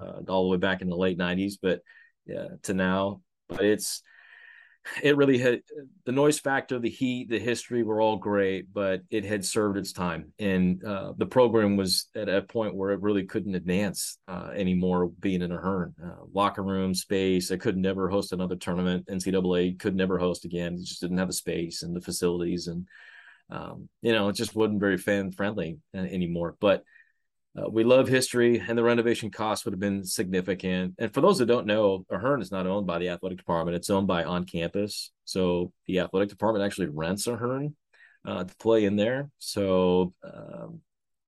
uh, 0.00 0.20
all 0.28 0.44
the 0.44 0.48
way 0.48 0.56
back 0.56 0.80
in 0.80 0.88
the 0.88 0.96
late 0.96 1.18
90s, 1.18 1.54
but 1.60 1.80
yeah, 2.24 2.46
to 2.62 2.72
now. 2.72 3.20
But 3.48 3.64
it's 3.64 4.02
it 5.02 5.16
really 5.16 5.38
had 5.38 5.62
the 6.04 6.12
noise 6.12 6.38
factor, 6.38 6.78
the 6.78 6.90
heat, 6.90 7.28
the 7.28 7.38
history 7.38 7.82
were 7.82 8.00
all 8.00 8.16
great, 8.16 8.72
but 8.72 9.02
it 9.10 9.24
had 9.24 9.44
served 9.44 9.76
its 9.76 9.92
time, 9.92 10.32
and 10.38 10.82
uh, 10.84 11.12
the 11.16 11.26
program 11.26 11.76
was 11.76 12.08
at 12.14 12.28
a 12.28 12.42
point 12.42 12.74
where 12.74 12.90
it 12.90 13.00
really 13.00 13.24
couldn't 13.24 13.54
advance 13.54 14.18
uh, 14.28 14.50
anymore. 14.54 15.10
Being 15.20 15.42
in 15.42 15.52
Ahearn, 15.52 15.94
uh, 16.02 16.24
locker 16.32 16.62
room 16.62 16.94
space, 16.94 17.50
I 17.50 17.56
could 17.56 17.76
never 17.76 18.08
host 18.08 18.32
another 18.32 18.56
tournament. 18.56 19.06
NCAA 19.06 19.78
could 19.78 19.94
never 19.94 20.18
host 20.18 20.44
again. 20.44 20.74
It 20.74 20.84
just 20.84 21.00
didn't 21.00 21.18
have 21.18 21.28
the 21.28 21.34
space 21.34 21.82
and 21.82 21.94
the 21.94 22.00
facilities, 22.00 22.66
and 22.66 22.86
um, 23.50 23.88
you 24.02 24.12
know, 24.12 24.28
it 24.28 24.36
just 24.36 24.54
wasn't 24.54 24.80
very 24.80 24.98
fan 24.98 25.32
friendly 25.32 25.78
uh, 25.94 25.98
anymore. 25.98 26.56
But 26.60 26.84
uh, 27.56 27.68
we 27.68 27.82
love 27.82 28.06
history, 28.06 28.62
and 28.66 28.78
the 28.78 28.82
renovation 28.82 29.30
costs 29.30 29.64
would 29.64 29.72
have 29.72 29.80
been 29.80 30.04
significant. 30.04 30.94
And 30.98 31.12
for 31.12 31.20
those 31.20 31.38
that 31.38 31.46
don't 31.46 31.66
know, 31.66 32.04
Ahearn 32.10 32.40
is 32.40 32.52
not 32.52 32.66
owned 32.66 32.86
by 32.86 32.98
the 32.98 33.08
athletic 33.08 33.38
department; 33.38 33.76
it's 33.76 33.90
owned 33.90 34.06
by 34.06 34.24
on 34.24 34.44
campus. 34.44 35.10
So 35.24 35.72
the 35.86 36.00
athletic 36.00 36.28
department 36.28 36.64
actually 36.64 36.88
rents 36.88 37.26
Ahearn 37.26 37.74
uh, 38.24 38.44
to 38.44 38.56
play 38.56 38.84
in 38.84 38.96
there. 38.96 39.30
So 39.38 40.14
um, 40.22 40.80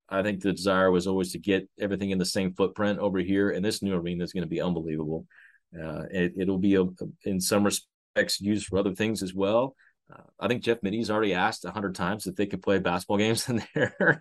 I 0.09 0.23
think 0.23 0.41
the 0.41 0.53
desire 0.53 0.91
was 0.91 1.07
always 1.07 1.33
to 1.33 1.39
get 1.39 1.69
everything 1.81 2.11
in 2.11 2.19
the 2.19 2.25
same 2.25 2.55
footprint 2.55 3.01
over 3.01 3.19
here, 3.19 3.51
and 3.51 3.65
this 3.65 3.83
new 3.83 3.95
arena 3.95 4.23
is 4.23 4.33
going 4.33 4.45
to 4.45 4.49
be 4.49 4.61
unbelievable. 4.61 5.27
Uh, 5.75 6.05
it, 6.11 6.47
will 6.47 6.59
be 6.59 6.75
a, 6.75 6.85
in 7.25 7.41
some 7.41 7.65
respects 7.65 8.41
used 8.41 8.67
for 8.67 8.79
other 8.79 8.95
things 8.95 9.23
as 9.23 9.35
well. 9.35 9.75
Uh, 10.11 10.23
I 10.41 10.49
think 10.49 10.63
Jeff 10.63 10.83
Mittie's 10.83 11.11
already 11.11 11.35
asked 11.35 11.65
a 11.65 11.71
hundred 11.71 11.95
times 11.95 12.27
if 12.27 12.37
they 12.37 12.47
could 12.47 12.63
play 12.63 12.79
basketball 12.79 13.19
games 13.19 13.49
in 13.49 13.63
there. 13.75 14.21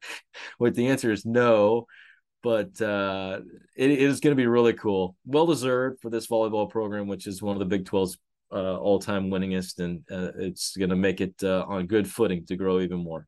With 0.59 0.75
the 0.75 0.87
answer 0.87 1.11
is 1.11 1.25
no, 1.25 1.87
but 2.43 2.81
uh, 2.81 3.41
it, 3.75 3.91
it 3.91 3.99
is 3.99 4.19
going 4.19 4.31
to 4.31 4.41
be 4.41 4.47
really 4.47 4.73
cool. 4.73 5.15
Well 5.25 5.45
deserved 5.45 6.01
for 6.01 6.09
this 6.09 6.27
volleyball 6.27 6.69
program, 6.69 7.07
which 7.07 7.27
is 7.27 7.41
one 7.41 7.55
of 7.55 7.59
the 7.59 7.65
Big 7.65 7.85
12's 7.85 8.17
uh, 8.51 8.77
all 8.77 8.99
time 8.99 9.29
winningest, 9.29 9.79
and 9.79 10.03
uh, 10.11 10.31
it's 10.37 10.75
going 10.75 10.89
to 10.89 10.95
make 10.95 11.21
it 11.21 11.35
uh, 11.43 11.65
on 11.67 11.87
good 11.87 12.09
footing 12.09 12.45
to 12.47 12.55
grow 12.55 12.81
even 12.81 13.03
more. 13.03 13.27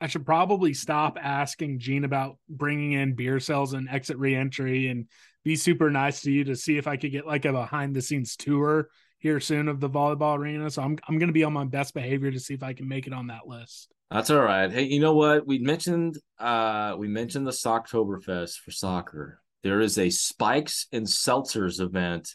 I 0.00 0.08
should 0.08 0.26
probably 0.26 0.74
stop 0.74 1.16
asking 1.20 1.78
Gene 1.78 2.04
about 2.04 2.36
bringing 2.48 2.92
in 2.92 3.14
beer 3.14 3.38
sales 3.38 3.72
and 3.72 3.88
exit 3.88 4.18
reentry 4.18 4.88
and 4.88 5.06
be 5.44 5.54
super 5.54 5.90
nice 5.90 6.22
to 6.22 6.32
you 6.32 6.44
to 6.44 6.56
see 6.56 6.76
if 6.76 6.88
I 6.88 6.96
could 6.96 7.12
get 7.12 7.26
like 7.26 7.44
a 7.44 7.52
behind 7.52 7.94
the 7.94 8.02
scenes 8.02 8.36
tour 8.36 8.88
here 9.22 9.38
soon 9.38 9.68
of 9.68 9.78
the 9.78 9.88
volleyball 9.88 10.36
arena. 10.36 10.68
So 10.68 10.82
I'm 10.82 10.98
I'm 11.08 11.18
going 11.18 11.28
to 11.28 11.32
be 11.32 11.44
on 11.44 11.52
my 11.52 11.64
best 11.64 11.94
behavior 11.94 12.32
to 12.32 12.40
see 12.40 12.54
if 12.54 12.62
I 12.62 12.72
can 12.72 12.88
make 12.88 13.06
it 13.06 13.12
on 13.12 13.28
that 13.28 13.46
list. 13.46 13.92
That's 14.10 14.30
all 14.30 14.42
right. 14.42 14.70
Hey, 14.70 14.82
you 14.82 15.00
know 15.00 15.14
what? 15.14 15.46
We 15.46 15.60
mentioned 15.60 16.18
uh 16.38 16.96
we 16.98 17.08
mentioned 17.08 17.46
the 17.46 17.52
Socktoberfest 17.52 18.56
for 18.58 18.72
soccer. 18.72 19.40
There 19.62 19.80
is 19.80 19.96
a 19.96 20.10
Spikes 20.10 20.88
and 20.92 21.06
Seltzers 21.06 21.80
event 21.80 22.34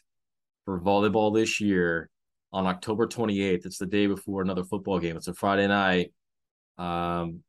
for 0.63 0.79
volleyball 0.79 1.35
this 1.35 1.59
year 1.59 2.09
on 2.53 2.65
October 2.65 3.05
28th. 3.05 3.65
It's 3.65 3.77
the 3.77 3.85
day 3.85 4.07
before 4.07 4.41
another 4.41 4.63
football 4.63 4.99
game. 4.99 5.17
It's 5.17 5.27
a 5.27 5.33
Friday 5.33 5.67
night. 5.67 6.13
Um, 6.77 7.43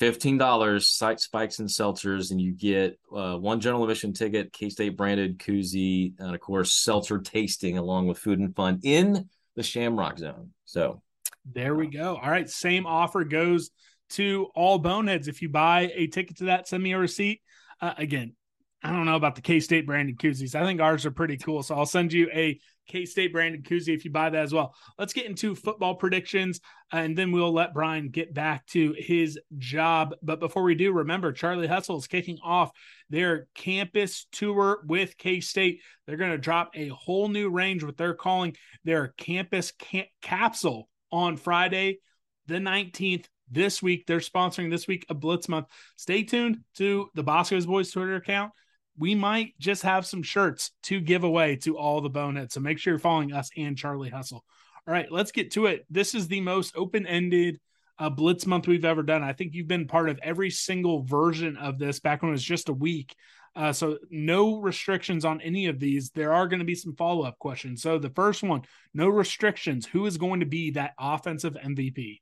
fifteen 0.00 0.38
dollars 0.38 0.88
site 0.88 1.20
spikes 1.20 1.60
and 1.60 1.68
seltzers, 1.68 2.32
and 2.32 2.40
you 2.40 2.52
get 2.52 2.98
uh, 3.14 3.36
one 3.36 3.60
general 3.60 3.84
admission 3.84 4.12
ticket, 4.12 4.52
K 4.52 4.70
State 4.70 4.96
branded 4.96 5.38
koozie, 5.38 6.14
and 6.18 6.34
of 6.34 6.40
course 6.40 6.72
seltzer 6.72 7.18
tasting 7.20 7.78
along 7.78 8.08
with 8.08 8.18
food 8.18 8.40
and 8.40 8.56
fun 8.56 8.80
in 8.82 9.28
the 9.54 9.62
Shamrock 9.62 10.18
Zone. 10.18 10.50
So 10.64 11.02
there 11.44 11.74
we 11.76 11.86
go. 11.86 12.16
All 12.16 12.30
right, 12.30 12.48
same 12.48 12.86
offer 12.86 13.24
goes 13.24 13.70
to 14.10 14.48
all 14.56 14.78
boneheads. 14.78 15.28
If 15.28 15.42
you 15.42 15.48
buy 15.48 15.92
a 15.94 16.08
ticket 16.08 16.38
to 16.38 16.44
that, 16.46 16.66
send 16.66 16.82
me 16.82 16.92
a 16.92 16.98
receipt. 16.98 17.42
Uh, 17.80 17.94
again, 17.96 18.34
I 18.82 18.90
don't 18.90 19.06
know 19.06 19.16
about 19.16 19.34
the 19.36 19.42
K 19.42 19.60
State 19.60 19.86
branded 19.86 20.18
koozies. 20.18 20.54
I 20.54 20.64
think 20.64 20.80
ours 20.80 21.06
are 21.06 21.10
pretty 21.10 21.36
cool. 21.36 21.62
So 21.62 21.76
I'll 21.76 21.86
send 21.86 22.12
you 22.12 22.28
a 22.32 22.58
K 22.90 23.06
State 23.06 23.32
branded 23.32 23.64
koozie 23.64 23.94
if 23.94 24.04
you 24.04 24.10
buy 24.10 24.30
that 24.30 24.42
as 24.42 24.52
well. 24.52 24.74
Let's 24.98 25.12
get 25.12 25.26
into 25.26 25.54
football 25.54 25.94
predictions 25.94 26.60
and 26.92 27.16
then 27.16 27.30
we'll 27.30 27.52
let 27.52 27.72
Brian 27.72 28.08
get 28.08 28.34
back 28.34 28.66
to 28.68 28.94
his 28.98 29.38
job. 29.58 30.16
But 30.22 30.40
before 30.40 30.64
we 30.64 30.74
do, 30.74 30.92
remember 30.92 31.32
Charlie 31.32 31.68
Hustle 31.68 31.98
is 31.98 32.08
kicking 32.08 32.38
off 32.42 32.72
their 33.08 33.46
campus 33.54 34.26
tour 34.32 34.80
with 34.86 35.16
K 35.16 35.40
State. 35.40 35.82
They're 36.06 36.16
going 36.16 36.32
to 36.32 36.38
drop 36.38 36.72
a 36.74 36.88
whole 36.88 37.28
new 37.28 37.48
range, 37.48 37.84
what 37.84 37.96
they're 37.96 38.14
calling 38.14 38.56
their 38.84 39.14
campus 39.16 39.72
capsule 40.20 40.88
on 41.12 41.36
Friday, 41.36 41.98
the 42.46 42.56
19th. 42.56 43.26
This 43.52 43.82
week, 43.82 44.06
they're 44.06 44.18
sponsoring 44.18 44.70
this 44.70 44.86
week 44.86 45.04
a 45.08 45.14
Blitz 45.14 45.48
Month. 45.48 45.66
Stay 45.96 46.22
tuned 46.22 46.58
to 46.76 47.08
the 47.14 47.24
Boscoe's 47.24 47.66
Boys 47.66 47.90
Twitter 47.90 48.14
account 48.14 48.52
we 48.98 49.14
might 49.14 49.58
just 49.58 49.82
have 49.82 50.06
some 50.06 50.22
shirts 50.22 50.72
to 50.84 51.00
give 51.00 51.24
away 51.24 51.56
to 51.56 51.78
all 51.78 52.00
the 52.00 52.10
boneheads. 52.10 52.54
So 52.54 52.60
make 52.60 52.78
sure 52.78 52.92
you're 52.92 52.98
following 52.98 53.32
us 53.32 53.50
and 53.56 53.76
Charlie 53.76 54.10
Hustle. 54.10 54.44
All 54.86 54.94
right, 54.94 55.10
let's 55.10 55.32
get 55.32 55.52
to 55.52 55.66
it. 55.66 55.86
This 55.90 56.14
is 56.14 56.28
the 56.28 56.40
most 56.40 56.74
open 56.76 57.06
ended 57.06 57.60
uh, 57.98 58.08
Blitz 58.08 58.46
month 58.46 58.66
we've 58.66 58.84
ever 58.84 59.02
done. 59.02 59.22
I 59.22 59.34
think 59.34 59.54
you've 59.54 59.68
been 59.68 59.86
part 59.86 60.08
of 60.08 60.18
every 60.22 60.50
single 60.50 61.02
version 61.02 61.56
of 61.56 61.78
this 61.78 62.00
back 62.00 62.22
when 62.22 62.30
it 62.30 62.32
was 62.32 62.42
just 62.42 62.70
a 62.70 62.74
week. 62.74 63.14
Uh, 63.54 63.72
so 63.72 63.98
no 64.10 64.60
restrictions 64.60 65.24
on 65.24 65.40
any 65.40 65.66
of 65.66 65.78
these. 65.78 66.10
There 66.10 66.32
are 66.32 66.48
going 66.48 66.60
to 66.60 66.64
be 66.64 66.74
some 66.74 66.94
follow 66.94 67.24
up 67.24 67.38
questions. 67.38 67.82
So 67.82 67.98
the 67.98 68.10
first 68.10 68.42
one, 68.42 68.62
no 68.94 69.08
restrictions. 69.08 69.86
Who 69.86 70.06
is 70.06 70.16
going 70.16 70.40
to 70.40 70.46
be 70.46 70.70
that 70.72 70.94
offensive 70.98 71.54
MVP? 71.54 72.20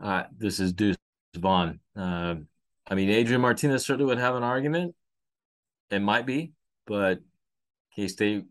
Uh, 0.00 0.24
this 0.36 0.60
is 0.60 0.72
Deuce 0.72 0.96
Vaughn. 1.36 1.80
Uh, 1.96 2.36
I 2.88 2.94
mean, 2.94 3.08
Adrian 3.10 3.40
Martinez 3.40 3.86
certainly 3.86 4.06
would 4.06 4.18
have 4.18 4.34
an 4.34 4.42
argument. 4.42 4.94
It 5.92 6.00
might 6.00 6.24
be, 6.24 6.52
but 6.86 7.20
K 7.94 8.08
State 8.08 8.44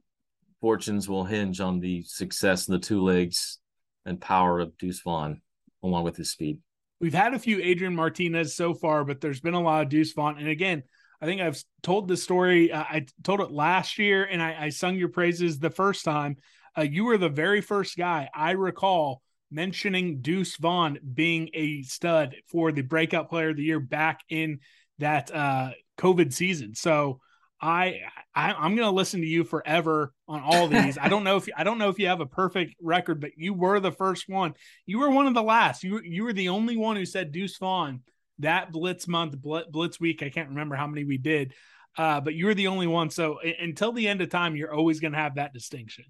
fortunes 0.62 1.10
will 1.10 1.26
hinge 1.26 1.60
on 1.60 1.80
the 1.80 2.04
success 2.04 2.68
of 2.68 2.74
the 2.74 2.88
two 2.88 3.02
legs 3.02 3.58
and 4.06 4.22
power 4.22 4.60
of 4.60 4.78
Deuce 4.78 5.02
Vaughn, 5.02 5.42
along 5.84 6.04
with 6.04 6.16
his 6.16 6.32
speed. 6.32 6.60
We've 7.00 7.16
had 7.16 7.34
a 7.34 7.40
few 7.40 7.60
Adrian 7.60 7.96
Martinez 7.96 8.56
so 8.56 8.76
far, 8.76 9.04
but 9.04 9.22
there's 9.22 9.42
been 9.42 9.56
a 9.56 9.62
lot 9.62 9.82
of 9.82 9.90
Deuce 9.90 10.14
Vaughn. 10.14 10.38
And 10.38 10.48
again, 10.48 10.84
I 11.20 11.26
think 11.26 11.42
I've 11.42 11.62
told 11.82 12.08
this 12.08 12.22
story. 12.22 12.72
Uh, 12.72 12.84
I 12.84 13.06
told 13.24 13.42
it 13.42 13.52
last 13.52 13.98
year, 13.98 14.24
and 14.24 14.40
I, 14.40 14.66
I 14.66 14.70
sung 14.70 14.96
your 14.96 15.10
praises 15.10 15.58
the 15.58 15.72
first 15.72 16.06
time. 16.06 16.38
Uh, 16.78 16.84
you 16.84 17.06
were 17.06 17.18
the 17.18 17.28
very 17.28 17.62
first 17.62 17.98
guy 17.98 18.30
I 18.36 18.52
recall 18.52 19.24
mentioning 19.50 20.22
Deuce 20.22 20.58
Vaughn 20.58 21.00
being 21.12 21.50
a 21.56 21.82
stud 21.82 22.36
for 22.52 22.72
the 22.72 22.84
breakout 22.84 23.30
player 23.30 23.50
of 23.50 23.58
the 23.58 23.64
year 23.64 23.80
back 23.80 24.20
in 24.30 24.60
that 25.00 25.34
uh, 25.34 25.72
COVID 25.98 26.32
season. 26.32 26.76
So 26.76 27.20
I, 27.62 28.02
I 28.34 28.54
I'm 28.54 28.76
going 28.76 28.88
to 28.88 28.96
listen 28.96 29.22
to 29.22 29.28
you 29.28 29.44
forever 29.44 30.14
on 30.28 30.42
all 30.42 30.68
these. 30.68 30.98
I 30.98 31.10
don't 31.10 31.24
know 31.24 31.38
if 31.38 31.48
I 31.56 31.64
don't 31.64 31.78
know 31.78 31.90
if 31.90 32.00
you 32.00 32.08
have 32.08 32.22
a 32.22 32.26
perfect 32.26 32.76
record, 32.82 33.22
but 33.22 33.32
you 33.38 33.54
were 33.54 33.80
the 33.80 33.92
first 33.92 34.28
one. 34.28 34.56
You 34.86 35.00
were 35.00 35.12
one 35.12 35.28
of 35.28 35.34
the 35.34 35.44
last. 35.44 35.84
You 35.84 36.02
you 36.04 36.24
were 36.24 36.34
the 36.34 36.50
only 36.50 36.76
one 36.76 36.96
who 36.96 37.06
said 37.06 37.32
Deuce 37.32 37.58
Vaughn 37.58 38.02
that 38.40 38.72
Blitz 38.72 39.08
month, 39.08 39.36
Blitz 39.40 40.00
week. 40.00 40.24
I 40.24 40.30
can't 40.30 40.50
remember 40.50 40.76
how 40.76 40.88
many 40.88 41.04
we 41.04 41.18
did, 41.18 41.54
uh, 41.98 42.22
but 42.22 42.34
you 42.34 42.48
were 42.48 42.56
the 42.56 42.68
only 42.68 42.88
one. 42.88 43.10
So 43.10 43.40
until 43.60 43.92
the 43.92 44.08
end 44.08 44.22
of 44.22 44.30
time, 44.30 44.56
you're 44.56 44.74
always 44.74 45.00
going 45.00 45.14
to 45.14 45.20
have 45.20 45.36
that 45.36 45.54
distinction. 45.54 46.06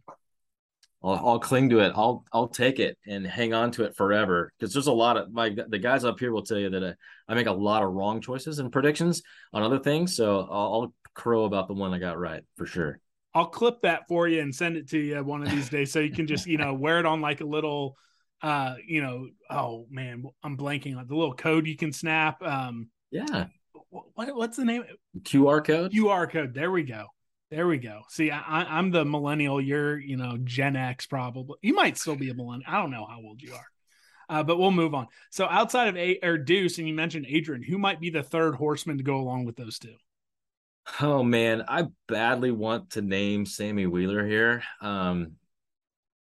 I'll, 1.03 1.15
I'll, 1.15 1.39
cling 1.39 1.69
to 1.69 1.79
it. 1.79 1.93
I'll 1.95 2.23
I'll 2.31 2.47
take 2.47 2.79
it 2.79 2.97
and 3.07 3.25
hang 3.25 3.53
on 3.53 3.71
to 3.71 3.83
it 3.83 3.95
forever 3.95 4.53
because 4.57 4.71
there's 4.71 4.87
a 4.87 4.91
lot 4.91 5.17
of 5.17 5.33
my 5.33 5.49
the 5.67 5.79
guys 5.79 6.05
up 6.05 6.19
here 6.19 6.31
will 6.31 6.43
tell 6.43 6.59
you 6.59 6.69
that 6.69 6.83
uh, 6.83 6.93
I 7.27 7.33
make 7.33 7.47
a 7.47 7.51
lot 7.51 7.81
of 7.81 7.91
wrong 7.91 8.21
choices 8.21 8.59
and 8.59 8.71
predictions 8.71 9.23
on 9.51 9.63
other 9.63 9.79
things. 9.79 10.15
So 10.15 10.47
I'll 10.49 10.93
crow 11.13 11.45
about 11.45 11.67
the 11.67 11.73
one 11.73 11.93
I 11.93 11.99
got 11.99 12.19
right 12.19 12.43
for 12.55 12.65
sure. 12.65 12.99
I'll 13.33 13.47
clip 13.47 13.81
that 13.83 14.07
for 14.07 14.27
you 14.27 14.41
and 14.41 14.53
send 14.53 14.75
it 14.75 14.89
to 14.89 14.97
you 14.99 15.23
one 15.23 15.41
of 15.41 15.49
these 15.49 15.69
days 15.69 15.91
so 15.91 15.99
you 15.99 16.11
can 16.11 16.27
just 16.27 16.47
you 16.47 16.57
know 16.57 16.73
wear 16.73 16.99
it 16.99 17.05
on 17.05 17.21
like 17.21 17.41
a 17.41 17.45
little 17.45 17.95
uh 18.41 18.75
you 18.85 19.01
know 19.01 19.29
oh 19.49 19.87
man 19.89 20.25
I'm 20.43 20.57
blanking 20.57 20.97
on 20.97 21.07
the 21.07 21.15
little 21.15 21.33
code 21.33 21.65
you 21.65 21.77
can 21.77 21.93
snap 21.93 22.43
um 22.43 22.89
yeah 23.09 23.45
what 23.89 24.35
what's 24.35 24.57
the 24.57 24.65
name 24.65 24.83
QR 25.21 25.63
code 25.63 25.93
QR 25.93 26.29
code 26.29 26.53
there 26.53 26.71
we 26.71 26.83
go 26.83 27.05
there 27.51 27.67
we 27.67 27.79
go. 27.79 28.03
See, 28.07 28.31
I, 28.31 28.79
am 28.79 28.91
the 28.91 29.03
millennial. 29.03 29.59
You're, 29.59 29.99
you 29.99 30.15
know, 30.15 30.37
Gen 30.41 30.77
X 30.77 31.05
probably. 31.05 31.57
You 31.61 31.73
might 31.73 31.97
still 31.97 32.15
be 32.15 32.29
a 32.29 32.33
millennial. 32.33 32.71
I 32.71 32.81
don't 32.81 32.91
know 32.91 33.05
how 33.05 33.19
old 33.21 33.41
you 33.41 33.53
are, 33.53 33.67
uh, 34.29 34.41
but 34.41 34.57
we'll 34.57 34.71
move 34.71 34.95
on. 34.95 35.07
So 35.31 35.45
outside 35.49 35.89
of 35.89 35.97
a 35.97 36.17
or 36.23 36.37
Deuce, 36.37 36.77
and 36.77 36.87
you 36.87 36.93
mentioned 36.93 37.25
Adrian, 37.27 37.61
who 37.61 37.77
might 37.77 37.99
be 37.99 38.09
the 38.09 38.23
third 38.23 38.55
horseman 38.55 38.97
to 38.99 39.03
go 39.03 39.17
along 39.17 39.43
with 39.43 39.57
those 39.57 39.79
two? 39.79 39.95
Oh 41.01 41.23
man, 41.23 41.63
I 41.67 41.87
badly 42.07 42.51
want 42.51 42.91
to 42.91 43.01
name 43.01 43.45
Sammy 43.45 43.85
Wheeler 43.85 44.25
here, 44.25 44.63
um, 44.81 45.33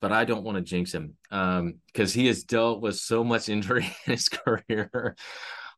but 0.01 0.13
I 0.13 0.25
don't 0.25 0.45
want 0.45 0.57
to 0.57 0.63
jinx 0.63 0.93
him 0.93 1.17
because 1.31 2.15
um, 2.17 2.21
he 2.21 2.27
has 2.27 2.45
dealt 2.45 2.81
with 2.81 2.97
so 2.97 3.25
much 3.25 3.49
injury 3.49 3.85
in 4.07 4.13
his 4.13 4.29
career. 4.29 5.17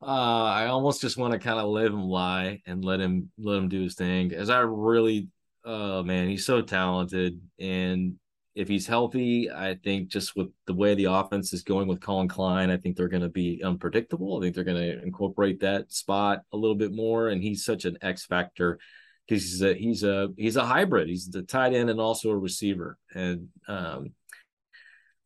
Uh, 0.01 0.45
I 0.45 0.67
almost 0.67 1.01
just 1.01 1.17
want 1.17 1.33
to 1.33 1.39
kind 1.39 1.61
of 1.61 1.69
let 1.69 1.87
him 1.87 2.03
lie 2.03 2.61
and 2.67 2.85
let 2.85 3.01
him 3.01 3.31
let 3.39 3.59
him 3.59 3.69
do 3.69 3.83
his 3.83 3.95
thing, 3.95 4.33
as 4.33 4.51
I 4.51 4.61
really 4.61 5.29
oh 5.65 6.03
man, 6.03 6.29
he's 6.29 6.47
so 6.47 6.63
talented. 6.63 7.41
And 7.59 8.17
if 8.55 8.69
he's 8.69 8.87
healthy, 8.87 9.51
I 9.51 9.77
think 9.83 10.09
just 10.09 10.37
with 10.37 10.49
the 10.67 10.75
way 10.75 10.95
the 10.95 11.07
offense 11.07 11.53
is 11.53 11.63
going 11.63 11.89
with 11.89 12.01
Collin 12.01 12.29
Klein, 12.29 12.71
I 12.71 12.77
think 12.77 12.97
they're 12.97 13.09
going 13.09 13.23
to 13.23 13.29
be 13.29 13.63
unpredictable. 13.65 14.37
I 14.37 14.43
think 14.43 14.55
they're 14.55 14.65
going 14.65 14.83
to 14.83 15.03
incorporate 15.03 15.61
that 15.61 15.91
spot 15.91 16.43
a 16.53 16.57
little 16.57 16.77
bit 16.77 16.93
more. 16.93 17.29
And 17.29 17.43
he's 17.43 17.65
such 17.65 17.87
an 17.87 17.97
X 18.03 18.27
factor 18.27 18.79
because 19.27 19.43
he's 19.43 19.63
a 19.63 19.75
he's 19.75 20.05
a 20.05 20.29
he's 20.37 20.57
a 20.57 20.67
hybrid. 20.67 21.09
He's 21.09 21.29
the 21.29 21.43
tight 21.43 21.73
end 21.73 21.89
and 21.89 22.01
also 22.01 22.31
a 22.31 22.37
receiver. 22.37 22.99
And 23.15 23.49
um, 23.69 24.13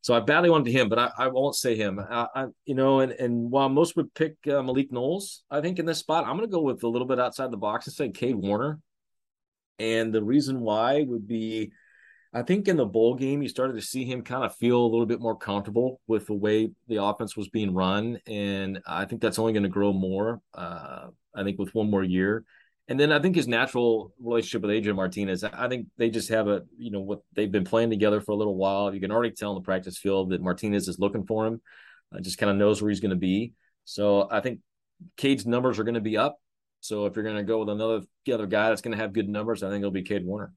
so 0.03 0.14
I 0.14 0.20
badly 0.20 0.51
wanted 0.51 0.70
him, 0.70 0.89
but 0.89 1.01
I, 1.01 1.11
I 1.18 1.27
won't 1.27 1.57
say 1.57 1.74
him. 1.74 1.99
I, 1.99 2.29
I, 2.33 2.47
you 2.64 2.77
know, 2.77 3.01
and 3.01 3.11
and 3.11 3.51
while 3.51 3.68
most 3.68 3.97
would 3.97 4.14
pick 4.14 4.37
uh, 4.47 4.62
Malik 4.62 4.93
Knowles, 4.93 5.43
I 5.51 5.61
think 5.61 5.81
in 5.81 5.87
this 5.87 5.99
spot, 5.99 6.24
I'm 6.24 6.37
going 6.37 6.49
to 6.49 6.55
go 6.55 6.61
with 6.61 6.85
a 6.85 6.89
little 6.89 7.09
bit 7.09 7.18
outside 7.18 7.51
the 7.51 7.57
box 7.57 7.89
and 7.89 7.95
say 7.95 8.11
Cade 8.11 8.37
Warner. 8.37 8.79
And 9.81 10.14
the 10.14 10.22
reason 10.22 10.61
why 10.61 11.03
would 11.03 11.27
be 11.27 11.72
I 12.37 12.43
think 12.43 12.68
in 12.68 12.76
the 12.76 12.84
bowl 12.84 13.14
game, 13.14 13.41
you 13.41 13.49
started 13.49 13.76
to 13.76 13.80
see 13.80 14.05
him 14.05 14.20
kind 14.20 14.45
of 14.45 14.55
feel 14.57 14.78
a 14.78 14.84
little 14.87 15.07
bit 15.07 15.20
more 15.20 15.39
comfortable 15.39 16.03
with 16.07 16.26
the 16.26 16.34
way 16.34 16.70
the 16.87 17.03
offense 17.03 17.34
was 17.34 17.49
being 17.49 17.72
run. 17.72 18.20
And 18.26 18.82
I 18.87 19.07
think 19.07 19.22
that's 19.22 19.39
only 19.39 19.55
going 19.55 19.62
to 19.62 19.70
grow 19.70 19.91
more, 19.95 20.43
uh, 20.53 21.07
I 21.34 21.45
think, 21.45 21.59
with 21.59 21.74
one 21.74 21.91
more 21.91 22.05
year. 22.05 22.45
And 22.89 23.01
then 23.01 23.11
I 23.11 23.20
think 23.20 23.37
his 23.37 23.49
natural 23.49 24.12
relationship 24.20 24.61
with 24.61 24.70
Adrian 24.70 24.97
Martinez, 24.97 25.45
I 25.45 25.66
think 25.68 25.87
they 25.97 26.11
just 26.11 26.28
have 26.28 26.47
a, 26.47 26.64
you 26.76 26.91
know, 26.91 27.01
what 27.01 27.20
they've 27.32 27.51
been 27.51 27.64
playing 27.64 27.89
together 27.89 28.20
for 28.20 28.32
a 28.32 28.37
little 28.37 28.55
while. 28.55 28.93
You 28.95 29.01
can 29.01 29.12
already 29.12 29.34
tell 29.34 29.53
in 29.53 29.55
the 29.55 29.64
practice 29.64 29.97
field 29.97 30.28
that 30.28 30.43
Martinez 30.43 30.89
is 30.89 30.99
looking 30.99 31.24
for 31.24 31.47
him, 31.47 31.62
uh, 32.14 32.20
just 32.20 32.37
kind 32.37 32.51
of 32.51 32.59
knows 32.59 32.82
where 32.82 32.91
he's 32.91 33.01
going 33.01 33.11
to 33.12 33.16
be. 33.16 33.55
So 33.87 34.28
I 34.30 34.41
think 34.41 34.61
Cade's 35.16 35.47
numbers 35.47 35.78
are 35.78 35.84
going 35.84 35.95
to 35.95 36.03
be 36.03 36.18
up. 36.18 36.39
So 36.80 37.07
if 37.07 37.16
you're 37.16 37.24
going 37.24 37.37
to 37.37 37.45
go 37.45 37.61
with 37.61 37.70
another 37.70 38.03
other 38.30 38.47
guy 38.47 38.68
that's 38.68 38.82
going 38.82 38.95
to 38.95 39.03
have 39.03 39.14
good 39.14 39.26
numbers, 39.26 39.62
I 39.62 39.70
think 39.70 39.80
it'll 39.80 39.91
be 39.91 40.03
Cade 40.03 40.26
Warner. 40.26 40.53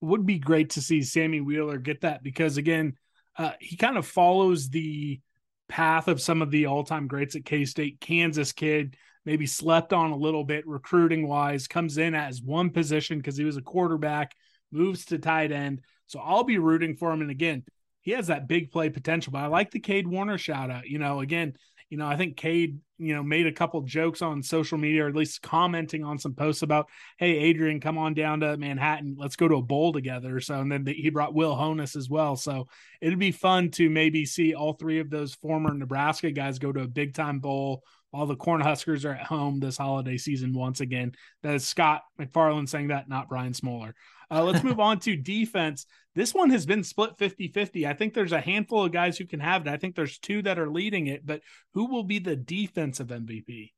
Would 0.00 0.26
be 0.26 0.38
great 0.38 0.70
to 0.70 0.82
see 0.82 1.02
Sammy 1.02 1.40
Wheeler 1.40 1.78
get 1.78 2.02
that 2.02 2.22
because 2.22 2.56
again, 2.56 2.96
uh, 3.38 3.52
he 3.60 3.76
kind 3.76 3.96
of 3.96 4.06
follows 4.06 4.68
the 4.68 5.20
path 5.68 6.08
of 6.08 6.20
some 6.20 6.42
of 6.42 6.50
the 6.50 6.66
all-time 6.66 7.08
greats 7.08 7.34
at 7.34 7.44
K-State. 7.44 8.00
Kansas 8.00 8.52
kid, 8.52 8.96
maybe 9.24 9.46
slept 9.46 9.92
on 9.92 10.12
a 10.12 10.16
little 10.16 10.44
bit 10.44 10.66
recruiting 10.66 11.26
wise, 11.26 11.66
comes 11.66 11.98
in 11.98 12.14
as 12.14 12.40
one 12.40 12.70
position 12.70 13.18
because 13.18 13.36
he 13.36 13.44
was 13.44 13.56
a 13.56 13.62
quarterback, 13.62 14.34
moves 14.70 15.06
to 15.06 15.18
tight 15.18 15.50
end. 15.50 15.80
So 16.06 16.20
I'll 16.20 16.44
be 16.44 16.58
rooting 16.58 16.94
for 16.94 17.12
him. 17.12 17.20
And 17.20 17.30
again, 17.30 17.64
he 18.00 18.12
has 18.12 18.28
that 18.28 18.46
big 18.46 18.70
play 18.70 18.88
potential. 18.90 19.32
But 19.32 19.42
I 19.42 19.46
like 19.46 19.70
the 19.70 19.80
Cade 19.80 20.06
Warner 20.06 20.38
shout 20.38 20.70
out. 20.70 20.86
You 20.86 20.98
know, 20.98 21.20
again, 21.20 21.54
you 21.90 21.98
know, 21.98 22.06
I 22.06 22.16
think 22.16 22.36
Cade, 22.36 22.78
you 22.98 23.14
know, 23.14 23.22
made 23.22 23.46
a 23.46 23.52
couple 23.52 23.80
jokes 23.82 24.22
on 24.22 24.42
social 24.42 24.78
media, 24.78 25.04
or 25.04 25.08
at 25.08 25.16
least 25.16 25.42
commenting 25.42 26.04
on 26.04 26.18
some 26.18 26.34
posts 26.34 26.62
about, 26.62 26.88
"Hey, 27.18 27.36
Adrian, 27.36 27.80
come 27.80 27.98
on 27.98 28.14
down 28.14 28.40
to 28.40 28.56
Manhattan, 28.56 29.16
let's 29.18 29.36
go 29.36 29.48
to 29.48 29.56
a 29.56 29.62
bowl 29.62 29.92
together." 29.92 30.40
So, 30.40 30.60
and 30.60 30.70
then 30.70 30.84
the, 30.84 30.92
he 30.92 31.10
brought 31.10 31.34
Will 31.34 31.54
Honas 31.54 31.96
as 31.96 32.08
well. 32.08 32.36
So 32.36 32.68
it'd 33.00 33.18
be 33.18 33.32
fun 33.32 33.70
to 33.72 33.90
maybe 33.90 34.24
see 34.24 34.54
all 34.54 34.72
three 34.72 34.98
of 34.98 35.10
those 35.10 35.34
former 35.34 35.72
Nebraska 35.74 36.30
guys 36.30 36.58
go 36.58 36.72
to 36.72 36.80
a 36.80 36.88
big 36.88 37.14
time 37.14 37.40
bowl 37.40 37.82
while 38.16 38.26
the 38.26 38.36
Cornhuskers 38.36 39.04
are 39.04 39.14
at 39.14 39.26
home 39.26 39.60
this 39.60 39.76
holiday 39.76 40.16
season 40.16 40.54
once 40.54 40.80
again. 40.80 41.12
That 41.42 41.54
is 41.54 41.66
Scott 41.66 42.02
McFarland 42.18 42.68
saying 42.68 42.88
that, 42.88 43.08
not 43.08 43.28
Brian 43.28 43.52
Smoller. 43.52 43.94
Uh, 44.30 44.42
let's 44.42 44.64
move 44.64 44.80
on 44.88 44.98
to 45.00 45.16
defense. 45.16 45.86
This 46.14 46.32
one 46.32 46.50
has 46.50 46.64
been 46.64 46.82
split 46.82 47.18
50 47.18 47.48
50. 47.48 47.86
I 47.86 47.92
think 47.92 48.14
there's 48.14 48.32
a 48.32 48.40
handful 48.40 48.84
of 48.84 48.92
guys 48.92 49.18
who 49.18 49.26
can 49.26 49.40
have 49.40 49.66
it. 49.66 49.70
I 49.70 49.76
think 49.76 49.94
there's 49.94 50.18
two 50.18 50.40
that 50.42 50.58
are 50.58 50.70
leading 50.70 51.08
it, 51.08 51.26
but 51.26 51.42
who 51.74 51.86
will 51.86 52.04
be 52.04 52.18
the 52.18 52.36
defensive 52.36 53.08
MVP? 53.08 53.72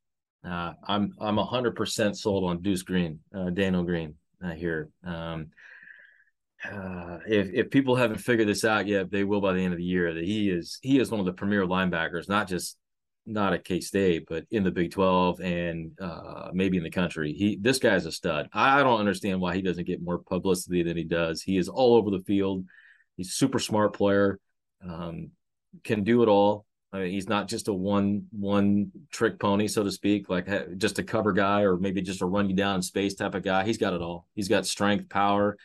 Uh, 0.45 0.72
I'm 0.86 1.14
I'm 1.20 1.36
100% 1.36 2.16
sold 2.16 2.45
on 2.45 2.62
Deuce 2.62 2.82
Green, 2.82 3.18
uh, 3.34 3.51
Daniel 3.51 3.82
Green 3.82 4.14
uh, 4.43 4.53
here. 4.53 4.89
Um, 5.05 5.49
uh, 6.64 7.18
if 7.26 7.51
if 7.53 7.70
people 7.70 7.97
haven't 7.97 8.18
figured 8.18 8.47
this 8.47 8.64
out 8.64 8.86
yet, 8.86 9.11
they 9.11 9.24
will 9.24 9.41
by 9.41 9.53
the 9.53 9.61
end 9.61 9.72
of 9.72 9.78
the 9.78 9.84
year. 9.84 10.14
That 10.14 10.24
he 10.24 10.49
is 10.49 10.78
he 10.80 11.01
is 11.01 11.11
one 11.11 11.18
of 11.20 11.26
the 11.26 11.32
premier 11.32 11.66
linebackers, 11.66 12.28
not 12.28 12.49
just 12.49 12.76
not 13.28 13.52
at 13.52 13.64
K 13.64 13.80
State, 13.80 14.24
but 14.28 14.44
in 14.50 14.64
the 14.64 14.70
Big 14.70 14.90
Twelve 14.90 15.40
and 15.40 15.92
uh, 16.00 16.48
maybe 16.52 16.78
in 16.78 16.82
the 16.82 16.90
country. 16.90 17.32
He 17.32 17.56
this 17.56 17.78
guy's 17.78 18.06
a 18.06 18.12
stud. 18.12 18.48
I 18.52 18.82
don't 18.82 19.00
understand 19.00 19.40
why 19.40 19.54
he 19.54 19.62
doesn't 19.62 19.86
get 19.86 20.02
more 20.02 20.18
publicity 20.18 20.82
than 20.82 20.96
he 20.96 21.04
does. 21.04 21.42
He 21.42 21.58
is 21.58 21.68
all 21.68 21.94
over 21.94 22.10
the 22.10 22.24
field. 22.24 22.64
He's 23.16 23.28
a 23.28 23.32
super 23.32 23.58
smart 23.58 23.94
player. 23.94 24.40
Um, 24.82 25.30
can 25.84 26.04
do 26.04 26.22
it 26.22 26.28
all. 26.28 26.64
I 26.92 27.00
mean, 27.00 27.10
he's 27.10 27.28
not 27.28 27.48
just 27.48 27.68
a 27.68 27.74
one 27.74 28.26
one 28.30 28.90
trick 29.12 29.38
pony, 29.38 29.68
so 29.68 29.84
to 29.84 29.90
speak, 29.90 30.30
like 30.30 30.48
just 30.78 30.98
a 30.98 31.02
cover 31.02 31.32
guy 31.32 31.62
or 31.62 31.76
maybe 31.76 32.00
just 32.00 32.22
a 32.22 32.26
run 32.26 32.48
you 32.48 32.56
down 32.56 32.76
in 32.76 32.82
space 32.82 33.14
type 33.14 33.34
of 33.34 33.42
guy. 33.42 33.64
He's 33.64 33.78
got 33.78 33.92
it 33.92 34.00
all. 34.00 34.26
He's 34.34 34.48
got 34.48 34.66
strength, 34.66 35.10
power, 35.10 35.58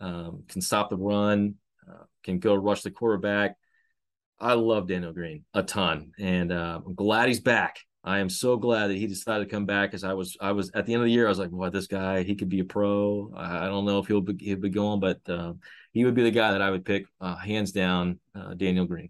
um, 0.00 0.42
can 0.48 0.60
stop 0.60 0.90
the 0.90 0.96
run, 0.96 1.54
uh, 1.88 2.04
can 2.24 2.40
go 2.40 2.56
rush 2.56 2.82
the 2.82 2.90
quarterback 2.90 3.56
I 4.44 4.52
love 4.52 4.86
Daniel 4.86 5.14
Green 5.14 5.42
a 5.54 5.62
ton, 5.62 6.12
and 6.18 6.52
uh, 6.52 6.82
I'm 6.84 6.94
glad 6.94 7.28
he's 7.28 7.40
back. 7.40 7.78
I 8.04 8.18
am 8.18 8.28
so 8.28 8.58
glad 8.58 8.88
that 8.88 8.96
he 8.98 9.06
decided 9.06 9.44
to 9.44 9.50
come 9.50 9.64
back. 9.64 9.90
Because 9.90 10.04
I 10.04 10.12
was, 10.12 10.36
I 10.38 10.52
was 10.52 10.70
at 10.74 10.84
the 10.84 10.92
end 10.92 11.00
of 11.00 11.06
the 11.06 11.12
year, 11.12 11.24
I 11.24 11.30
was 11.30 11.38
like, 11.38 11.48
"Well, 11.50 11.70
this 11.70 11.86
guy, 11.86 12.24
he 12.24 12.34
could 12.34 12.50
be 12.50 12.60
a 12.60 12.64
pro. 12.64 13.32
I 13.34 13.64
don't 13.64 13.86
know 13.86 14.00
if 14.00 14.06
he'll 14.06 14.20
be, 14.20 14.36
he'll 14.44 14.58
be 14.58 14.68
going, 14.68 15.00
but 15.00 15.18
uh, 15.30 15.54
he 15.92 16.04
would 16.04 16.14
be 16.14 16.24
the 16.24 16.30
guy 16.30 16.52
that 16.52 16.60
I 16.60 16.70
would 16.70 16.84
pick, 16.84 17.06
uh, 17.22 17.36
hands 17.36 17.72
down, 17.72 18.20
uh, 18.34 18.52
Daniel 18.52 18.84
Green." 18.84 19.08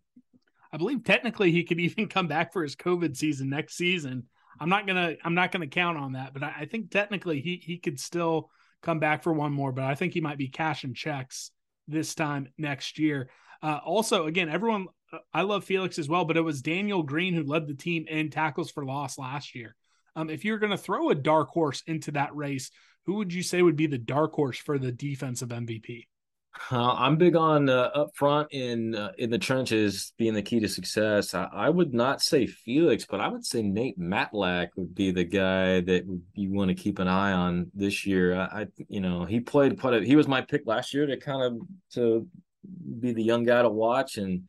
I 0.73 0.77
believe 0.77 1.03
technically 1.03 1.51
he 1.51 1.65
could 1.65 1.81
even 1.81 2.07
come 2.07 2.29
back 2.29 2.53
for 2.53 2.63
his 2.63 2.77
COVID 2.77 3.17
season 3.17 3.51
next 3.51 3.75
season. 3.75 4.29
I'm 4.61 4.69
not 4.69 4.87
gonna, 4.87 5.17
I'm 5.25 5.35
not 5.35 5.51
gonna 5.51 5.67
count 5.67 5.99
on 5.99 6.13
that, 6.13 6.33
but 6.33 6.45
I, 6.45 6.55
I 6.61 6.67
think 6.67 6.93
technically 6.93 7.41
he 7.41 7.57
he 7.57 7.79
could 7.79 7.99
still 7.99 8.51
come 8.85 9.01
back 9.01 9.25
for 9.25 9.33
one 9.33 9.53
more. 9.53 9.73
But 9.73 9.83
I 9.83 9.97
think 9.97 10.13
he 10.13 10.21
might 10.21 10.39
be 10.39 10.47
cashing 10.47 10.95
checks 10.95 11.51
this 11.89 12.15
time 12.15 12.51
next 12.57 13.01
year. 13.01 13.31
Uh, 13.63 13.81
also, 13.85 14.27
again, 14.27 14.49
everyone 14.49 14.87
I 15.33 15.43
love 15.43 15.65
Felix 15.65 15.99
as 15.99 16.09
well, 16.09 16.25
but 16.25 16.37
it 16.37 16.43
was 16.43 16.63
Daniel 16.63 17.03
Green 17.03 17.35
who 17.35 17.45
led 17.45 17.67
the 17.67 17.75
team 17.75 18.07
in 18.09 18.31
tackles 18.31 18.71
for 18.71 18.85
loss 18.85 19.19
last 19.19 19.55
year. 19.55 19.75
Um, 20.17 20.31
if 20.31 20.45
you're 20.45 20.59
going 20.59 20.71
to 20.71 20.79
throw 20.79 21.11
a 21.11 21.15
dark 21.15 21.49
horse 21.49 21.83
into 21.87 22.13
that 22.13 22.35
race, 22.35 22.71
who 23.07 23.15
would 23.15 23.33
you 23.33 23.43
say 23.43 23.63
would 23.63 23.77
be 23.77 23.87
the 23.87 23.99
dark 23.99 24.33
horse 24.33 24.59
for 24.59 24.79
the 24.79 24.93
defensive 24.93 25.49
MVP? 25.49 26.07
Uh, 26.71 26.93
I'm 26.93 27.17
big 27.17 27.35
on 27.35 27.69
uh, 27.69 27.91
up 27.95 28.11
front 28.15 28.53
in 28.53 28.95
uh, 28.95 29.11
in 29.19 29.29
the 29.29 29.39
trenches 29.39 30.13
being 30.17 30.35
the 30.35 30.43
key 30.43 30.61
to 30.61 30.69
success. 30.69 31.35
I, 31.35 31.49
I, 31.53 31.69
would 31.69 31.93
not 31.93 32.23
say 32.23 32.47
Felix, 32.47 33.05
but 33.05 33.19
I 33.19 33.27
would 33.27 33.45
say 33.45 33.61
Nate 33.61 33.99
Matlack 33.99 34.69
would 34.77 34.95
be 34.95 35.11
the 35.11 35.25
guy 35.25 35.81
that 35.81 36.05
you 36.35 36.53
want 36.53 36.69
to 36.69 36.77
keep 36.77 37.01
an 37.01 37.09
eye 37.09 37.33
on 37.33 37.73
this 37.75 38.07
year. 38.07 38.37
I, 38.37 38.45
I, 38.45 38.67
you 38.89 39.01
know, 39.01 39.25
he 39.25 39.41
played 39.41 39.81
quite 39.81 39.95
a. 39.95 40.07
He 40.07 40.15
was 40.15 40.29
my 40.29 40.43
pick 40.43 40.63
last 40.65 40.95
year 40.95 41.07
to 41.07 41.17
kind 41.17 41.43
of 41.43 41.59
to 41.95 42.29
be 43.01 43.13
the 43.13 43.23
young 43.23 43.45
guy 43.45 43.63
to 43.63 43.69
watch, 43.69 44.17
and 44.17 44.45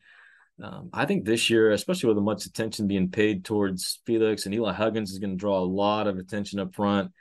um, 0.62 0.90
I 0.94 1.06
think 1.06 1.26
this 1.26 1.50
year, 1.50 1.72
especially 1.72 2.08
with 2.08 2.18
the 2.18 2.22
much 2.22 2.46
attention 2.46 2.88
being 2.88 3.10
paid 3.10 3.44
towards 3.44 4.00
Felix 4.06 4.46
and 4.46 4.56
Eli 4.56 4.74
Huggins, 4.74 5.12
is 5.12 5.20
going 5.20 5.32
to 5.32 5.38
draw 5.38 5.60
a 5.60 5.66
lot 5.66 6.08
of 6.08 6.18
attention 6.18 6.60
up 6.60 6.74
front. 6.74 7.12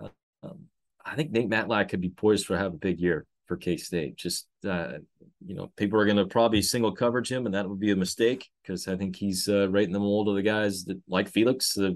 Uh, 0.00 0.08
um, 0.42 0.64
I 1.04 1.14
think 1.14 1.30
Nate 1.30 1.48
Matlack 1.48 1.88
could 1.88 2.00
be 2.00 2.10
poised 2.10 2.46
for 2.46 2.56
have 2.56 2.74
a 2.74 2.78
big 2.78 3.00
year 3.00 3.26
for 3.46 3.56
K 3.56 3.76
State. 3.76 4.16
Just 4.16 4.46
uh, 4.68 4.98
you 5.44 5.54
know, 5.54 5.72
people 5.76 5.98
are 5.98 6.04
going 6.04 6.18
to 6.18 6.26
probably 6.26 6.62
single 6.62 6.92
coverage 6.92 7.30
him, 7.30 7.46
and 7.46 7.54
that 7.54 7.68
would 7.68 7.80
be 7.80 7.92
a 7.92 7.96
mistake 7.96 8.48
because 8.62 8.86
I 8.88 8.96
think 8.96 9.16
he's 9.16 9.48
uh, 9.48 9.68
right 9.70 9.86
in 9.86 9.92
the 9.92 9.98
mold 9.98 10.28
of 10.28 10.36
the 10.36 10.42
guys 10.42 10.84
that 10.84 11.00
like 11.08 11.28
Felix. 11.28 11.78
Uh, 11.78 11.92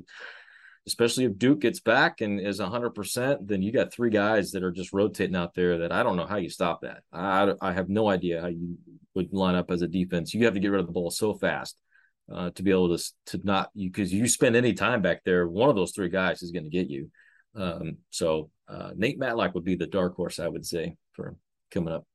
especially 0.86 1.24
if 1.24 1.38
Duke 1.38 1.60
gets 1.60 1.80
back 1.80 2.20
and 2.20 2.40
is 2.40 2.60
100%, 2.60 3.38
then 3.46 3.62
you 3.62 3.72
got 3.72 3.92
three 3.92 4.10
guys 4.10 4.52
that 4.52 4.62
are 4.62 4.70
just 4.70 4.92
rotating 4.92 5.34
out 5.34 5.54
there 5.54 5.78
that 5.78 5.92
I 5.92 6.02
don't 6.02 6.16
know 6.16 6.26
how 6.26 6.36
you 6.36 6.48
stop 6.48 6.82
that. 6.82 7.02
I, 7.12 7.52
I 7.60 7.72
have 7.72 7.88
no 7.88 8.08
idea 8.08 8.40
how 8.40 8.48
you 8.48 8.78
would 9.14 9.32
line 9.32 9.56
up 9.56 9.70
as 9.70 9.82
a 9.82 9.88
defense. 9.88 10.32
You 10.32 10.44
have 10.44 10.54
to 10.54 10.60
get 10.60 10.70
rid 10.70 10.80
of 10.80 10.86
the 10.86 10.92
ball 10.92 11.10
so 11.10 11.34
fast 11.34 11.76
uh, 12.32 12.50
to 12.50 12.62
be 12.62 12.70
able 12.70 12.96
to, 12.96 13.04
to 13.26 13.40
not, 13.42 13.70
because 13.76 14.12
you, 14.12 14.20
you 14.20 14.28
spend 14.28 14.54
any 14.54 14.74
time 14.74 15.02
back 15.02 15.22
there, 15.24 15.48
one 15.48 15.68
of 15.68 15.76
those 15.76 15.92
three 15.92 16.08
guys 16.08 16.42
is 16.42 16.52
going 16.52 16.64
to 16.64 16.70
get 16.70 16.88
you. 16.88 17.10
Um, 17.56 17.98
so 18.10 18.50
uh, 18.68 18.90
Nate 18.94 19.18
Matlack 19.18 19.54
would 19.54 19.64
be 19.64 19.76
the 19.76 19.86
dark 19.86 20.14
horse, 20.14 20.38
I 20.38 20.46
would 20.46 20.66
say, 20.66 20.96
for 21.14 21.36
coming 21.72 21.92
up. 21.92 22.06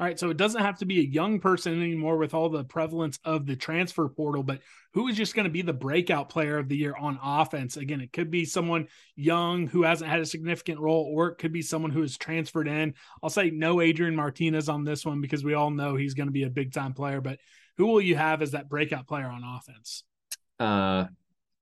All 0.00 0.06
right, 0.06 0.18
so 0.18 0.30
it 0.30 0.36
doesn't 0.36 0.62
have 0.62 0.78
to 0.78 0.86
be 0.86 1.00
a 1.00 1.02
young 1.02 1.40
person 1.40 1.82
anymore 1.82 2.18
with 2.18 2.32
all 2.32 2.48
the 2.48 2.62
prevalence 2.62 3.18
of 3.24 3.46
the 3.46 3.56
transfer 3.56 4.08
portal, 4.08 4.44
but 4.44 4.60
who 4.94 5.08
is 5.08 5.16
just 5.16 5.34
going 5.34 5.44
to 5.44 5.50
be 5.50 5.62
the 5.62 5.72
breakout 5.72 6.28
player 6.28 6.56
of 6.56 6.68
the 6.68 6.76
year 6.76 6.94
on 6.96 7.18
offense? 7.20 7.76
Again, 7.76 8.00
it 8.00 8.12
could 8.12 8.30
be 8.30 8.44
someone 8.44 8.86
young 9.16 9.66
who 9.66 9.82
hasn't 9.82 10.08
had 10.08 10.20
a 10.20 10.26
significant 10.26 10.78
role, 10.78 11.10
or 11.12 11.28
it 11.28 11.38
could 11.38 11.52
be 11.52 11.62
someone 11.62 11.90
who 11.90 12.04
is 12.04 12.16
transferred 12.16 12.68
in. 12.68 12.94
I'll 13.24 13.30
say 13.30 13.50
no 13.50 13.80
Adrian 13.80 14.14
Martinez 14.14 14.68
on 14.68 14.84
this 14.84 15.04
one 15.04 15.20
because 15.20 15.42
we 15.42 15.54
all 15.54 15.70
know 15.70 15.96
he's 15.96 16.14
going 16.14 16.28
to 16.28 16.32
be 16.32 16.44
a 16.44 16.50
big 16.50 16.72
time 16.72 16.92
player, 16.92 17.20
but 17.20 17.40
who 17.76 17.86
will 17.86 18.00
you 18.00 18.14
have 18.14 18.40
as 18.40 18.52
that 18.52 18.68
breakout 18.68 19.08
player 19.08 19.26
on 19.26 19.42
offense? 19.42 20.04
Uh, 20.60 21.06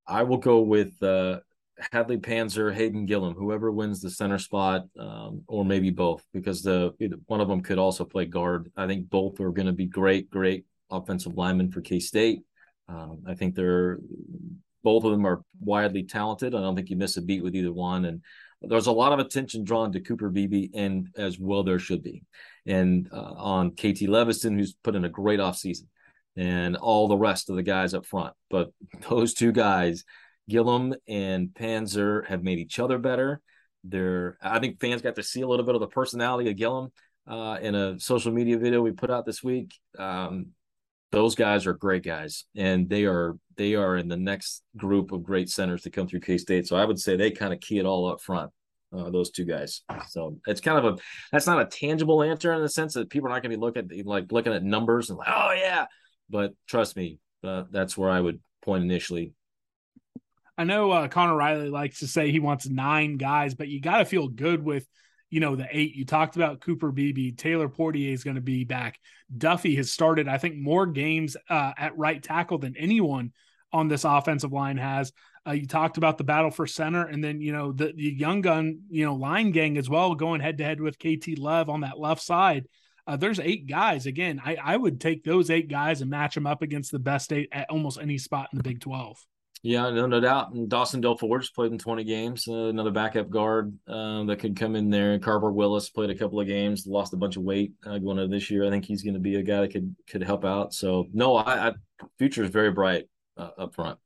I 0.07 0.25
will 0.25 0.39
go 0.39 0.61
with 0.61 1.03
uh, 1.03 1.41
Hadley 1.93 2.17
Panzer, 2.17 2.73
Hayden 2.73 3.07
Gillum, 3.07 3.35
whoever 3.35 3.71
wins 3.71 4.01
the 4.01 4.11
center 4.11 4.39
spot, 4.39 4.87
um, 4.99 5.43
or 5.47 5.65
maybe 5.65 5.91
both, 5.91 6.25
because 6.33 6.63
the 6.63 6.95
one 7.27 7.41
of 7.41 7.49
them 7.49 7.63
could 7.63 7.79
also 7.79 8.05
play 8.05 8.25
guard. 8.25 8.71
I 8.77 8.87
think 8.87 9.11
both 9.11 9.41
are 9.41 9.51
going 9.51 9.67
to 9.67 9.73
be 9.73 9.87
great, 9.87 10.31
great 10.31 10.65
offensive 10.91 11.37
linemen 11.37 11.71
for 11.71 11.83
K 11.83 12.01
State. 12.01 12.43
Um, 12.89 13.25
I 13.27 13.35
think 13.35 13.55
they're 13.55 13.99
both 14.83 15.05
of 15.05 15.11
them 15.11 15.27
are 15.27 15.43
widely 15.61 16.05
talented. 16.05 16.55
I 16.55 16.61
don't 16.61 16.77
think 16.77 16.91
you 16.91 16.97
miss 16.97 17.17
a 17.17 17.23
beat 17.23 17.43
with 17.43 17.55
either 17.55 17.73
one, 17.73 18.05
and 18.07 18.23
there's 18.63 18.87
a 18.87 18.93
lot 18.93 19.13
of 19.13 19.19
attention 19.19 19.65
drawn 19.65 19.93
to 19.93 20.01
Cooper 20.01 20.31
Beebe, 20.31 20.71
and 20.75 21.09
as 21.17 21.39
well 21.39 21.63
there 21.63 21.79
should 21.79 22.03
be, 22.03 22.23
and 22.65 23.09
uh, 23.13 23.35
on 23.37 23.73
KT 23.73 24.09
Leveston, 24.09 24.57
who's 24.57 24.75
put 24.83 24.95
in 24.95 25.05
a 25.05 25.11
great 25.11 25.41
offseason, 25.41 25.87
and 26.37 26.77
all 26.77 27.07
the 27.07 27.19
rest 27.19 27.51
of 27.51 27.57
the 27.57 27.63
guys 27.63 27.93
up 27.93 28.07
front. 28.07 28.35
But 28.49 28.71
those 29.11 29.35
two 29.35 29.53
guys 29.53 30.05
Gillum 30.49 30.95
and 31.09 31.49
Panzer 31.49 32.27
have 32.27 32.43
made 32.43 32.59
each 32.59 32.79
other 32.79 32.99
better. 32.99 33.41
They're, 33.85 34.37
I 34.43 34.59
think 34.59 34.81
fans 34.81 35.03
got 35.03 35.17
to 35.17 35.23
see 35.23 35.43
a 35.43 35.49
little 35.49 35.65
bit 35.65 35.75
of 35.75 35.81
the 35.81 35.87
personality 35.87 36.51
of 36.51 36.57
Gillum 36.57 36.91
uh, 37.27 37.59
in 37.61 37.75
a 37.75 37.99
social 38.01 38.33
media 38.33 38.59
video 38.59 38.83
we 38.83 38.93
put 38.93 39.11
out 39.11 39.27
this 39.27 39.43
week. 39.43 39.75
Um, 39.99 40.49
those 41.13 41.35
guys 41.35 41.67
are 41.67 41.73
great 41.73 42.05
guys, 42.05 42.45
and 42.57 42.89
they 42.89 43.05
are 43.05 43.37
they 43.57 43.75
are 43.75 43.97
in 43.97 44.09
the 44.09 44.17
next 44.17 44.63
group 44.77 45.13
of 45.13 45.23
great 45.23 45.49
centers 45.49 45.83
to 45.83 45.91
come 45.91 46.07
through 46.07 46.21
K 46.21 46.37
State. 46.37 46.67
So 46.67 46.77
I 46.77 46.85
would 46.85 46.99
say 46.99 47.17
they 47.17 47.31
kind 47.31 47.55
of 47.55 47.61
key 47.61 47.79
it 47.79 47.87
all 47.87 48.11
up 48.11 48.21
front. 48.21 48.51
Uh, 48.97 49.11
those 49.11 49.31
two 49.31 49.45
guys. 49.45 49.83
So 50.09 50.39
it's 50.47 50.61
kind 50.61 50.79
of 50.79 50.85
a 50.85 51.03
that's 51.33 51.47
not 51.47 51.61
a 51.61 51.67
tangible 51.67 52.23
answer 52.23 52.53
in 52.53 52.63
the 52.63 52.69
sense 52.69 52.95
that 52.95 53.11
people 53.11 53.29
are 53.29 53.33
not 53.33 53.43
going 53.43 53.51
to 53.51 53.57
be 53.57 53.61
looking 53.61 53.91
at, 53.91 54.07
like 54.07 54.31
looking 54.31 54.53
at 54.53 54.63
numbers 54.63 55.11
and 55.11 55.19
like, 55.19 55.29
oh 55.31 55.53
yeah. 55.53 55.87
But 56.31 56.55
trust 56.69 56.97
me, 56.97 57.19
uh, 57.45 57.65
that's 57.71 57.97
where 57.97 58.11
I 58.11 58.21
would 58.21 58.41
point 58.63 58.85
initially. 58.85 59.33
I 60.59 60.65
know 60.65 60.91
uh, 60.91 61.09
Conor 61.09 61.37
Riley 61.37 61.69
likes 61.69 62.01
to 62.01 62.07
say 62.07 62.31
he 62.31 62.41
wants 62.41 62.69
nine 62.69 63.17
guys, 63.17 63.55
but 63.55 63.69
you 63.69 63.81
got 63.81 63.99
to 63.99 64.05
feel 64.05 64.29
good 64.29 64.65
with, 64.65 64.87
you 65.29 65.41
know, 65.41 65.55
the 65.55 65.69
eight. 65.71 65.95
You 65.95 66.07
talked 66.07 66.37
about 66.37 66.61
Cooper 66.61 66.91
Beebe. 66.93 67.33
Taylor 67.33 67.69
Poitier 67.69 68.13
is 68.13 68.25
going 68.25 68.37
to 68.37 68.43
be 68.43 68.65
back. 68.65 68.99
Duffie 69.37 69.77
has 69.77 69.93
started, 69.93 70.29
I 70.29 70.39
think, 70.39 70.57
more 70.57 70.87
games 70.87 71.37
uh, 71.51 71.73
at 71.77 71.99
right 71.99 72.23
tackle 72.23 72.59
than 72.59 72.77
anyone 72.77 73.33
on 73.73 73.89
this 73.89 74.05
offensive 74.05 74.53
line 74.53 74.79
has. 74.79 75.13
Uh, 75.47 75.53
you 75.53 75.67
talked 75.67 75.99
about 75.99 76.19
the 76.19 76.25
battle 76.25 76.51
for 76.51 76.67
center, 76.67 77.05
and 77.05 77.23
then 77.23 77.41
you 77.41 77.53
know 77.53 77.73
the, 77.73 77.93
the 77.95 78.03
young 78.03 78.41
gun, 78.41 78.81
you 78.89 79.05
know, 79.05 79.15
line 79.15 79.53
gang 79.53 79.77
as 79.77 79.89
well, 79.89 80.15
going 80.15 80.41
head 80.41 80.59
to 80.59 80.65
head 80.65 80.81
with 80.81 80.99
KT 80.99 81.39
Love 81.39 81.69
on 81.69 81.81
that 81.81 81.99
left 81.99 82.23
side. 82.23 82.67
Uh, 83.07 83.17
there's 83.17 83.39
eight 83.39 83.69
guys. 83.69 84.07
Again, 84.07 84.41
I, 84.45 84.57
I 84.57 84.77
would 84.77 85.01
take 85.01 85.23
those 85.23 85.51
eight 85.51 85.69
guys 85.69 86.01
and 86.01 86.11
match 86.11 86.35
them 86.35 86.47
up 86.47 86.63
against 86.63 86.91
the 86.91 86.99
best 86.99 87.33
eight 87.33 87.49
at 87.53 87.71
almost 87.71 88.01
any 88.01 88.19
spot 88.19 88.49
in 88.53 88.57
the 88.57 88.65
Big 88.65 88.81
Twelve. 88.81 89.25
Yeah, 89.63 89.91
no, 89.91 90.07
no 90.07 90.21
doubt. 90.21 90.53
And 90.53 90.69
Dawson 90.69 91.03
Delforge 91.03 91.53
played 91.53 91.73
in 91.73 91.79
20 91.79 92.05
games, 92.05 92.47
uh, 92.47 92.67
another 92.67 92.91
backup 92.91 93.31
guard 93.31 93.77
uh, 93.89 94.23
that 94.25 94.39
could 94.39 94.57
come 94.57 94.77
in 94.77 94.91
there. 94.91 95.19
Carver 95.19 95.51
Willis 95.51 95.91
played 95.91 96.11
a 96.11 96.15
couple 96.15 96.41
of 96.41 96.47
games, 96.47 96.87
lost 96.87 97.15
a 97.15 97.17
bunch 97.17 97.37
of 97.37 97.43
weight 97.43 97.73
uh, 97.85 97.99
going 97.99 98.19
into 98.19 98.29
this 98.29 98.51
year. 98.51 98.65
I 98.65 98.71
think 98.71 98.85
he's 98.85 99.03
going 99.03 99.15
to 99.15 99.21
be 99.21 99.37
a 99.37 99.43
guy 99.43 99.63
that 99.63 99.73
could 99.73 99.97
could 100.09 100.23
help 100.23 100.45
out. 100.45 100.73
So 100.73 101.07
no, 101.13 101.37
I, 101.37 101.69
I 101.69 101.73
future 102.19 102.45
is 102.45 102.51
very 102.51 102.71
bright 102.71 103.09
uh, 103.37 103.51
up 103.59 103.75
front. 103.75 103.99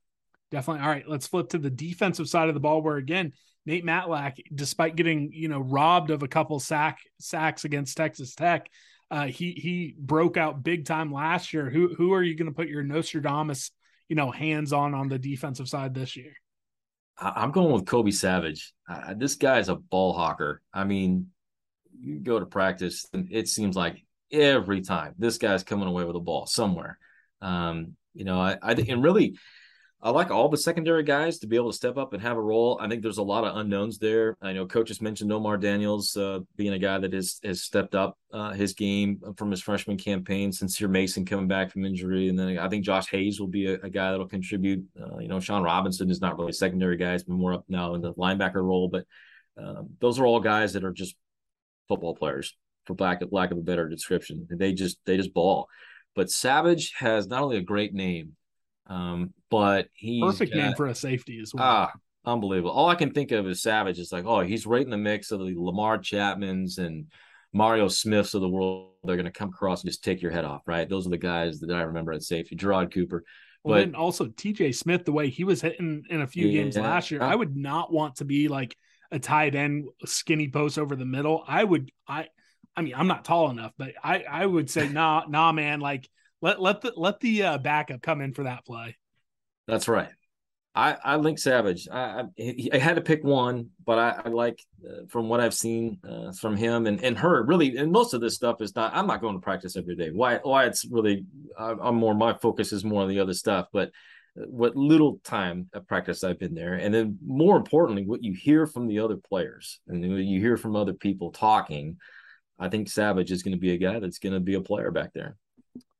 Definitely. 0.49 0.83
All 0.83 0.89
right, 0.89 1.07
let's 1.07 1.27
flip 1.27 1.49
to 1.49 1.57
the 1.57 1.69
defensive 1.69 2.27
side 2.27 2.47
of 2.47 2.53
the 2.55 2.59
ball, 2.59 2.81
where 2.81 2.97
again 2.97 3.33
Nate 3.65 3.85
Matlack, 3.85 4.39
despite 4.53 4.95
getting 4.95 5.31
you 5.31 5.47
know 5.47 5.59
robbed 5.59 6.09
of 6.09 6.23
a 6.23 6.27
couple 6.27 6.59
sack 6.59 6.99
sacks 7.19 7.65
against 7.65 7.97
Texas 7.97 8.35
Tech, 8.35 8.69
uh, 9.11 9.27
he 9.27 9.51
he 9.51 9.95
broke 9.97 10.37
out 10.37 10.63
big 10.63 10.85
time 10.85 11.11
last 11.13 11.53
year. 11.53 11.69
Who 11.69 11.93
who 11.93 12.13
are 12.13 12.23
you 12.23 12.35
going 12.35 12.49
to 12.49 12.55
put 12.55 12.67
your 12.67 12.83
Nostradamus 12.83 13.71
you 14.11 14.15
know, 14.15 14.29
hands 14.29 14.73
on 14.73 14.93
on 14.93 15.07
the 15.07 15.17
defensive 15.17 15.69
side 15.69 15.93
this 15.93 16.17
year? 16.17 16.33
I'm 17.17 17.51
going 17.51 17.71
with 17.71 17.85
Kobe 17.85 18.11
Savage. 18.11 18.73
Uh, 18.89 19.13
this 19.15 19.35
guy's 19.35 19.69
a 19.69 19.75
ball 19.75 20.11
hawker. 20.11 20.61
I 20.73 20.83
mean, 20.83 21.27
you 21.97 22.19
go 22.19 22.37
to 22.37 22.45
practice, 22.45 23.07
and 23.13 23.29
it 23.31 23.47
seems 23.47 23.77
like 23.77 24.03
every 24.29 24.81
time 24.81 25.15
this 25.17 25.37
guy's 25.37 25.63
coming 25.63 25.87
away 25.87 26.03
with 26.03 26.17
a 26.17 26.19
ball 26.19 26.45
somewhere. 26.45 26.99
Um, 27.41 27.95
you 28.13 28.25
know, 28.25 28.37
I, 28.37 28.57
I 28.61 28.73
and 28.73 29.01
really 29.01 29.37
I 30.03 30.09
like 30.09 30.31
all 30.31 30.49
the 30.49 30.57
secondary 30.57 31.03
guys 31.03 31.37
to 31.39 31.47
be 31.47 31.55
able 31.55 31.69
to 31.69 31.77
step 31.77 31.95
up 31.95 32.13
and 32.13 32.21
have 32.23 32.35
a 32.35 32.41
role. 32.41 32.79
I 32.81 32.87
think 32.87 33.03
there's 33.03 33.19
a 33.19 33.23
lot 33.23 33.43
of 33.43 33.55
unknowns 33.55 33.99
there. 33.99 34.35
I 34.41 34.51
know 34.51 34.65
coaches 34.65 34.99
mentioned 34.99 35.31
Omar 35.31 35.57
Daniels 35.57 36.17
uh, 36.17 36.39
being 36.55 36.73
a 36.73 36.79
guy 36.79 36.97
that 36.97 37.13
has 37.13 37.39
has 37.43 37.61
stepped 37.61 37.93
up 37.93 38.17
uh, 38.33 38.51
his 38.51 38.73
game 38.73 39.21
from 39.37 39.51
his 39.51 39.61
freshman 39.61 39.97
campaign. 39.97 40.51
Sincere 40.51 40.87
Mason 40.87 41.23
coming 41.23 41.47
back 41.47 41.71
from 41.71 41.85
injury, 41.85 42.29
and 42.29 42.39
then 42.39 42.57
I 42.57 42.67
think 42.67 42.83
Josh 42.83 43.09
Hayes 43.11 43.39
will 43.39 43.47
be 43.47 43.67
a, 43.67 43.73
a 43.75 43.89
guy 43.91 44.09
that'll 44.09 44.27
contribute. 44.27 44.83
Uh, 44.99 45.19
you 45.19 45.27
know, 45.27 45.39
Sean 45.39 45.61
Robinson 45.61 46.09
is 46.09 46.19
not 46.19 46.35
really 46.35 46.49
a 46.49 46.53
secondary 46.53 46.97
guy; 46.97 47.15
been 47.17 47.35
more 47.35 47.53
up 47.53 47.65
now 47.69 47.93
in 47.93 48.01
the 48.01 48.13
linebacker 48.15 48.63
role. 48.63 48.87
But 48.87 49.05
um, 49.55 49.89
those 49.99 50.19
are 50.19 50.25
all 50.25 50.39
guys 50.39 50.73
that 50.73 50.83
are 50.83 50.93
just 50.93 51.15
football 51.87 52.15
players, 52.15 52.57
for 52.85 52.95
lack 52.97 53.21
of 53.21 53.31
lack 53.31 53.51
of 53.51 53.59
a 53.59 53.61
better 53.61 53.87
description. 53.87 54.47
They 54.49 54.73
just 54.73 54.97
they 55.05 55.17
just 55.17 55.33
ball. 55.33 55.67
But 56.15 56.31
Savage 56.31 56.93
has 56.97 57.27
not 57.27 57.43
only 57.43 57.57
a 57.57 57.61
great 57.61 57.93
name 57.93 58.35
um, 58.87 59.33
but 59.51 59.89
he's 59.93 60.23
perfect 60.23 60.53
got, 60.53 60.59
name 60.59 60.73
for 60.75 60.87
a 60.87 60.95
safety 60.95 61.39
as 61.39 61.53
well. 61.53 61.63
Ah, 61.63 61.91
unbelievable. 62.25 62.71
All 62.71 62.87
I 62.89 62.95
can 62.95 63.11
think 63.11 63.31
of 63.31 63.45
is 63.45 63.61
Savage. 63.61 63.99
It's 63.99 64.11
like, 64.11 64.25
oh, 64.25 64.39
he's 64.39 64.65
right 64.65 64.83
in 64.83 64.89
the 64.89 64.97
mix 64.97 65.29
of 65.31 65.39
the 65.39 65.53
Lamar 65.55 65.99
Chapmans 65.99 66.79
and 66.79 67.07
Mario 67.53 67.89
Smiths 67.89 68.33
of 68.33 68.41
the 68.41 68.49
world. 68.49 68.93
They're 69.03 69.17
going 69.17 69.25
to 69.25 69.31
come 69.31 69.49
across 69.49 69.83
and 69.83 69.91
just 69.91 70.03
take 70.03 70.21
your 70.21 70.31
head 70.31 70.45
off, 70.45 70.61
right? 70.65 70.89
Those 70.89 71.05
are 71.05 71.11
the 71.11 71.17
guys 71.17 71.59
that 71.59 71.75
I 71.75 71.81
remember 71.81 72.13
at 72.13 72.23
safety. 72.23 72.55
Gerard 72.55 72.93
Cooper. 72.93 73.23
Well, 73.63 73.77
but, 73.77 73.85
then 73.85 73.95
also 73.95 74.27
TJ 74.27 74.73
Smith, 74.73 75.05
the 75.05 75.11
way 75.11 75.29
he 75.29 75.43
was 75.43 75.61
hitting 75.61 76.03
in 76.09 76.21
a 76.21 76.27
few 76.27 76.47
yeah, 76.47 76.63
games 76.63 76.77
last 76.77 77.11
year, 77.11 77.21
I 77.21 77.35
would 77.35 77.55
not 77.55 77.91
want 77.91 78.15
to 78.15 78.25
be 78.25 78.47
like 78.47 78.75
a 79.11 79.19
tight 79.19 79.53
end, 79.53 79.89
skinny 80.05 80.47
post 80.47 80.79
over 80.79 80.95
the 80.95 81.05
middle. 81.05 81.43
I 81.45 81.63
would, 81.63 81.91
I, 82.07 82.27
I 82.75 82.81
mean, 82.81 82.93
I'm 82.95 83.07
not 83.07 83.25
tall 83.25 83.49
enough, 83.49 83.73
but 83.77 83.91
I, 84.01 84.23
I 84.23 84.45
would 84.45 84.69
say, 84.69 84.87
nah, 84.91 85.25
nah, 85.27 85.51
man, 85.51 85.81
like 85.81 86.09
let 86.41 86.61
let 86.61 86.81
the 86.81 86.93
let 86.95 87.19
the 87.19 87.43
uh, 87.43 87.57
backup 87.57 88.01
come 88.01 88.21
in 88.21 88.33
for 88.33 88.43
that 88.43 88.65
play. 88.65 88.97
That's 89.67 89.87
right. 89.87 90.09
I 90.73 90.95
I 91.03 91.15
link 91.17 91.37
Savage. 91.37 91.87
I 91.91 92.23
I, 92.39 92.69
I 92.73 92.77
had 92.77 92.95
to 92.95 93.01
pick 93.01 93.23
one, 93.23 93.69
but 93.85 93.99
I, 93.99 94.21
I 94.25 94.29
like 94.29 94.63
uh, 94.87 95.05
from 95.09 95.27
what 95.27 95.41
I've 95.41 95.53
seen 95.53 95.99
uh, 96.07 96.31
from 96.31 96.55
him 96.55 96.87
and 96.87 97.03
and 97.03 97.17
her 97.17 97.43
really. 97.43 97.75
And 97.77 97.91
most 97.91 98.13
of 98.13 98.21
this 98.21 98.35
stuff 98.35 98.61
is 98.61 98.75
not. 98.75 98.93
I'm 98.95 99.07
not 99.07 99.21
going 99.21 99.35
to 99.35 99.41
practice 99.41 99.75
every 99.75 99.95
day. 99.95 100.11
Why 100.11 100.37
why 100.43 100.65
it's 100.65 100.85
really. 100.85 101.25
I'm 101.57 101.95
more 101.95 102.13
my 102.13 102.33
focus 102.33 102.71
is 102.71 102.85
more 102.85 103.03
on 103.03 103.09
the 103.09 103.19
other 103.19 103.33
stuff, 103.33 103.67
but 103.73 103.91
what 104.35 104.77
little 104.77 105.19
time 105.25 105.69
of 105.73 105.85
practice 105.87 106.23
I've 106.23 106.39
been 106.39 106.55
there, 106.55 106.75
and 106.75 106.93
then 106.93 107.17
more 107.25 107.57
importantly, 107.57 108.05
what 108.05 108.23
you 108.23 108.33
hear 108.33 108.65
from 108.65 108.87
the 108.87 108.99
other 108.99 109.17
players 109.17 109.81
and 109.89 110.01
you 110.25 110.39
hear 110.39 110.55
from 110.57 110.75
other 110.75 110.93
people 110.93 111.31
talking. 111.31 111.97
I 112.57 112.69
think 112.69 112.89
Savage 112.89 113.31
is 113.31 113.41
going 113.41 113.55
to 113.55 113.59
be 113.59 113.73
a 113.73 113.77
guy 113.77 113.99
that's 113.99 114.19
going 114.19 114.33
to 114.33 114.39
be 114.39 114.53
a 114.53 114.61
player 114.61 114.91
back 114.91 115.13
there 115.13 115.35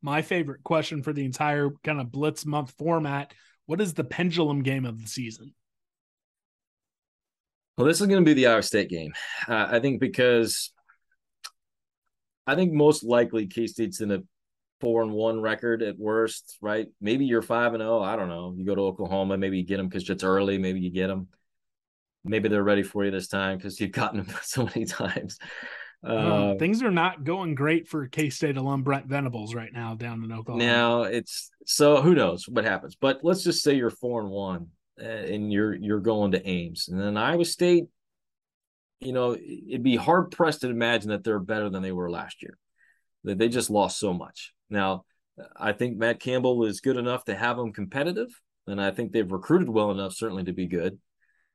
my 0.02 0.22
favorite 0.22 0.64
question 0.64 1.04
for 1.04 1.14
the 1.14 1.26
entire 1.26 1.70
kind 1.84 2.02
of 2.02 2.12
blitz 2.12 2.46
month 2.46 2.74
format. 2.78 3.34
What 3.72 3.80
is 3.80 3.94
the 3.94 4.04
pendulum 4.04 4.64
game 4.64 4.84
of 4.84 5.02
the 5.02 5.08
season? 5.08 5.54
Well, 7.78 7.88
this 7.88 8.02
is 8.02 8.08
going 8.08 8.22
to 8.22 8.26
be 8.30 8.34
the 8.34 8.48
Iowa 8.48 8.64
State 8.64 8.90
game. 8.90 9.14
Uh, 9.48 9.66
I 9.72 9.80
think 9.80 10.02
because 10.02 10.74
I 12.46 12.56
think 12.56 12.74
most 12.74 13.06
likely 13.06 13.48
K 13.48 13.68
State's 13.68 14.02
in 14.02 14.12
a 14.12 14.24
four 14.82 15.04
and 15.04 15.14
one 15.14 15.40
record 15.40 15.84
at 15.84 15.98
worst, 15.98 16.58
right? 16.60 16.88
Maybe 17.00 17.24
you're 17.24 17.42
five 17.42 17.74
and 17.74 17.80
zero. 17.80 18.00
Oh, 18.00 18.02
I 18.02 18.18
don't 18.18 18.28
know. 18.28 18.54
You 18.58 18.66
go 18.66 18.76
to 18.76 18.82
Oklahoma, 18.82 19.38
maybe 19.38 19.60
you 19.60 19.64
get 19.64 19.78
them 19.78 19.88
because 19.88 20.10
it's 20.10 20.26
early. 20.26 20.58
Maybe 20.58 20.82
you 20.82 20.92
get 20.92 21.08
them. 21.08 21.30
maybe 22.26 22.50
they're 22.50 22.66
ready 22.66 22.84
for 22.84 23.06
you 23.06 23.12
this 23.12 23.30
time 23.30 23.56
because 23.56 23.80
you've 23.80 23.94
gotten 23.94 24.26
them 24.26 24.36
so 24.42 24.66
many 24.66 24.84
times. 24.84 25.40
Uh, 26.04 26.56
things 26.56 26.82
are 26.82 26.92
not 26.92 27.24
going 27.24 27.54
great 27.54 27.88
for 27.88 28.08
K 28.08 28.30
State 28.30 28.58
alum 28.58 28.82
Brent 28.82 29.06
Venables 29.06 29.54
right 29.54 29.72
now 29.72 29.94
down 29.94 30.24
in 30.24 30.32
Oklahoma. 30.32 30.66
Now 30.66 31.04
it's 31.04 31.52
so 31.66 32.02
who 32.02 32.16
knows 32.16 32.48
what 32.48 32.66
happens, 32.66 32.96
but 32.96 33.20
let's 33.24 33.44
just 33.44 33.64
say 33.64 33.76
you're 33.76 33.92
four 33.92 34.22
and 34.22 34.32
one 34.32 34.68
uh, 35.00 35.06
and 35.06 35.52
you're 35.52 35.74
you're 35.76 36.00
going 36.00 36.32
to 36.32 36.48
Ames, 36.48 36.88
and 36.88 37.00
then 37.00 37.18
Iowa 37.18 37.46
State. 37.46 37.86
You 39.00 39.14
know, 39.14 39.34
it'd 39.36 39.82
be 39.82 39.96
hard 39.96 40.30
pressed 40.30 40.62
to 40.62 40.70
imagine 40.70 41.10
that 41.10 41.24
they're 41.24 41.40
better 41.40 41.70
than 41.70 41.82
they 41.82 41.92
were 41.92 42.12
last 42.12 42.44
year. 42.44 42.58
That 43.24 43.40
they 43.40 43.50
just 43.50 43.72
lost 43.72 44.00
so 44.00 44.14
much. 44.14 44.54
Now, 44.70 45.06
I 45.58 45.72
think 45.72 45.98
Matt 45.98 46.20
Campbell 46.20 46.66
is 46.66 46.82
good 46.82 46.98
enough 46.98 47.26
to 47.26 47.36
have 47.36 47.58
them 47.58 47.74
competitive, 47.74 48.30
and 48.68 48.80
I 48.80 48.92
think 48.92 49.12
they've 49.12 49.32
recruited 49.32 49.70
well 49.70 49.92
enough 49.92 50.14
certainly 50.14 50.44
to 50.44 50.54
be 50.54 50.68
good. 50.68 51.00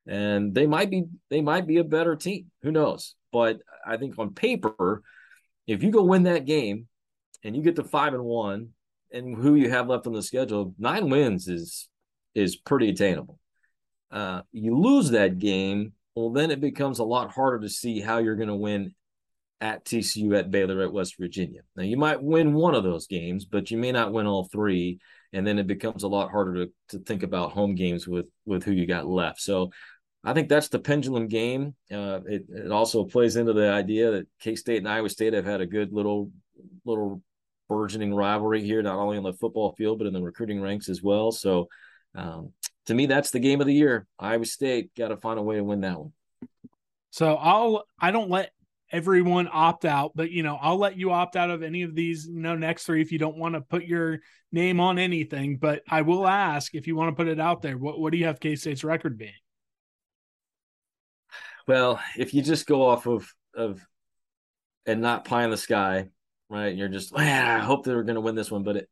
And 0.07 0.55
they 0.55 0.67
might 0.67 0.91
be 0.91 1.05
they 1.31 1.41
might 1.41 1.67
be 1.67 1.79
a 1.79 1.85
better 1.85 2.17
team. 2.17 2.51
Who 2.63 2.71
knows? 2.73 3.15
But 3.37 3.61
I 3.87 3.99
think 3.99 4.19
on 4.19 4.33
paper, 4.33 5.03
if 5.67 5.83
you 5.83 5.91
go 5.91 6.05
win 6.05 6.23
that 6.23 6.47
game 6.47 6.89
and 7.45 7.55
you 7.55 7.61
get 7.61 7.77
to 7.77 7.85
five 7.85 8.15
and 8.15 8.25
one, 8.25 8.71
and 9.13 9.37
who 9.37 9.57
you 9.57 9.69
have 9.69 9.89
left 9.89 10.07
on 10.07 10.15
the 10.15 10.23
schedule, 10.23 10.75
nine 10.79 11.11
wins 11.11 11.47
is 11.47 11.87
is 12.35 12.57
pretty 12.57 12.89
attainable. 12.89 13.39
Uh, 14.11 14.41
you 14.53 14.75
lose 14.79 15.11
that 15.11 15.39
game, 15.39 15.93
well, 16.15 16.31
then 16.31 16.51
it 16.51 16.63
becomes 16.63 16.99
a 16.99 17.05
lot 17.05 17.31
harder 17.31 17.61
to 17.61 17.69
see 17.69 18.01
how 18.01 18.17
you're 18.17 18.37
going 18.37 18.49
to 18.49 18.55
win 18.55 18.95
at 19.61 19.85
TCU, 19.85 20.35
at 20.39 20.51
Baylor, 20.51 20.81
at 20.81 20.93
West 20.95 21.17
Virginia. 21.21 21.61
Now, 21.77 21.83
you 21.83 21.99
might 21.99 22.23
win 22.23 22.55
one 22.55 22.75
of 22.75 22.85
those 22.85 23.07
games, 23.07 23.45
but 23.45 23.71
you 23.71 23.77
may 23.77 23.93
not 23.93 24.15
win 24.15 24.27
all 24.27 24.45
three, 24.45 24.99
and 25.35 25.47
then 25.47 25.59
it 25.59 25.67
becomes 25.67 26.05
a 26.05 26.09
lot 26.09 26.31
harder 26.31 26.65
to, 26.65 26.73
to 26.89 26.99
think 27.01 27.23
about 27.23 27.53
home 27.53 27.75
games 27.75 28.09
with 28.09 28.29
with 28.47 28.65
who 28.65 28.73
you 28.73 28.87
got 28.87 29.07
left. 29.07 29.43
So 29.43 29.73
I 30.27 30.35
think 30.35 30.49
that's 30.49 30.69
the 30.69 30.81
pendulum 30.81 31.29
game. 31.29 31.77
Uh, 31.91 32.21
it, 32.27 32.47
it 32.49 32.73
also 32.73 33.05
plays 33.05 33.37
into 33.37 33.53
the 33.53 33.71
idea 33.71 34.11
that 34.11 34.27
K 34.41 34.57
State 34.57 34.79
and 34.79 34.89
Iowa 34.89 35.09
State 35.09 35.35
have 35.35 35.45
had 35.45 35.61
a 35.61 35.67
good 35.67 35.93
little 35.93 36.33
little 36.85 37.23
burgeoning 37.69 38.13
rivalry 38.13 38.63
here, 38.63 38.83
not 38.83 38.99
only 38.99 39.17
on 39.17 39.23
the 39.23 39.33
football 39.33 39.73
field 39.73 39.99
but 39.99 40.09
in 40.09 40.13
the 40.13 40.21
recruiting 40.21 40.61
ranks 40.61 40.89
as 40.89 41.01
well. 41.01 41.31
So, 41.31 41.69
um, 42.17 42.53
to 42.87 42.95
me, 42.95 43.07
that's 43.07 43.31
the 43.31 43.39
game 43.39 43.61
of 43.61 43.69
the 43.69 43.75
year. 43.75 44.09
Iowa 44.19 44.45
State 44.47 44.95
got 44.97 45.09
to 45.09 45.17
find 45.17 45.39
a 45.39 45.43
way 45.43 45.57
to 45.57 45.65
win 45.65 45.83
that 45.83 45.99
one. 45.99 46.13
So 47.11 47.35
I'll 47.37 47.85
I 47.99 48.11
don't 48.11 48.29
let 48.29 48.51
everyone 48.91 49.49
opt 49.53 49.85
out, 49.85 50.11
but 50.17 50.33
you 50.33 50.43
know 50.43 50.59
I'll 50.61 50.77
let 50.77 50.97
you 50.97 51.13
opt 51.13 51.37
out 51.37 51.51
of 51.51 51.63
any 51.63 51.83
of 51.83 51.95
these 51.95 52.27
you 52.27 52.41
know 52.41 52.57
next 52.57 52.85
three 52.85 53.01
if 53.01 53.13
you 53.13 53.21
don't 53.21 53.39
want 53.39 53.55
to 53.55 53.61
put 53.61 53.85
your 53.85 54.19
name 54.51 54.81
on 54.81 54.99
anything. 54.99 55.59
But 55.59 55.83
I 55.89 56.03
will 56.03 56.27
ask 56.27 56.75
if 56.75 56.89
you 56.89 56.97
want 56.97 57.17
to 57.17 57.17
put 57.17 57.31
it 57.31 57.39
out 57.39 57.63
there. 57.63 57.79
What 57.79 58.01
what 58.01 58.11
do 58.11 58.19
you 58.19 58.27
have 58.27 58.41
K 58.41 58.57
State's 58.57 58.83
record 58.83 59.17
being? 59.17 59.33
Well, 61.67 62.01
if 62.17 62.33
you 62.33 62.43
just 62.43 62.67
go 62.67 62.87
off 62.89 63.07
of 63.07 63.33
of 63.55 63.81
and 64.87 65.01
not 65.01 65.25
pie 65.25 65.45
in 65.45 65.51
the 65.51 65.57
sky, 65.57 66.09
right? 66.49 66.75
You're 66.75 66.89
just, 66.89 67.17
man, 67.17 67.61
I 67.61 67.65
hope 67.65 67.85
they're 67.85 68.05
going 68.05 68.15
to 68.15 68.21
win 68.21 68.37
this 68.37 68.51
one, 68.51 68.63
but 68.63 68.77
it, 68.77 68.89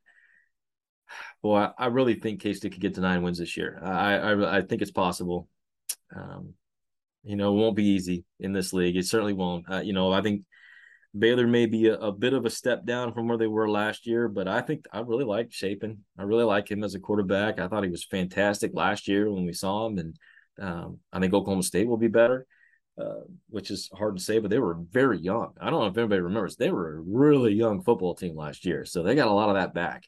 boy, 1.43 1.69
I 1.79 1.87
really 1.87 2.15
think 2.15 2.41
K 2.41 2.53
State 2.53 2.73
could 2.73 2.81
get 2.81 2.95
to 2.95 3.01
nine 3.01 3.23
wins 3.23 3.39
this 3.39 3.57
year. 3.57 3.81
I, 3.83 4.17
I, 4.17 4.59
I 4.59 4.63
think 4.63 4.83
it's 4.83 4.91
possible. 4.91 5.49
Um, 6.15 6.55
you 7.23 7.37
know, 7.37 7.55
it 7.55 7.61
won't 7.61 7.77
be 7.77 7.85
easy 7.85 8.25
in 8.41 8.53
this 8.53 8.73
league. 8.73 8.97
It 8.97 9.07
certainly 9.07 9.33
won't. 9.33 9.71
Uh, 9.71 9.81
you 9.81 9.93
know, 9.93 10.13
I 10.13 10.21
think 10.21 10.43
Baylor 11.17 11.47
may 11.47 11.67
be 11.67 11.87
a, 11.87 11.95
a, 11.95 12.13
bit 12.13 12.35
of 12.35 12.45
a 12.45 12.51
step 12.51 12.85
down 12.85 13.15
from 13.15 13.29
where 13.29 13.39
they 13.39 13.47
were 13.47 13.69
last 13.69 14.07
year, 14.07 14.29
but 14.29 14.49
I 14.49 14.61
think 14.61 14.87
I 14.93 15.01
really 15.01 15.25
like 15.25 15.53
Shapen. 15.53 16.05
I 16.19 16.25
really 16.25 16.45
like 16.45 16.71
him 16.71 16.83
as 16.83 16.95
a 16.95 17.01
quarterback. 17.01 17.59
I 17.59 17.69
thought 17.69 17.85
he 17.85 17.91
was 17.91 18.05
fantastic 18.05 18.73
last 18.75 19.07
year 19.09 19.31
when 19.31 19.47
we 19.47 19.53
saw 19.53 19.87
him, 19.87 19.99
and 19.99 20.17
um, 20.61 20.99
I 21.13 21.21
think 21.21 21.33
Oklahoma 21.33 21.63
State 21.63 21.87
will 21.87 21.97
be 21.97 22.09
better. 22.09 22.47
Uh, 22.97 23.23
which 23.49 23.73
is 23.73 23.91
hard 23.93 24.17
to 24.17 24.23
say, 24.23 24.39
but 24.39 24.53
they 24.53 24.61
were 24.61 24.77
very 24.93 25.19
young. 25.19 25.53
I 25.61 25.69
don't 25.69 25.81
know 25.81 25.87
if 25.89 25.99
anybody 25.99 26.21
remembers, 26.21 26.55
they 26.55 26.71
were 26.71 26.97
a 26.97 27.01
really 27.01 27.53
young 27.53 27.83
football 27.83 28.15
team 28.15 28.37
last 28.37 28.65
year. 28.65 28.85
So 28.85 29.03
they 29.03 29.17
got 29.17 29.27
a 29.27 29.33
lot 29.33 29.49
of 29.49 29.57
that 29.57 29.75
back, 29.75 30.05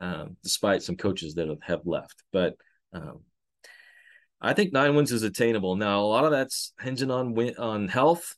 um, 0.00 0.36
despite 0.44 0.84
some 0.84 0.94
coaches 0.94 1.34
that 1.34 1.48
have 1.62 1.84
left. 1.84 2.22
But 2.32 2.54
um, 2.92 3.22
I 4.40 4.52
think 4.52 4.72
nine 4.72 4.94
wins 4.94 5.10
is 5.10 5.24
attainable. 5.24 5.74
Now, 5.74 6.00
a 6.00 6.06
lot 6.06 6.24
of 6.24 6.30
that's 6.30 6.72
hinging 6.80 7.10
on 7.10 7.34
win- 7.34 7.58
on 7.58 7.88
health 7.88 8.36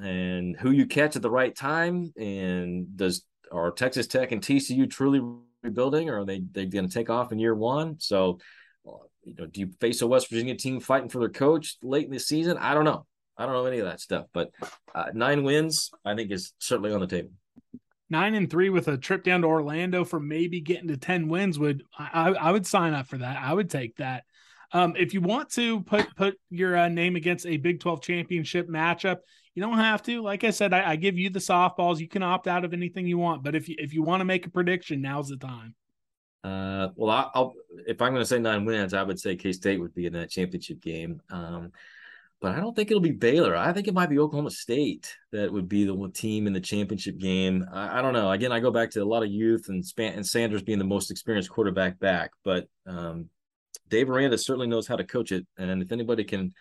and 0.00 0.56
who 0.56 0.70
you 0.70 0.86
catch 0.86 1.16
at 1.16 1.22
the 1.22 1.30
right 1.30 1.54
time. 1.56 2.12
And 2.16 2.96
does 2.96 3.24
are 3.50 3.72
Texas 3.72 4.06
Tech 4.06 4.30
and 4.30 4.42
TCU 4.42 4.88
truly 4.88 5.20
rebuilding, 5.64 6.08
or 6.08 6.20
are 6.20 6.24
they 6.24 6.40
they 6.52 6.66
going 6.66 6.86
to 6.86 6.94
take 6.94 7.10
off 7.10 7.32
in 7.32 7.40
year 7.40 7.56
one? 7.56 7.98
So, 7.98 8.38
you 9.24 9.34
know, 9.36 9.46
do 9.46 9.58
you 9.58 9.70
face 9.80 10.02
a 10.02 10.06
West 10.06 10.30
Virginia 10.30 10.54
team 10.54 10.78
fighting 10.78 11.08
for 11.08 11.18
their 11.18 11.30
coach 11.30 11.78
late 11.82 12.06
in 12.06 12.12
the 12.12 12.20
season? 12.20 12.58
I 12.58 12.74
don't 12.74 12.84
know. 12.84 13.06
I 13.36 13.44
don't 13.44 13.54
know 13.54 13.66
any 13.66 13.78
of 13.78 13.86
that 13.86 14.00
stuff, 14.00 14.26
but 14.32 14.50
uh, 14.94 15.06
nine 15.12 15.42
wins, 15.42 15.90
I 16.04 16.14
think, 16.14 16.30
is 16.30 16.52
certainly 16.58 16.92
on 16.92 17.00
the 17.00 17.06
table. 17.06 17.30
Nine 18.10 18.34
and 18.34 18.50
three 18.50 18.70
with 18.70 18.86
a 18.88 18.98
trip 18.98 19.24
down 19.24 19.42
to 19.42 19.48
Orlando 19.48 20.04
for 20.04 20.20
maybe 20.20 20.60
getting 20.60 20.88
to 20.88 20.96
ten 20.96 21.28
wins 21.28 21.58
would 21.58 21.82
I, 21.98 22.30
I 22.30 22.52
would 22.52 22.66
sign 22.66 22.94
up 22.94 23.06
for 23.06 23.18
that. 23.18 23.42
I 23.42 23.52
would 23.52 23.70
take 23.70 23.96
that. 23.96 24.24
Um, 24.72 24.94
if 24.96 25.14
you 25.14 25.20
want 25.20 25.50
to 25.50 25.80
put 25.82 26.14
put 26.14 26.38
your 26.50 26.76
uh, 26.76 26.88
name 26.88 27.16
against 27.16 27.46
a 27.46 27.56
Big 27.56 27.80
Twelve 27.80 28.02
championship 28.02 28.68
matchup, 28.68 29.18
you 29.54 29.62
don't 29.62 29.78
have 29.78 30.02
to. 30.02 30.20
Like 30.20 30.44
I 30.44 30.50
said, 30.50 30.74
I, 30.74 30.90
I, 30.90 30.96
give 30.96 31.16
you 31.16 31.30
the 31.30 31.38
softballs. 31.38 31.98
You 31.98 32.08
can 32.08 32.22
opt 32.22 32.46
out 32.46 32.64
of 32.64 32.72
anything 32.72 33.06
you 33.06 33.18
want, 33.18 33.42
but 33.42 33.54
if 33.54 33.68
you 33.68 33.76
if 33.78 33.94
you 33.94 34.02
want 34.02 34.20
to 34.20 34.24
make 34.24 34.46
a 34.46 34.50
prediction, 34.50 35.00
now's 35.00 35.28
the 35.28 35.36
time. 35.36 35.74
Uh, 36.42 36.88
well, 36.96 37.10
I, 37.10 37.38
will 37.38 37.54
if 37.86 38.02
I'm 38.02 38.12
going 38.12 38.22
to 38.22 38.26
say 38.26 38.38
nine 38.38 38.64
wins, 38.64 38.94
I 38.94 39.02
would 39.02 39.18
say 39.18 39.34
K 39.34 39.52
State 39.52 39.80
would 39.80 39.94
be 39.94 40.06
in 40.06 40.12
that 40.12 40.30
championship 40.30 40.80
game. 40.82 41.22
Um, 41.30 41.72
but 42.44 42.54
I 42.54 42.60
don't 42.60 42.76
think 42.76 42.90
it'll 42.90 43.00
be 43.00 43.10
Baylor. 43.10 43.56
I 43.56 43.72
think 43.72 43.88
it 43.88 43.94
might 43.94 44.10
be 44.10 44.18
Oklahoma 44.18 44.50
State 44.50 45.16
that 45.32 45.50
would 45.50 45.66
be 45.66 45.86
the 45.86 46.10
team 46.12 46.46
in 46.46 46.52
the 46.52 46.60
championship 46.60 47.16
game. 47.16 47.64
I, 47.72 47.98
I 47.98 48.02
don't 48.02 48.12
know. 48.12 48.30
Again, 48.32 48.52
I 48.52 48.60
go 48.60 48.70
back 48.70 48.90
to 48.90 49.02
a 49.02 49.04
lot 49.06 49.22
of 49.22 49.30
youth 49.30 49.70
and, 49.70 49.82
Span- 49.82 50.12
and 50.12 50.26
Sanders 50.26 50.62
being 50.62 50.78
the 50.78 50.84
most 50.84 51.10
experienced 51.10 51.48
quarterback 51.48 51.98
back, 51.98 52.32
but 52.44 52.68
um, 52.86 53.30
Dave 53.88 54.10
Aranda 54.10 54.36
certainly 54.36 54.66
knows 54.66 54.86
how 54.86 54.96
to 54.96 55.04
coach 55.04 55.32
it. 55.32 55.46
And 55.56 55.80
if 55.80 55.90
anybody 55.90 56.22
can 56.22 56.52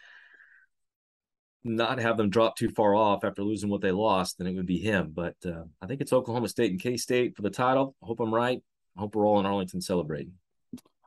not 1.65 1.99
have 1.99 2.15
them 2.15 2.29
drop 2.29 2.55
too 2.55 2.69
far 2.69 2.95
off 2.95 3.25
after 3.25 3.43
losing 3.43 3.69
what 3.69 3.81
they 3.81 3.91
lost, 3.91 4.37
then 4.37 4.47
it 4.47 4.55
would 4.55 4.65
be 4.65 4.79
him. 4.79 5.11
But 5.13 5.35
uh, 5.45 5.65
I 5.81 5.87
think 5.87 5.99
it's 5.99 6.13
Oklahoma 6.13 6.47
State 6.47 6.71
and 6.71 6.79
K 6.79 6.95
State 6.95 7.35
for 7.35 7.41
the 7.41 7.49
title. 7.49 7.93
I 8.01 8.05
hope 8.05 8.21
I'm 8.21 8.33
right. 8.33 8.63
I 8.95 9.01
hope 9.01 9.15
we're 9.15 9.27
all 9.27 9.41
in 9.41 9.45
Arlington 9.45 9.81
celebrating. 9.81 10.31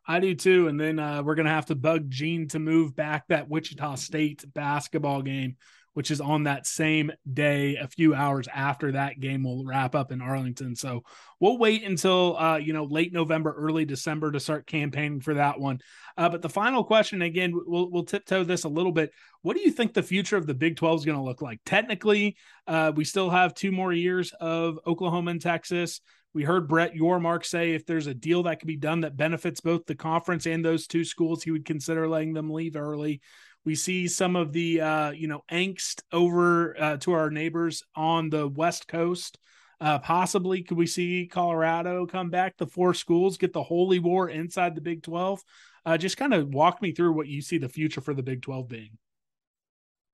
I 0.07 0.21
do 0.21 0.35
too. 0.35 0.69
And 0.69 0.79
then 0.79 0.99
uh, 0.99 1.23
we're 1.23 1.35
going 1.35 1.47
to 1.47 1.53
have 1.53 1.67
to 1.67 1.75
bug 1.75 2.09
Gene 2.11 2.49
to 2.49 2.59
move 2.59 2.95
back 2.95 3.27
that 3.29 3.49
Wichita 3.49 3.97
State 3.97 4.45
basketball 4.55 5.23
game, 5.23 5.57
which 5.95 6.11
is 6.11 6.21
on 6.21 6.45
that 6.45 6.67
same 6.67 7.11
day, 7.33 7.77
a 7.77 7.89
few 7.89 8.15
hours 8.15 8.47
after 8.55 8.93
that 8.93 9.19
game 9.19 9.43
will 9.43 9.65
wrap 9.65 9.97
up 9.97 10.13
in 10.13 10.21
Arlington. 10.21 10.77
So 10.77 11.03
we'll 11.41 11.59
wait 11.59 11.83
until, 11.83 12.37
uh, 12.37 12.59
you 12.59 12.73
know, 12.73 12.85
late 12.85 13.13
November, 13.13 13.53
early 13.53 13.85
December 13.85 14.31
to 14.31 14.39
start 14.39 14.67
campaigning 14.67 15.21
for 15.21 15.35
that 15.35 15.59
one. 15.59 15.81
Uh, 16.17 16.29
but 16.29 16.41
the 16.41 16.49
final 16.49 16.85
question, 16.85 17.23
again, 17.23 17.53
we'll, 17.67 17.91
we'll 17.91 18.05
tiptoe 18.05 18.45
this 18.45 18.65
a 18.65 18.69
little 18.69 18.93
bit. 18.93 19.11
What 19.43 19.57
do 19.57 19.63
you 19.63 19.73
think 19.73 19.93
the 19.93 20.03
future 20.03 20.37
of 20.37 20.47
the 20.47 20.55
Big 20.55 20.77
12 20.77 21.01
is 21.01 21.05
going 21.05 21.19
to 21.19 21.25
look 21.25 21.43
like? 21.43 21.61
Technically, 21.67 22.37
uh, 22.69 22.93
we 22.95 23.05
still 23.05 23.31
have 23.31 23.55
two 23.55 23.73
more 23.73 23.93
years 23.93 24.33
of 24.41 24.79
Oklahoma 24.87 25.33
and 25.33 25.43
Texas. 25.43 26.01
We 26.37 26.45
heard 26.45 26.69
Brett 26.69 26.93
Yormark 26.93 27.47
say 27.47 27.73
if 27.73 27.87
there's 27.87 28.09
a 28.09 28.13
deal 28.13 28.43
that 28.43 28.61
could 28.61 28.67
be 28.67 28.77
done 28.77 29.01
that 29.01 29.17
benefits 29.17 29.63
both 29.63 29.87
the 29.87 29.95
conference 29.95 30.45
and 30.45 30.63
those 30.63 30.87
two 30.87 31.03
schools, 31.03 31.43
he 31.43 31.51
would 31.51 31.65
consider 31.65 32.07
letting 32.07 32.35
them 32.35 32.51
leave 32.51 32.77
early. 32.77 33.23
We 33.65 33.75
see 33.75 34.07
some 34.07 34.37
of 34.37 34.53
the 34.53 34.83
uh, 34.83 35.11
you 35.13 35.29
know 35.29 35.45
angst 35.51 36.03
over 36.13 36.79
uh, 36.79 36.97
to 36.99 37.13
our 37.13 37.31
neighbors 37.31 37.83
on 37.95 38.29
the 38.29 38.49
West 38.49 38.87
Coast. 38.87 39.39
Uh, 39.81 39.99
possibly, 39.99 40.63
could 40.63 40.77
we 40.77 40.87
see 40.87 41.27
Colorado 41.27 42.05
come 42.05 42.29
back? 42.29 42.59
The 42.59 42.67
four 42.67 42.93
schools 42.93 43.39
get 43.39 43.55
the 43.55 43.63
holy 43.63 43.99
war 43.99 44.29
inside 44.29 44.75
the 44.75 44.83
Big 44.83 45.03
Twelve. 45.03 45.43
Uh, 45.87 45.97
just 45.97 46.19
kind 46.19 46.35
of 46.35 46.53
walk 46.53 46.83
me 46.83 46.93
through 46.93 47.15
what 47.15 47.29
you 47.29 47.41
see 47.41 47.57
the 47.57 47.71
future 47.71 48.03
for 48.03 48.13
the 48.13 48.23
Big 48.23 48.43
Twelve 48.43 48.69
being. 48.69 48.99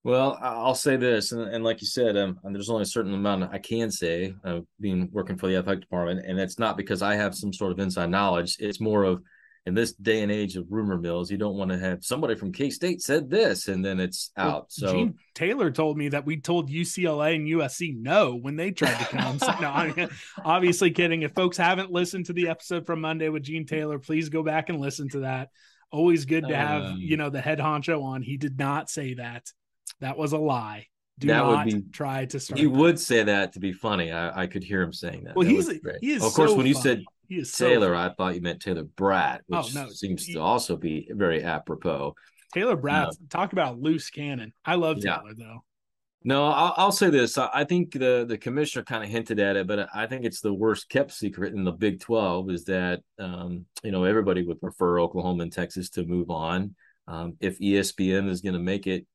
Well, 0.05 0.37
I'll 0.43 0.75
say 0.75 0.97
this, 0.97 1.31
and, 1.31 1.43
and 1.43 1.63
like 1.63 1.81
you 1.81 1.87
said, 1.87 2.17
um, 2.17 2.39
there's 2.43 2.71
only 2.71 2.83
a 2.83 2.87
certain 2.87 3.15
amount 3.15 3.53
I 3.53 3.59
can 3.59 3.91
say, 3.91 4.35
uh, 4.45 4.61
being 4.81 5.09
working 5.13 5.37
for 5.37 5.47
the 5.47 5.57
athletic 5.57 5.83
department, 5.83 6.27
and 6.27 6.41
it's 6.41 6.59
not 6.59 6.77
because 6.77 7.03
I 7.03 7.15
have 7.15 7.37
some 7.37 7.53
sort 7.53 7.71
of 7.71 7.79
inside 7.79 8.11
knowledge. 8.11 8.57
It's 8.59 8.81
more 8.81 9.05
of 9.05 9.23
in 9.65 9.75
this 9.75 9.93
day 9.93 10.23
and 10.23 10.33
age 10.33 10.57
of 10.57 10.67
rumor 10.71 10.99
mills, 10.99 11.31
you 11.31 11.39
don't 11.39 11.57
want 11.57 11.71
to 11.71 11.79
have 11.79 12.05
somebody 12.05 12.35
from 12.35 12.53
K 12.53 12.69
State 12.69 13.01
said 13.01 13.31
this, 13.31 13.69
and 13.69 13.85
then 13.85 14.01
it's 14.01 14.33
out. 14.37 14.53
Well, 14.53 14.67
so 14.71 14.93
Gene 14.93 15.15
Taylor 15.35 15.71
told 15.71 15.97
me 15.97 16.09
that 16.09 16.27
we 16.27 16.41
told 16.41 16.69
UCLA 16.69 17.37
and 17.37 17.47
USC 17.47 17.97
no 17.97 18.35
when 18.35 18.57
they 18.57 18.73
tried 18.73 18.99
to 18.99 19.05
come. 19.05 19.39
so, 19.39 19.55
no, 19.61 19.71
I 19.71 19.93
mean, 19.93 20.09
obviously 20.45 20.91
kidding. 20.91 21.23
If 21.23 21.35
folks 21.35 21.57
haven't 21.57 21.93
listened 21.93 22.27
to 22.27 22.33
the 22.33 22.49
episode 22.49 22.87
from 22.87 23.01
Monday 23.01 23.29
with 23.29 23.45
Gene 23.45 23.67
Taylor, 23.67 24.01
please 24.01 24.29
go 24.29 24.43
back 24.43 24.69
and 24.69 24.81
listen 24.81 25.09
to 25.11 25.21
that. 25.21 25.51
Always 25.93 26.25
good 26.25 26.49
to 26.49 26.57
have 26.57 26.83
um, 26.83 26.97
you 26.99 27.17
know 27.17 27.31
the 27.31 27.41
head 27.41 27.61
honcho 27.61 28.03
on. 28.03 28.23
He 28.23 28.39
did 28.39 28.59
not 28.59 28.91
say 28.91 29.15
that. 29.15 29.47
That 30.01 30.17
was 30.19 30.33
a 30.33 30.39
lie. 30.39 30.87
Do 31.19 31.29
that 31.29 31.39
not 31.39 31.67
would 31.67 31.75
be, 31.75 31.83
try 31.93 32.25
to 32.27 32.41
start. 32.41 32.59
He 32.59 32.67
that. 32.67 32.71
would 32.71 32.99
say 32.99 33.23
that 33.23 33.53
to 33.53 33.61
be 33.61 33.73
funny. 33.73 34.11
I, 34.11 34.43
I 34.43 34.47
could 34.47 34.65
hear 34.65 34.83
him 34.83 34.93
saying 34.93 35.25
that. 35.25 35.37
Well, 35.37 35.47
that 35.47 35.53
he's 35.53 35.69
he 36.01 36.13
is. 36.13 36.25
Of 36.25 36.33
course, 36.33 36.51
so 36.51 36.57
when 36.57 36.67
you 36.67 36.75
said 36.75 37.05
Taylor, 37.29 37.95
so 37.95 37.97
I 37.97 38.11
thought 38.17 38.35
you 38.35 38.41
meant 38.41 38.61
Taylor 38.61 38.85
Bratt, 38.85 39.41
oh, 39.53 39.59
which 39.59 39.77
oh, 39.77 39.85
no. 39.85 39.89
seems 39.91 40.25
he, 40.25 40.35
to 40.35 40.41
also 40.41 40.77
be 40.77 41.09
very 41.11 41.43
apropos. 41.43 42.15
Taylor 42.53 42.77
Bratt, 42.77 43.13
talk 43.31 43.53
about 43.53 43.79
loose 43.79 44.11
cannon. 44.11 44.53
I 44.65 44.75
love 44.75 45.01
Taylor 45.01 45.23
yeah. 45.29 45.33
though. 45.37 45.65
No, 46.25 46.47
I'll, 46.47 46.75
I'll, 46.77 46.93
say 46.93 47.11
this. 47.11 47.37
I 47.37 47.65
think 47.65 47.93
the 47.93 48.25
the 48.29 48.39
commissioner 48.39 48.85
kind 48.85 49.03
of 49.03 49.11
hinted 49.11 49.41
at 49.41 49.57
it, 49.57 49.67
but 49.67 49.89
I 49.93 50.07
think 50.07 50.25
it's 50.25 50.41
the 50.41 50.55
worst 50.55 50.89
kept 50.89 51.13
secret 51.13 51.53
in 51.53 51.65
the 51.65 51.73
Big 51.73 52.01
Twelve 52.01 52.49
is 52.51 52.65
that 52.67 53.01
um, 53.19 53.67
you 53.83 53.91
know 53.91 54.05
everybody 54.05 54.45
would 54.45 54.61
prefer 54.61 55.01
Oklahoma 55.01 55.43
and 55.43 55.53
Texas 55.53 55.91
to 55.91 56.05
move 56.05 56.31
on. 56.31 56.77
Um, 57.09 57.35
if 57.41 57.59
ESPN 57.59 58.29
is 58.29 58.41
going 58.41 58.53
to 58.53 58.61
make 58.61 58.87
it 58.87 59.07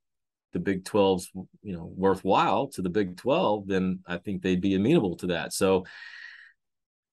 the 0.53 0.59
Big 0.59 0.83
12's 0.83 1.29
you 1.61 1.75
know 1.75 1.91
worthwhile 1.95 2.67
to 2.69 2.81
the 2.81 2.89
Big 2.89 3.17
12, 3.17 3.67
then 3.67 3.99
I 4.07 4.17
think 4.17 4.41
they'd 4.41 4.61
be 4.61 4.75
amenable 4.75 5.15
to 5.17 5.27
that. 5.27 5.53
So 5.53 5.85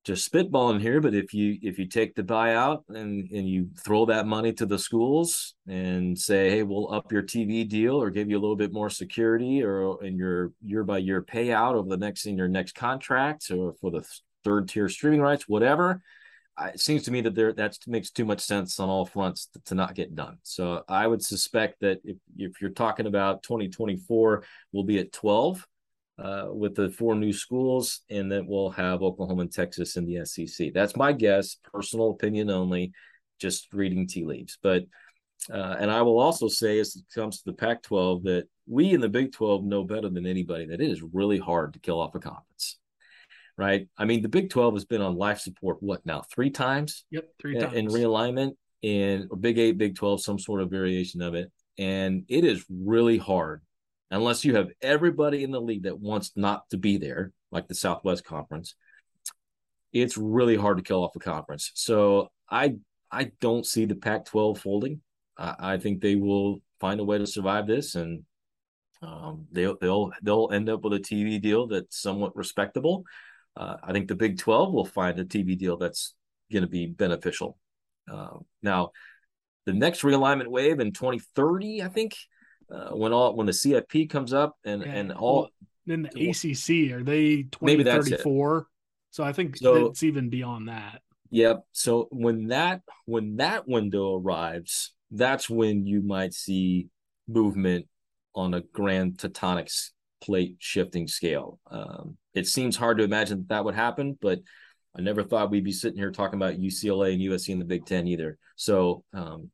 just 0.04 0.30
spitballing 0.30 0.80
here, 0.80 1.00
but 1.00 1.14
if 1.14 1.32
you 1.32 1.58
if 1.62 1.78
you 1.78 1.86
take 1.86 2.14
the 2.14 2.22
buyout 2.22 2.82
and 2.88 3.30
and 3.30 3.48
you 3.48 3.70
throw 3.82 4.04
that 4.06 4.26
money 4.26 4.52
to 4.52 4.66
the 4.66 4.78
schools 4.78 5.54
and 5.66 6.18
say, 6.18 6.50
hey, 6.50 6.62
we'll 6.62 6.92
up 6.92 7.10
your 7.10 7.22
TV 7.22 7.66
deal 7.66 8.00
or 8.00 8.10
give 8.10 8.28
you 8.28 8.38
a 8.38 8.42
little 8.42 8.56
bit 8.56 8.72
more 8.72 8.90
security 8.90 9.62
or 9.62 10.04
in 10.04 10.18
your 10.18 10.52
year 10.62 10.84
by 10.84 10.98
year 10.98 11.22
payout 11.22 11.74
over 11.74 11.88
the 11.88 11.96
next 11.96 12.26
in 12.26 12.36
your 12.36 12.48
next 12.48 12.74
contract 12.74 13.50
or 13.50 13.74
for 13.80 13.90
the 13.90 14.06
third 14.44 14.68
tier 14.68 14.90
streaming 14.90 15.22
rights, 15.22 15.48
whatever. 15.48 16.02
It 16.60 16.80
seems 16.80 17.02
to 17.04 17.10
me 17.10 17.20
that 17.22 17.34
there 17.34 17.52
that 17.52 17.76
makes 17.86 18.10
too 18.10 18.24
much 18.24 18.40
sense 18.40 18.78
on 18.78 18.88
all 18.88 19.04
fronts 19.04 19.46
to, 19.52 19.60
to 19.64 19.74
not 19.74 19.94
get 19.94 20.14
done. 20.14 20.38
So 20.42 20.84
I 20.88 21.06
would 21.06 21.22
suspect 21.22 21.80
that 21.80 22.00
if 22.04 22.16
if 22.36 22.60
you're 22.60 22.70
talking 22.70 23.06
about 23.06 23.42
2024, 23.42 24.44
we'll 24.72 24.84
be 24.84 24.98
at 24.98 25.12
12 25.12 25.66
uh, 26.18 26.46
with 26.50 26.74
the 26.76 26.90
four 26.90 27.14
new 27.14 27.32
schools, 27.32 28.02
and 28.08 28.30
then 28.30 28.46
we'll 28.46 28.70
have 28.70 29.02
Oklahoma 29.02 29.42
and 29.42 29.52
Texas 29.52 29.96
in 29.96 30.06
the 30.06 30.24
SEC. 30.24 30.72
That's 30.72 30.96
my 30.96 31.12
guess, 31.12 31.56
personal 31.72 32.10
opinion 32.10 32.50
only, 32.50 32.92
just 33.40 33.72
reading 33.72 34.06
tea 34.06 34.24
leaves. 34.24 34.58
But 34.62 34.84
uh, 35.52 35.76
and 35.78 35.90
I 35.90 36.02
will 36.02 36.18
also 36.18 36.48
say, 36.48 36.78
as 36.78 36.96
it 36.96 37.02
comes 37.14 37.38
to 37.38 37.44
the 37.46 37.56
Pac-12, 37.56 38.22
that 38.24 38.48
we 38.66 38.92
in 38.92 39.00
the 39.00 39.08
Big 39.08 39.32
12 39.32 39.64
know 39.64 39.84
better 39.84 40.08
than 40.08 40.26
anybody 40.26 40.66
that 40.66 40.80
it 40.80 40.90
is 40.90 41.02
really 41.02 41.38
hard 41.38 41.74
to 41.74 41.80
kill 41.80 42.00
off 42.00 42.14
a 42.14 42.20
conference. 42.20 42.78
Right? 43.56 43.88
I 43.96 44.04
mean, 44.04 44.22
the 44.22 44.28
Big 44.28 44.50
12 44.50 44.74
has 44.74 44.84
been 44.84 45.00
on 45.00 45.16
life 45.16 45.38
support 45.38 45.80
what 45.80 46.04
now 46.04 46.22
three 46.22 46.50
times? 46.50 47.04
Yep, 47.10 47.28
three 47.40 47.58
times 47.58 47.74
in 47.74 47.86
realignment, 47.86 48.56
and 48.82 49.28
Big 49.40 49.58
Eight, 49.58 49.78
Big 49.78 49.94
12, 49.94 50.22
some 50.22 50.38
sort 50.38 50.60
of 50.60 50.70
variation 50.70 51.22
of 51.22 51.34
it, 51.34 51.52
and 51.78 52.24
it 52.28 52.44
is 52.44 52.64
really 52.68 53.18
hard 53.18 53.62
unless 54.14 54.44
you 54.44 54.54
have 54.54 54.70
everybody 54.80 55.42
in 55.42 55.50
the 55.50 55.60
league 55.60 55.82
that 55.84 55.98
wants 55.98 56.32
not 56.36 56.68
to 56.70 56.76
be 56.76 56.98
there, 56.98 57.32
like 57.50 57.66
the 57.66 57.74
Southwest 57.74 58.24
Conference, 58.24 58.76
it's 59.92 60.16
really 60.16 60.56
hard 60.56 60.78
to 60.78 60.84
kill 60.84 61.02
off 61.02 61.16
a 61.16 61.18
conference. 61.18 61.72
So 61.74 62.30
I 62.48 62.76
I 63.10 63.32
don't 63.40 63.66
see 63.66 63.84
the 63.84 63.94
Pac-12 63.94 64.58
folding. 64.58 65.00
I, 65.36 65.54
I 65.58 65.78
think 65.78 66.00
they 66.00 66.16
will 66.16 66.60
find 66.80 67.00
a 67.00 67.04
way 67.04 67.18
to 67.18 67.26
survive 67.26 67.66
this, 67.66 67.94
and 67.94 68.22
um, 69.02 69.46
they'll 69.52 69.76
they'll 69.80 70.12
they'll 70.22 70.50
end 70.52 70.68
up 70.68 70.82
with 70.82 70.94
a 70.94 71.00
TV 71.00 71.40
deal 71.40 71.66
that's 71.66 72.00
somewhat 72.00 72.36
respectable. 72.36 73.04
Uh, 73.56 73.76
I 73.82 73.92
think 73.92 74.08
the 74.08 74.16
Big 74.16 74.38
12 74.38 74.72
will 74.72 74.84
find 74.84 75.18
a 75.18 75.24
TV 75.24 75.56
deal 75.56 75.76
that's 75.76 76.14
going 76.52 76.62
to 76.62 76.68
be 76.68 76.86
beneficial. 76.86 77.58
Uh, 78.10 78.38
now, 78.62 78.90
the 79.66 79.72
next 79.72 80.02
realignment 80.02 80.48
wave 80.48 80.80
in 80.80 80.92
2030, 80.92 81.82
I 81.82 81.88
think 81.88 82.16
uh, 82.70 82.90
when 82.90 83.12
all 83.12 83.34
when 83.36 83.46
the 83.46 83.52
CFP 83.52 84.10
comes 84.10 84.32
up 84.32 84.56
and 84.64 84.82
yeah. 84.82 84.92
and 84.92 85.12
all 85.12 85.50
then 85.86 86.08
the 86.12 86.30
ACC 86.30 86.92
are 86.92 87.02
they 87.02 87.44
twenty 87.44 87.84
thirty 87.84 88.16
four? 88.16 88.66
So 89.10 89.22
I 89.22 89.32
think 89.32 89.56
so, 89.56 89.86
it's 89.86 90.02
even 90.02 90.30
beyond 90.30 90.68
that. 90.68 91.02
Yep. 91.30 91.64
So 91.72 92.08
when 92.10 92.48
that 92.48 92.82
when 93.06 93.36
that 93.36 93.68
window 93.68 94.16
arrives, 94.16 94.92
that's 95.10 95.48
when 95.48 95.86
you 95.86 96.00
might 96.02 96.34
see 96.34 96.88
movement 97.28 97.86
on 98.34 98.54
a 98.54 98.60
grand 98.60 99.18
tectonics 99.18 99.90
plate 100.24 100.56
shifting 100.58 101.06
scale. 101.06 101.58
Um, 101.70 102.16
it 102.34 102.46
seems 102.46 102.76
hard 102.76 102.98
to 102.98 103.04
imagine 103.04 103.38
that, 103.38 103.48
that 103.48 103.64
would 103.64 103.74
happen, 103.74 104.18
but 104.20 104.40
I 104.96 105.02
never 105.02 105.22
thought 105.22 105.50
we'd 105.50 105.64
be 105.64 105.72
sitting 105.72 105.98
here 105.98 106.10
talking 106.10 106.38
about 106.38 106.58
UCLA 106.58 107.12
and 107.12 107.22
USC 107.22 107.50
in 107.50 107.58
the 107.58 107.64
Big 107.64 107.84
Ten 107.84 108.06
either. 108.06 108.38
So 108.56 109.04
um, 109.12 109.50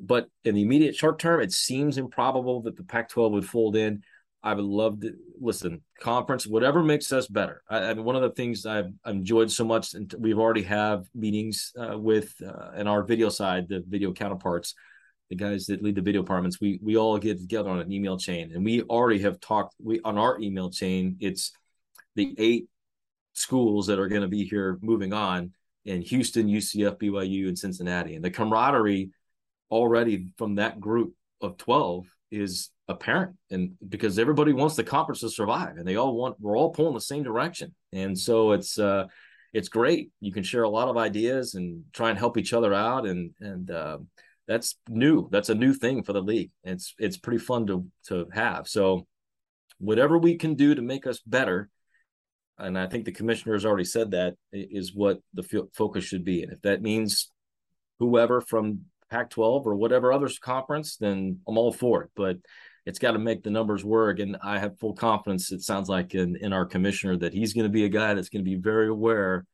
but 0.00 0.28
in 0.44 0.54
the 0.54 0.62
immediate 0.62 0.96
short 0.96 1.18
term, 1.18 1.40
it 1.40 1.52
seems 1.52 1.98
improbable 1.98 2.62
that 2.62 2.76
the 2.76 2.84
Pac 2.84 3.08
12 3.08 3.32
would 3.32 3.48
fold 3.48 3.76
in. 3.76 4.02
I 4.42 4.54
would 4.54 4.64
love 4.64 5.00
to 5.00 5.12
listen, 5.40 5.82
conference, 6.00 6.46
whatever 6.46 6.82
makes 6.82 7.12
us 7.12 7.26
better. 7.26 7.62
I, 7.68 7.92
one 7.94 8.14
of 8.14 8.22
the 8.22 8.30
things 8.30 8.64
I've 8.64 8.92
enjoyed 9.04 9.50
so 9.50 9.64
much, 9.64 9.94
and 9.94 10.12
we've 10.18 10.38
already 10.38 10.62
have 10.64 11.06
meetings 11.14 11.72
uh, 11.78 11.98
with 11.98 12.34
uh, 12.46 12.72
in 12.76 12.86
our 12.86 13.02
video 13.02 13.28
side, 13.28 13.68
the 13.68 13.82
video 13.88 14.12
counterparts, 14.12 14.74
the 15.30 15.36
guys 15.36 15.66
that 15.66 15.82
lead 15.82 15.96
the 15.96 16.02
video 16.02 16.22
departments. 16.22 16.60
We 16.60 16.78
we 16.82 16.96
all 16.96 17.18
get 17.18 17.40
together 17.40 17.70
on 17.70 17.80
an 17.80 17.92
email 17.92 18.18
chain, 18.18 18.52
and 18.54 18.64
we 18.64 18.82
already 18.82 19.20
have 19.20 19.40
talked. 19.40 19.74
We 19.82 20.00
on 20.02 20.18
our 20.18 20.40
email 20.40 20.70
chain, 20.70 21.16
it's 21.20 21.52
the 22.14 22.34
eight 22.38 22.68
schools 23.32 23.86
that 23.88 23.98
are 23.98 24.08
going 24.08 24.22
to 24.22 24.28
be 24.28 24.44
here 24.44 24.78
moving 24.80 25.12
on 25.12 25.52
in 25.84 26.02
Houston, 26.02 26.48
UCF, 26.48 26.98
BYU, 26.98 27.48
and 27.48 27.58
Cincinnati, 27.58 28.14
and 28.14 28.24
the 28.24 28.30
camaraderie 28.30 29.10
already 29.70 30.32
from 30.38 30.56
that 30.56 30.80
group 30.80 31.14
of 31.40 31.56
12 31.58 32.06
is 32.30 32.70
apparent 32.88 33.36
and 33.50 33.72
because 33.88 34.18
everybody 34.18 34.52
wants 34.52 34.76
the 34.76 34.84
conference 34.84 35.20
to 35.20 35.28
survive 35.28 35.76
and 35.76 35.86
they 35.86 35.96
all 35.96 36.16
want 36.16 36.36
we're 36.38 36.56
all 36.56 36.70
pulling 36.70 36.94
the 36.94 37.00
same 37.00 37.22
direction 37.22 37.74
and 37.92 38.16
so 38.16 38.52
it's 38.52 38.78
uh 38.78 39.04
it's 39.52 39.68
great 39.68 40.10
you 40.20 40.32
can 40.32 40.44
share 40.44 40.62
a 40.62 40.68
lot 40.68 40.88
of 40.88 40.96
ideas 40.96 41.54
and 41.54 41.82
try 41.92 42.10
and 42.10 42.18
help 42.18 42.38
each 42.38 42.52
other 42.52 42.72
out 42.72 43.06
and 43.06 43.32
and 43.40 43.70
uh, 43.70 43.98
that's 44.46 44.76
new 44.88 45.28
that's 45.30 45.48
a 45.48 45.54
new 45.54 45.72
thing 45.72 46.02
for 46.02 46.12
the 46.12 46.20
league 46.20 46.50
it's 46.64 46.94
it's 46.98 47.16
pretty 47.16 47.38
fun 47.38 47.66
to 47.66 47.86
to 48.04 48.26
have 48.32 48.68
so 48.68 49.06
whatever 49.78 50.18
we 50.18 50.36
can 50.36 50.54
do 50.54 50.74
to 50.74 50.82
make 50.82 51.06
us 51.06 51.20
better 51.26 51.68
and 52.58 52.78
i 52.78 52.86
think 52.86 53.04
the 53.04 53.12
commissioner 53.12 53.54
has 53.54 53.64
already 53.64 53.84
said 53.84 54.10
that 54.10 54.34
is 54.52 54.94
what 54.94 55.18
the 55.34 55.68
focus 55.74 56.04
should 56.04 56.24
be 56.24 56.42
and 56.42 56.52
if 56.52 56.62
that 56.62 56.82
means 56.82 57.30
whoever 57.98 58.40
from 58.40 58.80
Pac 59.10 59.30
12 59.30 59.66
or 59.66 59.74
whatever 59.74 60.12
other 60.12 60.28
conference, 60.40 60.96
then 60.96 61.40
I'm 61.46 61.58
all 61.58 61.72
for 61.72 62.04
it. 62.04 62.10
But 62.16 62.38
it's 62.84 62.98
got 62.98 63.12
to 63.12 63.18
make 63.18 63.42
the 63.42 63.50
numbers 63.50 63.84
work. 63.84 64.18
And 64.18 64.36
I 64.42 64.58
have 64.58 64.78
full 64.78 64.94
confidence, 64.94 65.52
it 65.52 65.62
sounds 65.62 65.88
like, 65.88 66.14
in, 66.14 66.36
in 66.36 66.52
our 66.52 66.66
commissioner 66.66 67.16
that 67.18 67.32
he's 67.32 67.52
going 67.52 67.64
to 67.66 67.72
be 67.72 67.84
a 67.84 67.88
guy 67.88 68.14
that's 68.14 68.28
going 68.28 68.44
to 68.44 68.50
be 68.50 68.56
very 68.56 68.88
aware 68.88 69.44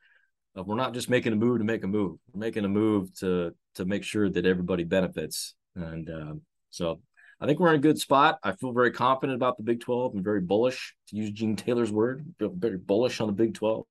we're 0.55 0.77
not 0.77 0.95
just 0.95 1.09
making 1.09 1.33
a 1.33 1.37
move 1.37 1.59
to 1.59 1.65
make 1.65 1.85
a 1.85 1.89
move, 1.89 2.19
we're 2.33 2.41
making 2.41 2.65
a 2.65 2.69
move 2.69 3.15
to 3.21 3.55
to 3.77 3.85
make 3.85 4.05
sure 4.05 4.29
that 4.29 4.47
everybody 4.47 4.85
benefits. 4.85 5.55
And 5.75 6.09
um, 6.11 6.43
so 6.71 7.01
I 7.41 7.47
think 7.47 7.59
we're 7.59 7.71
in 7.71 7.77
a 7.77 7.79
good 7.79 7.99
spot. 7.99 8.39
I 8.43 8.53
feel 8.53 8.73
very 8.73 8.93
confident 8.93 9.37
about 9.37 9.57
the 9.57 9.63
Big 9.63 9.81
12 9.81 10.15
and 10.15 10.25
very 10.25 10.41
bullish, 10.41 10.95
to 11.09 11.17
use 11.17 11.31
Gene 11.31 11.57
Taylor's 11.57 11.91
word, 11.91 12.25
very 12.39 12.79
bullish 12.79 13.21
on 13.21 13.27
the 13.27 13.33
Big 13.33 13.55
12. 13.55 13.85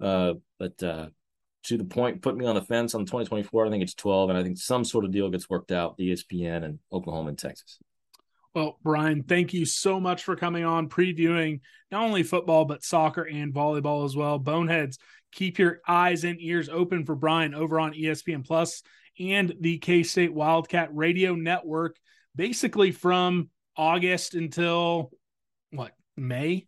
Uh, 0.00 0.34
but 0.58 0.82
uh, 0.82 1.06
to 1.64 1.76
the 1.76 1.84
point, 1.84 2.22
put 2.22 2.36
me 2.36 2.46
on 2.46 2.54
the 2.54 2.62
fence 2.62 2.94
on 2.94 3.02
2024. 3.02 3.66
I 3.66 3.70
think 3.70 3.82
it's 3.82 3.94
12, 3.94 4.30
and 4.30 4.38
I 4.38 4.42
think 4.42 4.58
some 4.58 4.84
sort 4.84 5.04
of 5.04 5.10
deal 5.10 5.28
gets 5.30 5.50
worked 5.50 5.72
out. 5.72 5.96
the 5.96 6.12
ESPN 6.12 6.64
and 6.64 6.78
Oklahoma 6.92 7.30
and 7.30 7.38
Texas. 7.38 7.78
Well, 8.54 8.78
Brian, 8.82 9.22
thank 9.22 9.52
you 9.52 9.64
so 9.64 10.00
much 10.00 10.24
for 10.24 10.34
coming 10.34 10.64
on, 10.64 10.88
previewing 10.88 11.60
not 11.92 12.02
only 12.02 12.24
football 12.24 12.64
but 12.64 12.82
soccer 12.82 13.22
and 13.22 13.54
volleyball 13.54 14.04
as 14.04 14.16
well. 14.16 14.38
Boneheads, 14.38 14.98
keep 15.32 15.58
your 15.58 15.80
eyes 15.86 16.24
and 16.24 16.40
ears 16.40 16.68
open 16.68 17.04
for 17.04 17.14
Brian 17.14 17.54
over 17.54 17.80
on 17.80 17.94
ESPN 17.94 18.46
Plus 18.46 18.82
and 19.18 19.54
the 19.60 19.78
K 19.78 20.02
State 20.02 20.32
Wildcat 20.32 20.94
Radio 20.94 21.34
Network, 21.34 21.96
basically 22.34 22.90
from 22.92 23.50
August 23.76 24.34
until 24.34 25.10
what 25.70 25.92
May 26.16 26.66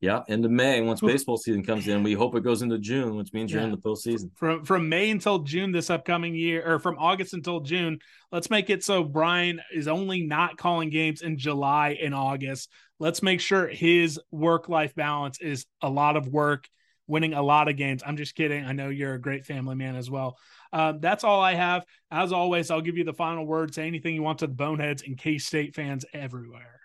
yeah, 0.00 0.22
of 0.26 0.50
May. 0.50 0.80
Once 0.80 1.02
baseball 1.02 1.36
season 1.36 1.62
comes 1.62 1.86
in, 1.86 2.02
we 2.02 2.14
hope 2.14 2.34
it 2.34 2.42
goes 2.42 2.62
into 2.62 2.78
June, 2.78 3.16
which 3.16 3.34
means 3.34 3.52
you're 3.52 3.60
in 3.60 3.70
the 3.70 3.76
postseason. 3.76 4.30
From 4.34 4.64
from 4.64 4.88
May 4.88 5.10
until 5.10 5.40
June 5.40 5.72
this 5.72 5.90
upcoming 5.90 6.34
year, 6.34 6.66
or 6.66 6.78
from 6.78 6.96
August 6.98 7.34
until 7.34 7.60
June. 7.60 7.98
Let's 8.32 8.48
make 8.48 8.70
it 8.70 8.82
so 8.82 9.04
Brian 9.04 9.60
is 9.74 9.88
only 9.88 10.22
not 10.22 10.56
calling 10.56 10.88
games 10.88 11.20
in 11.20 11.36
July 11.36 11.98
and 12.02 12.14
August. 12.14 12.70
Let's 12.98 13.22
make 13.22 13.40
sure 13.40 13.68
his 13.68 14.18
work 14.30 14.70
life 14.70 14.94
balance 14.94 15.38
is 15.38 15.66
a 15.82 15.90
lot 15.90 16.16
of 16.16 16.28
work, 16.28 16.66
winning 17.10 17.34
a 17.34 17.42
lot 17.42 17.68
of 17.68 17.76
games. 17.76 18.02
I'm 18.06 18.16
just 18.16 18.34
kidding. 18.34 18.64
I 18.64 18.72
know 18.72 18.88
you're 18.88 19.14
a 19.14 19.20
great 19.20 19.44
family 19.44 19.74
man 19.74 19.96
as 19.96 20.10
well. 20.10 20.38
Um, 20.72 21.00
that's 21.00 21.24
all 21.24 21.40
I 21.40 21.54
have. 21.54 21.84
As 22.10 22.32
always, 22.32 22.70
I'll 22.70 22.80
give 22.80 22.96
you 22.96 23.04
the 23.04 23.12
final 23.12 23.44
word. 23.44 23.74
Say 23.74 23.86
anything 23.86 24.14
you 24.14 24.22
want 24.22 24.38
to 24.38 24.46
the 24.46 24.54
boneheads 24.54 25.02
and 25.02 25.18
K 25.18 25.36
State 25.38 25.74
fans 25.74 26.04
everywhere. 26.14 26.80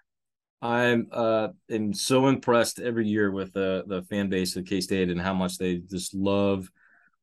I'm 0.62 1.08
uh 1.12 1.50
am 1.70 1.94
so 1.94 2.28
impressed 2.28 2.80
every 2.80 3.08
year 3.08 3.30
with 3.30 3.54
the 3.54 3.84
the 3.88 4.02
fan 4.04 4.30
base 4.30 4.56
of 4.56 4.66
K 4.66 4.82
State 4.82 5.10
and 5.10 5.22
how 5.22 5.34
much 5.34 5.58
they 5.58 5.78
just 5.78 6.16
love 6.16 6.70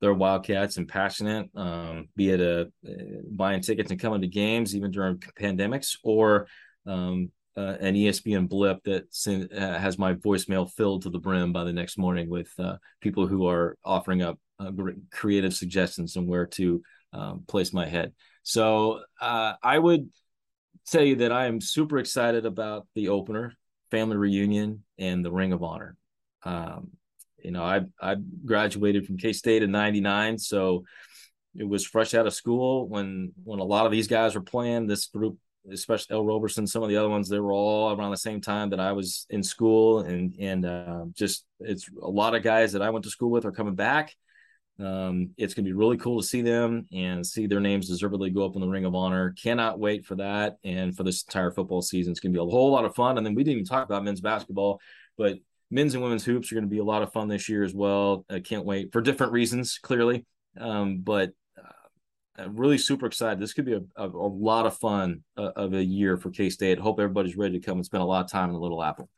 their 0.00 0.14
Wildcats 0.14 0.76
and 0.76 0.88
passionate. 0.88 1.48
Um, 1.56 2.08
be 2.16 2.30
it 2.30 2.40
a 2.40 2.62
uh, 2.88 2.92
buying 3.30 3.60
tickets 3.60 3.90
and 3.90 4.00
coming 4.00 4.20
to 4.20 4.28
games 4.28 4.76
even 4.76 4.90
during 4.90 5.18
pandemics 5.18 5.96
or 6.04 6.46
um, 6.86 7.30
uh, 7.56 7.76
an 7.80 7.94
ESPN 7.94 8.48
blip 8.48 8.82
that 8.84 9.12
send, 9.14 9.52
uh, 9.52 9.78
has 9.78 9.98
my 9.98 10.14
voicemail 10.14 10.70
filled 10.70 11.02
to 11.02 11.10
the 11.10 11.18
brim 11.18 11.52
by 11.52 11.64
the 11.64 11.72
next 11.72 11.98
morning 11.98 12.28
with 12.30 12.50
uh, 12.58 12.76
people 13.00 13.26
who 13.26 13.46
are 13.46 13.76
offering 13.84 14.22
up 14.22 14.38
uh, 14.58 14.70
creative 15.10 15.54
suggestions 15.54 16.16
on 16.16 16.26
where 16.26 16.46
to 16.46 16.82
um, 17.12 17.44
place 17.46 17.72
my 17.72 17.86
head. 17.86 18.12
So 18.42 19.00
uh, 19.20 19.54
I 19.62 19.78
would 19.78 20.10
tell 20.86 21.02
you 21.02 21.16
that 21.16 21.32
I 21.32 21.46
am 21.46 21.60
super 21.60 21.98
excited 21.98 22.46
about 22.46 22.86
the 22.94 23.08
opener, 23.08 23.54
family 23.90 24.16
reunion, 24.16 24.84
and 24.98 25.24
the 25.24 25.32
Ring 25.32 25.52
of 25.52 25.62
Honor. 25.62 25.96
Um, 26.44 26.90
you 27.42 27.50
know, 27.50 27.62
I 27.62 27.82
I 28.00 28.16
graduated 28.44 29.06
from 29.06 29.18
K 29.18 29.32
State 29.32 29.62
in 29.62 29.70
'99, 29.70 30.38
so 30.38 30.84
it 31.56 31.68
was 31.68 31.84
fresh 31.84 32.14
out 32.14 32.26
of 32.26 32.34
school 32.34 32.88
when 32.88 33.32
when 33.44 33.58
a 33.58 33.64
lot 33.64 33.86
of 33.86 33.92
these 33.92 34.06
guys 34.06 34.34
were 34.34 34.42
playing. 34.42 34.86
This 34.86 35.06
group, 35.06 35.38
especially 35.70 36.14
Ell 36.14 36.24
Roberson, 36.24 36.66
some 36.66 36.82
of 36.82 36.88
the 36.88 36.96
other 36.96 37.08
ones, 37.08 37.28
they 37.28 37.40
were 37.40 37.52
all 37.52 37.92
around 37.92 38.10
the 38.10 38.16
same 38.16 38.40
time 38.40 38.70
that 38.70 38.80
I 38.80 38.92
was 38.92 39.26
in 39.30 39.42
school, 39.42 40.00
and 40.00 40.34
and 40.38 40.64
uh, 40.64 41.04
just 41.12 41.44
it's 41.60 41.88
a 42.00 42.10
lot 42.10 42.34
of 42.34 42.42
guys 42.42 42.72
that 42.72 42.82
I 42.82 42.90
went 42.90 43.04
to 43.04 43.10
school 43.10 43.30
with 43.30 43.44
are 43.44 43.52
coming 43.52 43.74
back. 43.74 44.14
Um, 44.78 45.30
it's 45.36 45.54
going 45.54 45.64
to 45.64 45.68
be 45.68 45.76
really 45.76 45.98
cool 45.98 46.20
to 46.20 46.26
see 46.26 46.42
them 46.42 46.86
and 46.92 47.24
see 47.24 47.46
their 47.46 47.60
names 47.60 47.88
deservedly 47.88 48.30
go 48.30 48.44
up 48.44 48.54
in 48.54 48.60
the 48.60 48.68
Ring 48.68 48.84
of 48.84 48.94
Honor. 48.94 49.34
Cannot 49.40 49.78
wait 49.78 50.06
for 50.06 50.16
that 50.16 50.56
and 50.64 50.96
for 50.96 51.04
this 51.04 51.22
entire 51.22 51.50
football 51.50 51.82
season. 51.82 52.10
It's 52.10 52.20
going 52.20 52.32
to 52.32 52.36
be 52.38 52.42
a 52.42 52.50
whole 52.50 52.70
lot 52.70 52.84
of 52.84 52.94
fun. 52.94 53.16
And 53.16 53.24
then 53.24 53.34
we 53.34 53.44
didn't 53.44 53.58
even 53.58 53.66
talk 53.66 53.84
about 53.84 54.02
men's 54.02 54.20
basketball, 54.20 54.80
but 55.16 55.36
men's 55.70 55.94
and 55.94 56.02
women's 56.02 56.24
hoops 56.24 56.50
are 56.50 56.54
going 56.54 56.64
to 56.64 56.70
be 56.70 56.78
a 56.78 56.84
lot 56.84 57.02
of 57.02 57.12
fun 57.12 57.28
this 57.28 57.48
year 57.48 57.62
as 57.62 57.74
well. 57.74 58.24
I 58.30 58.40
can't 58.40 58.64
wait 58.64 58.92
for 58.92 59.00
different 59.00 59.32
reasons, 59.32 59.78
clearly. 59.78 60.24
Um, 60.58 60.98
but 60.98 61.32
Really 62.48 62.78
super 62.78 63.06
excited. 63.06 63.40
This 63.40 63.52
could 63.52 63.64
be 63.64 63.74
a, 63.74 63.82
a, 63.96 64.06
a 64.06 64.08
lot 64.08 64.66
of 64.66 64.76
fun 64.76 65.22
uh, 65.36 65.52
of 65.56 65.74
a 65.74 65.82
year 65.84 66.16
for 66.16 66.30
K 66.30 66.50
State. 66.50 66.78
Hope 66.78 67.00
everybody's 67.00 67.36
ready 67.36 67.58
to 67.58 67.64
come 67.64 67.78
and 67.78 67.84
spend 67.84 68.02
a 68.02 68.06
lot 68.06 68.24
of 68.24 68.30
time 68.30 68.48
in 68.48 68.54
the 68.54 68.60
Little 68.60 68.82
Apple. 68.82 69.08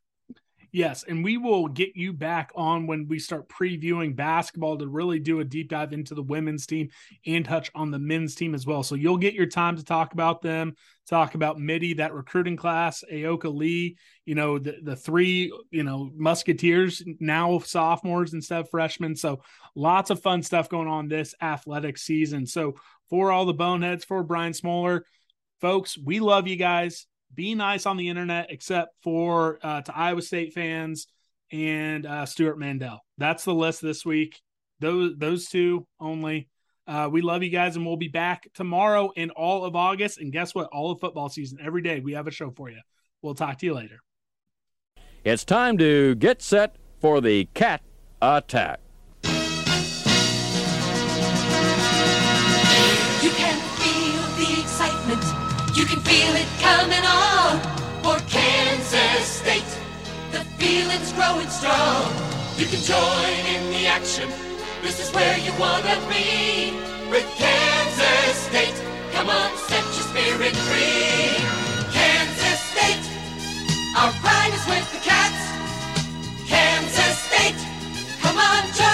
Yes, 0.73 1.05
and 1.05 1.23
we 1.23 1.37
will 1.37 1.69
get 1.69 1.95
you 1.95 2.13
back 2.13 2.51
on 2.57 2.89
when 2.89 3.07
we 3.07 3.21
start 3.21 3.49
previewing 3.49 4.17
basketball 4.17 4.77
to 4.77 4.89
really 4.89 5.21
do 5.21 5.39
a 5.39 5.45
deep 5.45 5.69
dive 5.69 5.93
into 5.93 6.17
the 6.17 6.23
women's 6.23 6.67
team 6.67 6.89
and 7.25 7.45
touch 7.45 7.71
on 7.77 7.93
the 7.93 7.99
men's 8.01 8.35
team 8.35 8.57
as 8.57 8.67
well. 8.67 8.83
So 8.83 8.97
you'll 8.97 9.17
get 9.17 9.35
your 9.35 9.47
time 9.47 9.77
to 9.77 9.85
talk 9.85 10.15
about 10.15 10.43
them, 10.43 10.75
talk 11.09 11.37
about 11.37 11.61
Mittie, 11.61 11.95
that 11.95 12.13
recruiting 12.13 12.57
class, 12.57 13.05
Ayoka 13.09 13.55
Lee, 13.55 13.97
you 14.27 14.35
know, 14.35 14.59
the, 14.59 14.79
the 14.83 14.97
three, 14.97 15.53
you 15.71 15.85
know, 15.85 16.11
Musketeers, 16.17 17.05
now 17.21 17.61
sophomores 17.61 18.35
instead 18.35 18.63
of 18.63 18.71
freshmen. 18.71 19.15
So 19.15 19.43
lots 19.77 20.11
of 20.11 20.23
fun 20.23 20.43
stuff 20.43 20.69
going 20.69 20.89
on 20.89 21.07
this 21.07 21.37
athletic 21.41 21.99
season. 21.99 22.47
So 22.47 22.75
for 23.11 23.31
all 23.31 23.47
the 23.47 23.55
boneheads, 23.55 24.05
for 24.05 24.23
Brian 24.23 24.55
Smoller, 24.55 25.05
folks, 25.61 25.97
we 25.99 26.21
love 26.21 26.47
you 26.47 26.57
guys 26.57 27.07
be 27.35 27.55
nice 27.55 27.87
on 27.87 27.97
the 27.97 28.09
internet, 28.09 28.51
except 28.51 28.95
for 29.03 29.59
uh, 29.63 29.83
to 29.83 29.97
Iowa 29.97 30.23
State 30.23 30.53
fans 30.53 31.07
and 31.53 32.07
uh, 32.07 32.27
Stewart 32.27 32.59
Mandel. 32.59 33.05
That's 33.19 33.45
the 33.45 33.55
list 33.55 33.83
this 33.83 34.05
week. 34.05 34.41
Those 34.81 35.17
those 35.17 35.49
two 35.49 35.87
only. 36.01 36.49
Uh, 36.87 37.09
we 37.11 37.23
love 37.23 37.43
you 37.43 37.49
guys, 37.49 37.77
and 37.77 37.87
we'll 37.87 37.97
be 37.97 38.09
back 38.09 38.47
tomorrow 38.53 39.11
in 39.17 39.31
all 39.31 39.65
of 39.65 39.75
August. 39.75 40.19
And 40.19 40.33
guess 40.33 40.55
what? 40.55 40.69
All 40.69 40.91
of 40.91 41.01
football 41.01 41.29
season, 41.29 41.59
every 41.63 41.81
day 41.81 42.01
we 42.01 42.13
have 42.13 42.27
a 42.27 42.31
show 42.31 42.51
for 42.51 42.71
you. 42.71 42.81
We'll 43.23 43.35
talk 43.35 43.59
to 43.59 43.67
you 43.67 43.75
later. 43.75 44.01
It's 45.25 45.45
time 45.45 45.79
to 45.79 46.15
get 46.17 46.43
set 46.43 46.77
for 47.01 47.23
the 47.23 47.47
cat 47.55 47.81
attack. 48.21 48.84
You 55.85 55.91
can 55.91 56.01
feel 56.01 56.35
it 56.35 56.49
coming 56.65 57.05
on 57.05 57.61
for 58.01 58.17
Kansas 58.25 59.29
State. 59.29 59.69
The 60.33 60.41
feeling's 60.57 61.13
growing 61.13 61.47
strong. 61.51 62.09
You 62.57 62.65
can 62.65 62.81
join 62.81 63.45
in 63.53 63.69
the 63.69 63.87
action. 63.87 64.31
This 64.81 64.99
is 64.99 65.13
where 65.13 65.37
you 65.37 65.53
wanna 65.61 66.01
be 66.09 66.73
with 67.11 67.29
Kansas 67.37 68.35
State. 68.49 68.81
Come 69.13 69.29
on, 69.29 69.51
set 69.69 69.85
your 69.93 70.09
spirit 70.09 70.57
free. 70.65 71.37
Kansas 71.93 72.61
State, 72.73 73.05
our 74.01 74.11
pride 74.25 74.55
is 74.57 74.65
with 74.65 74.89
the 74.89 75.01
cats. 75.05 75.43
Kansas 76.49 77.19
State, 77.29 77.61
come 78.23 78.39
on, 78.39 78.63
join 78.73 78.94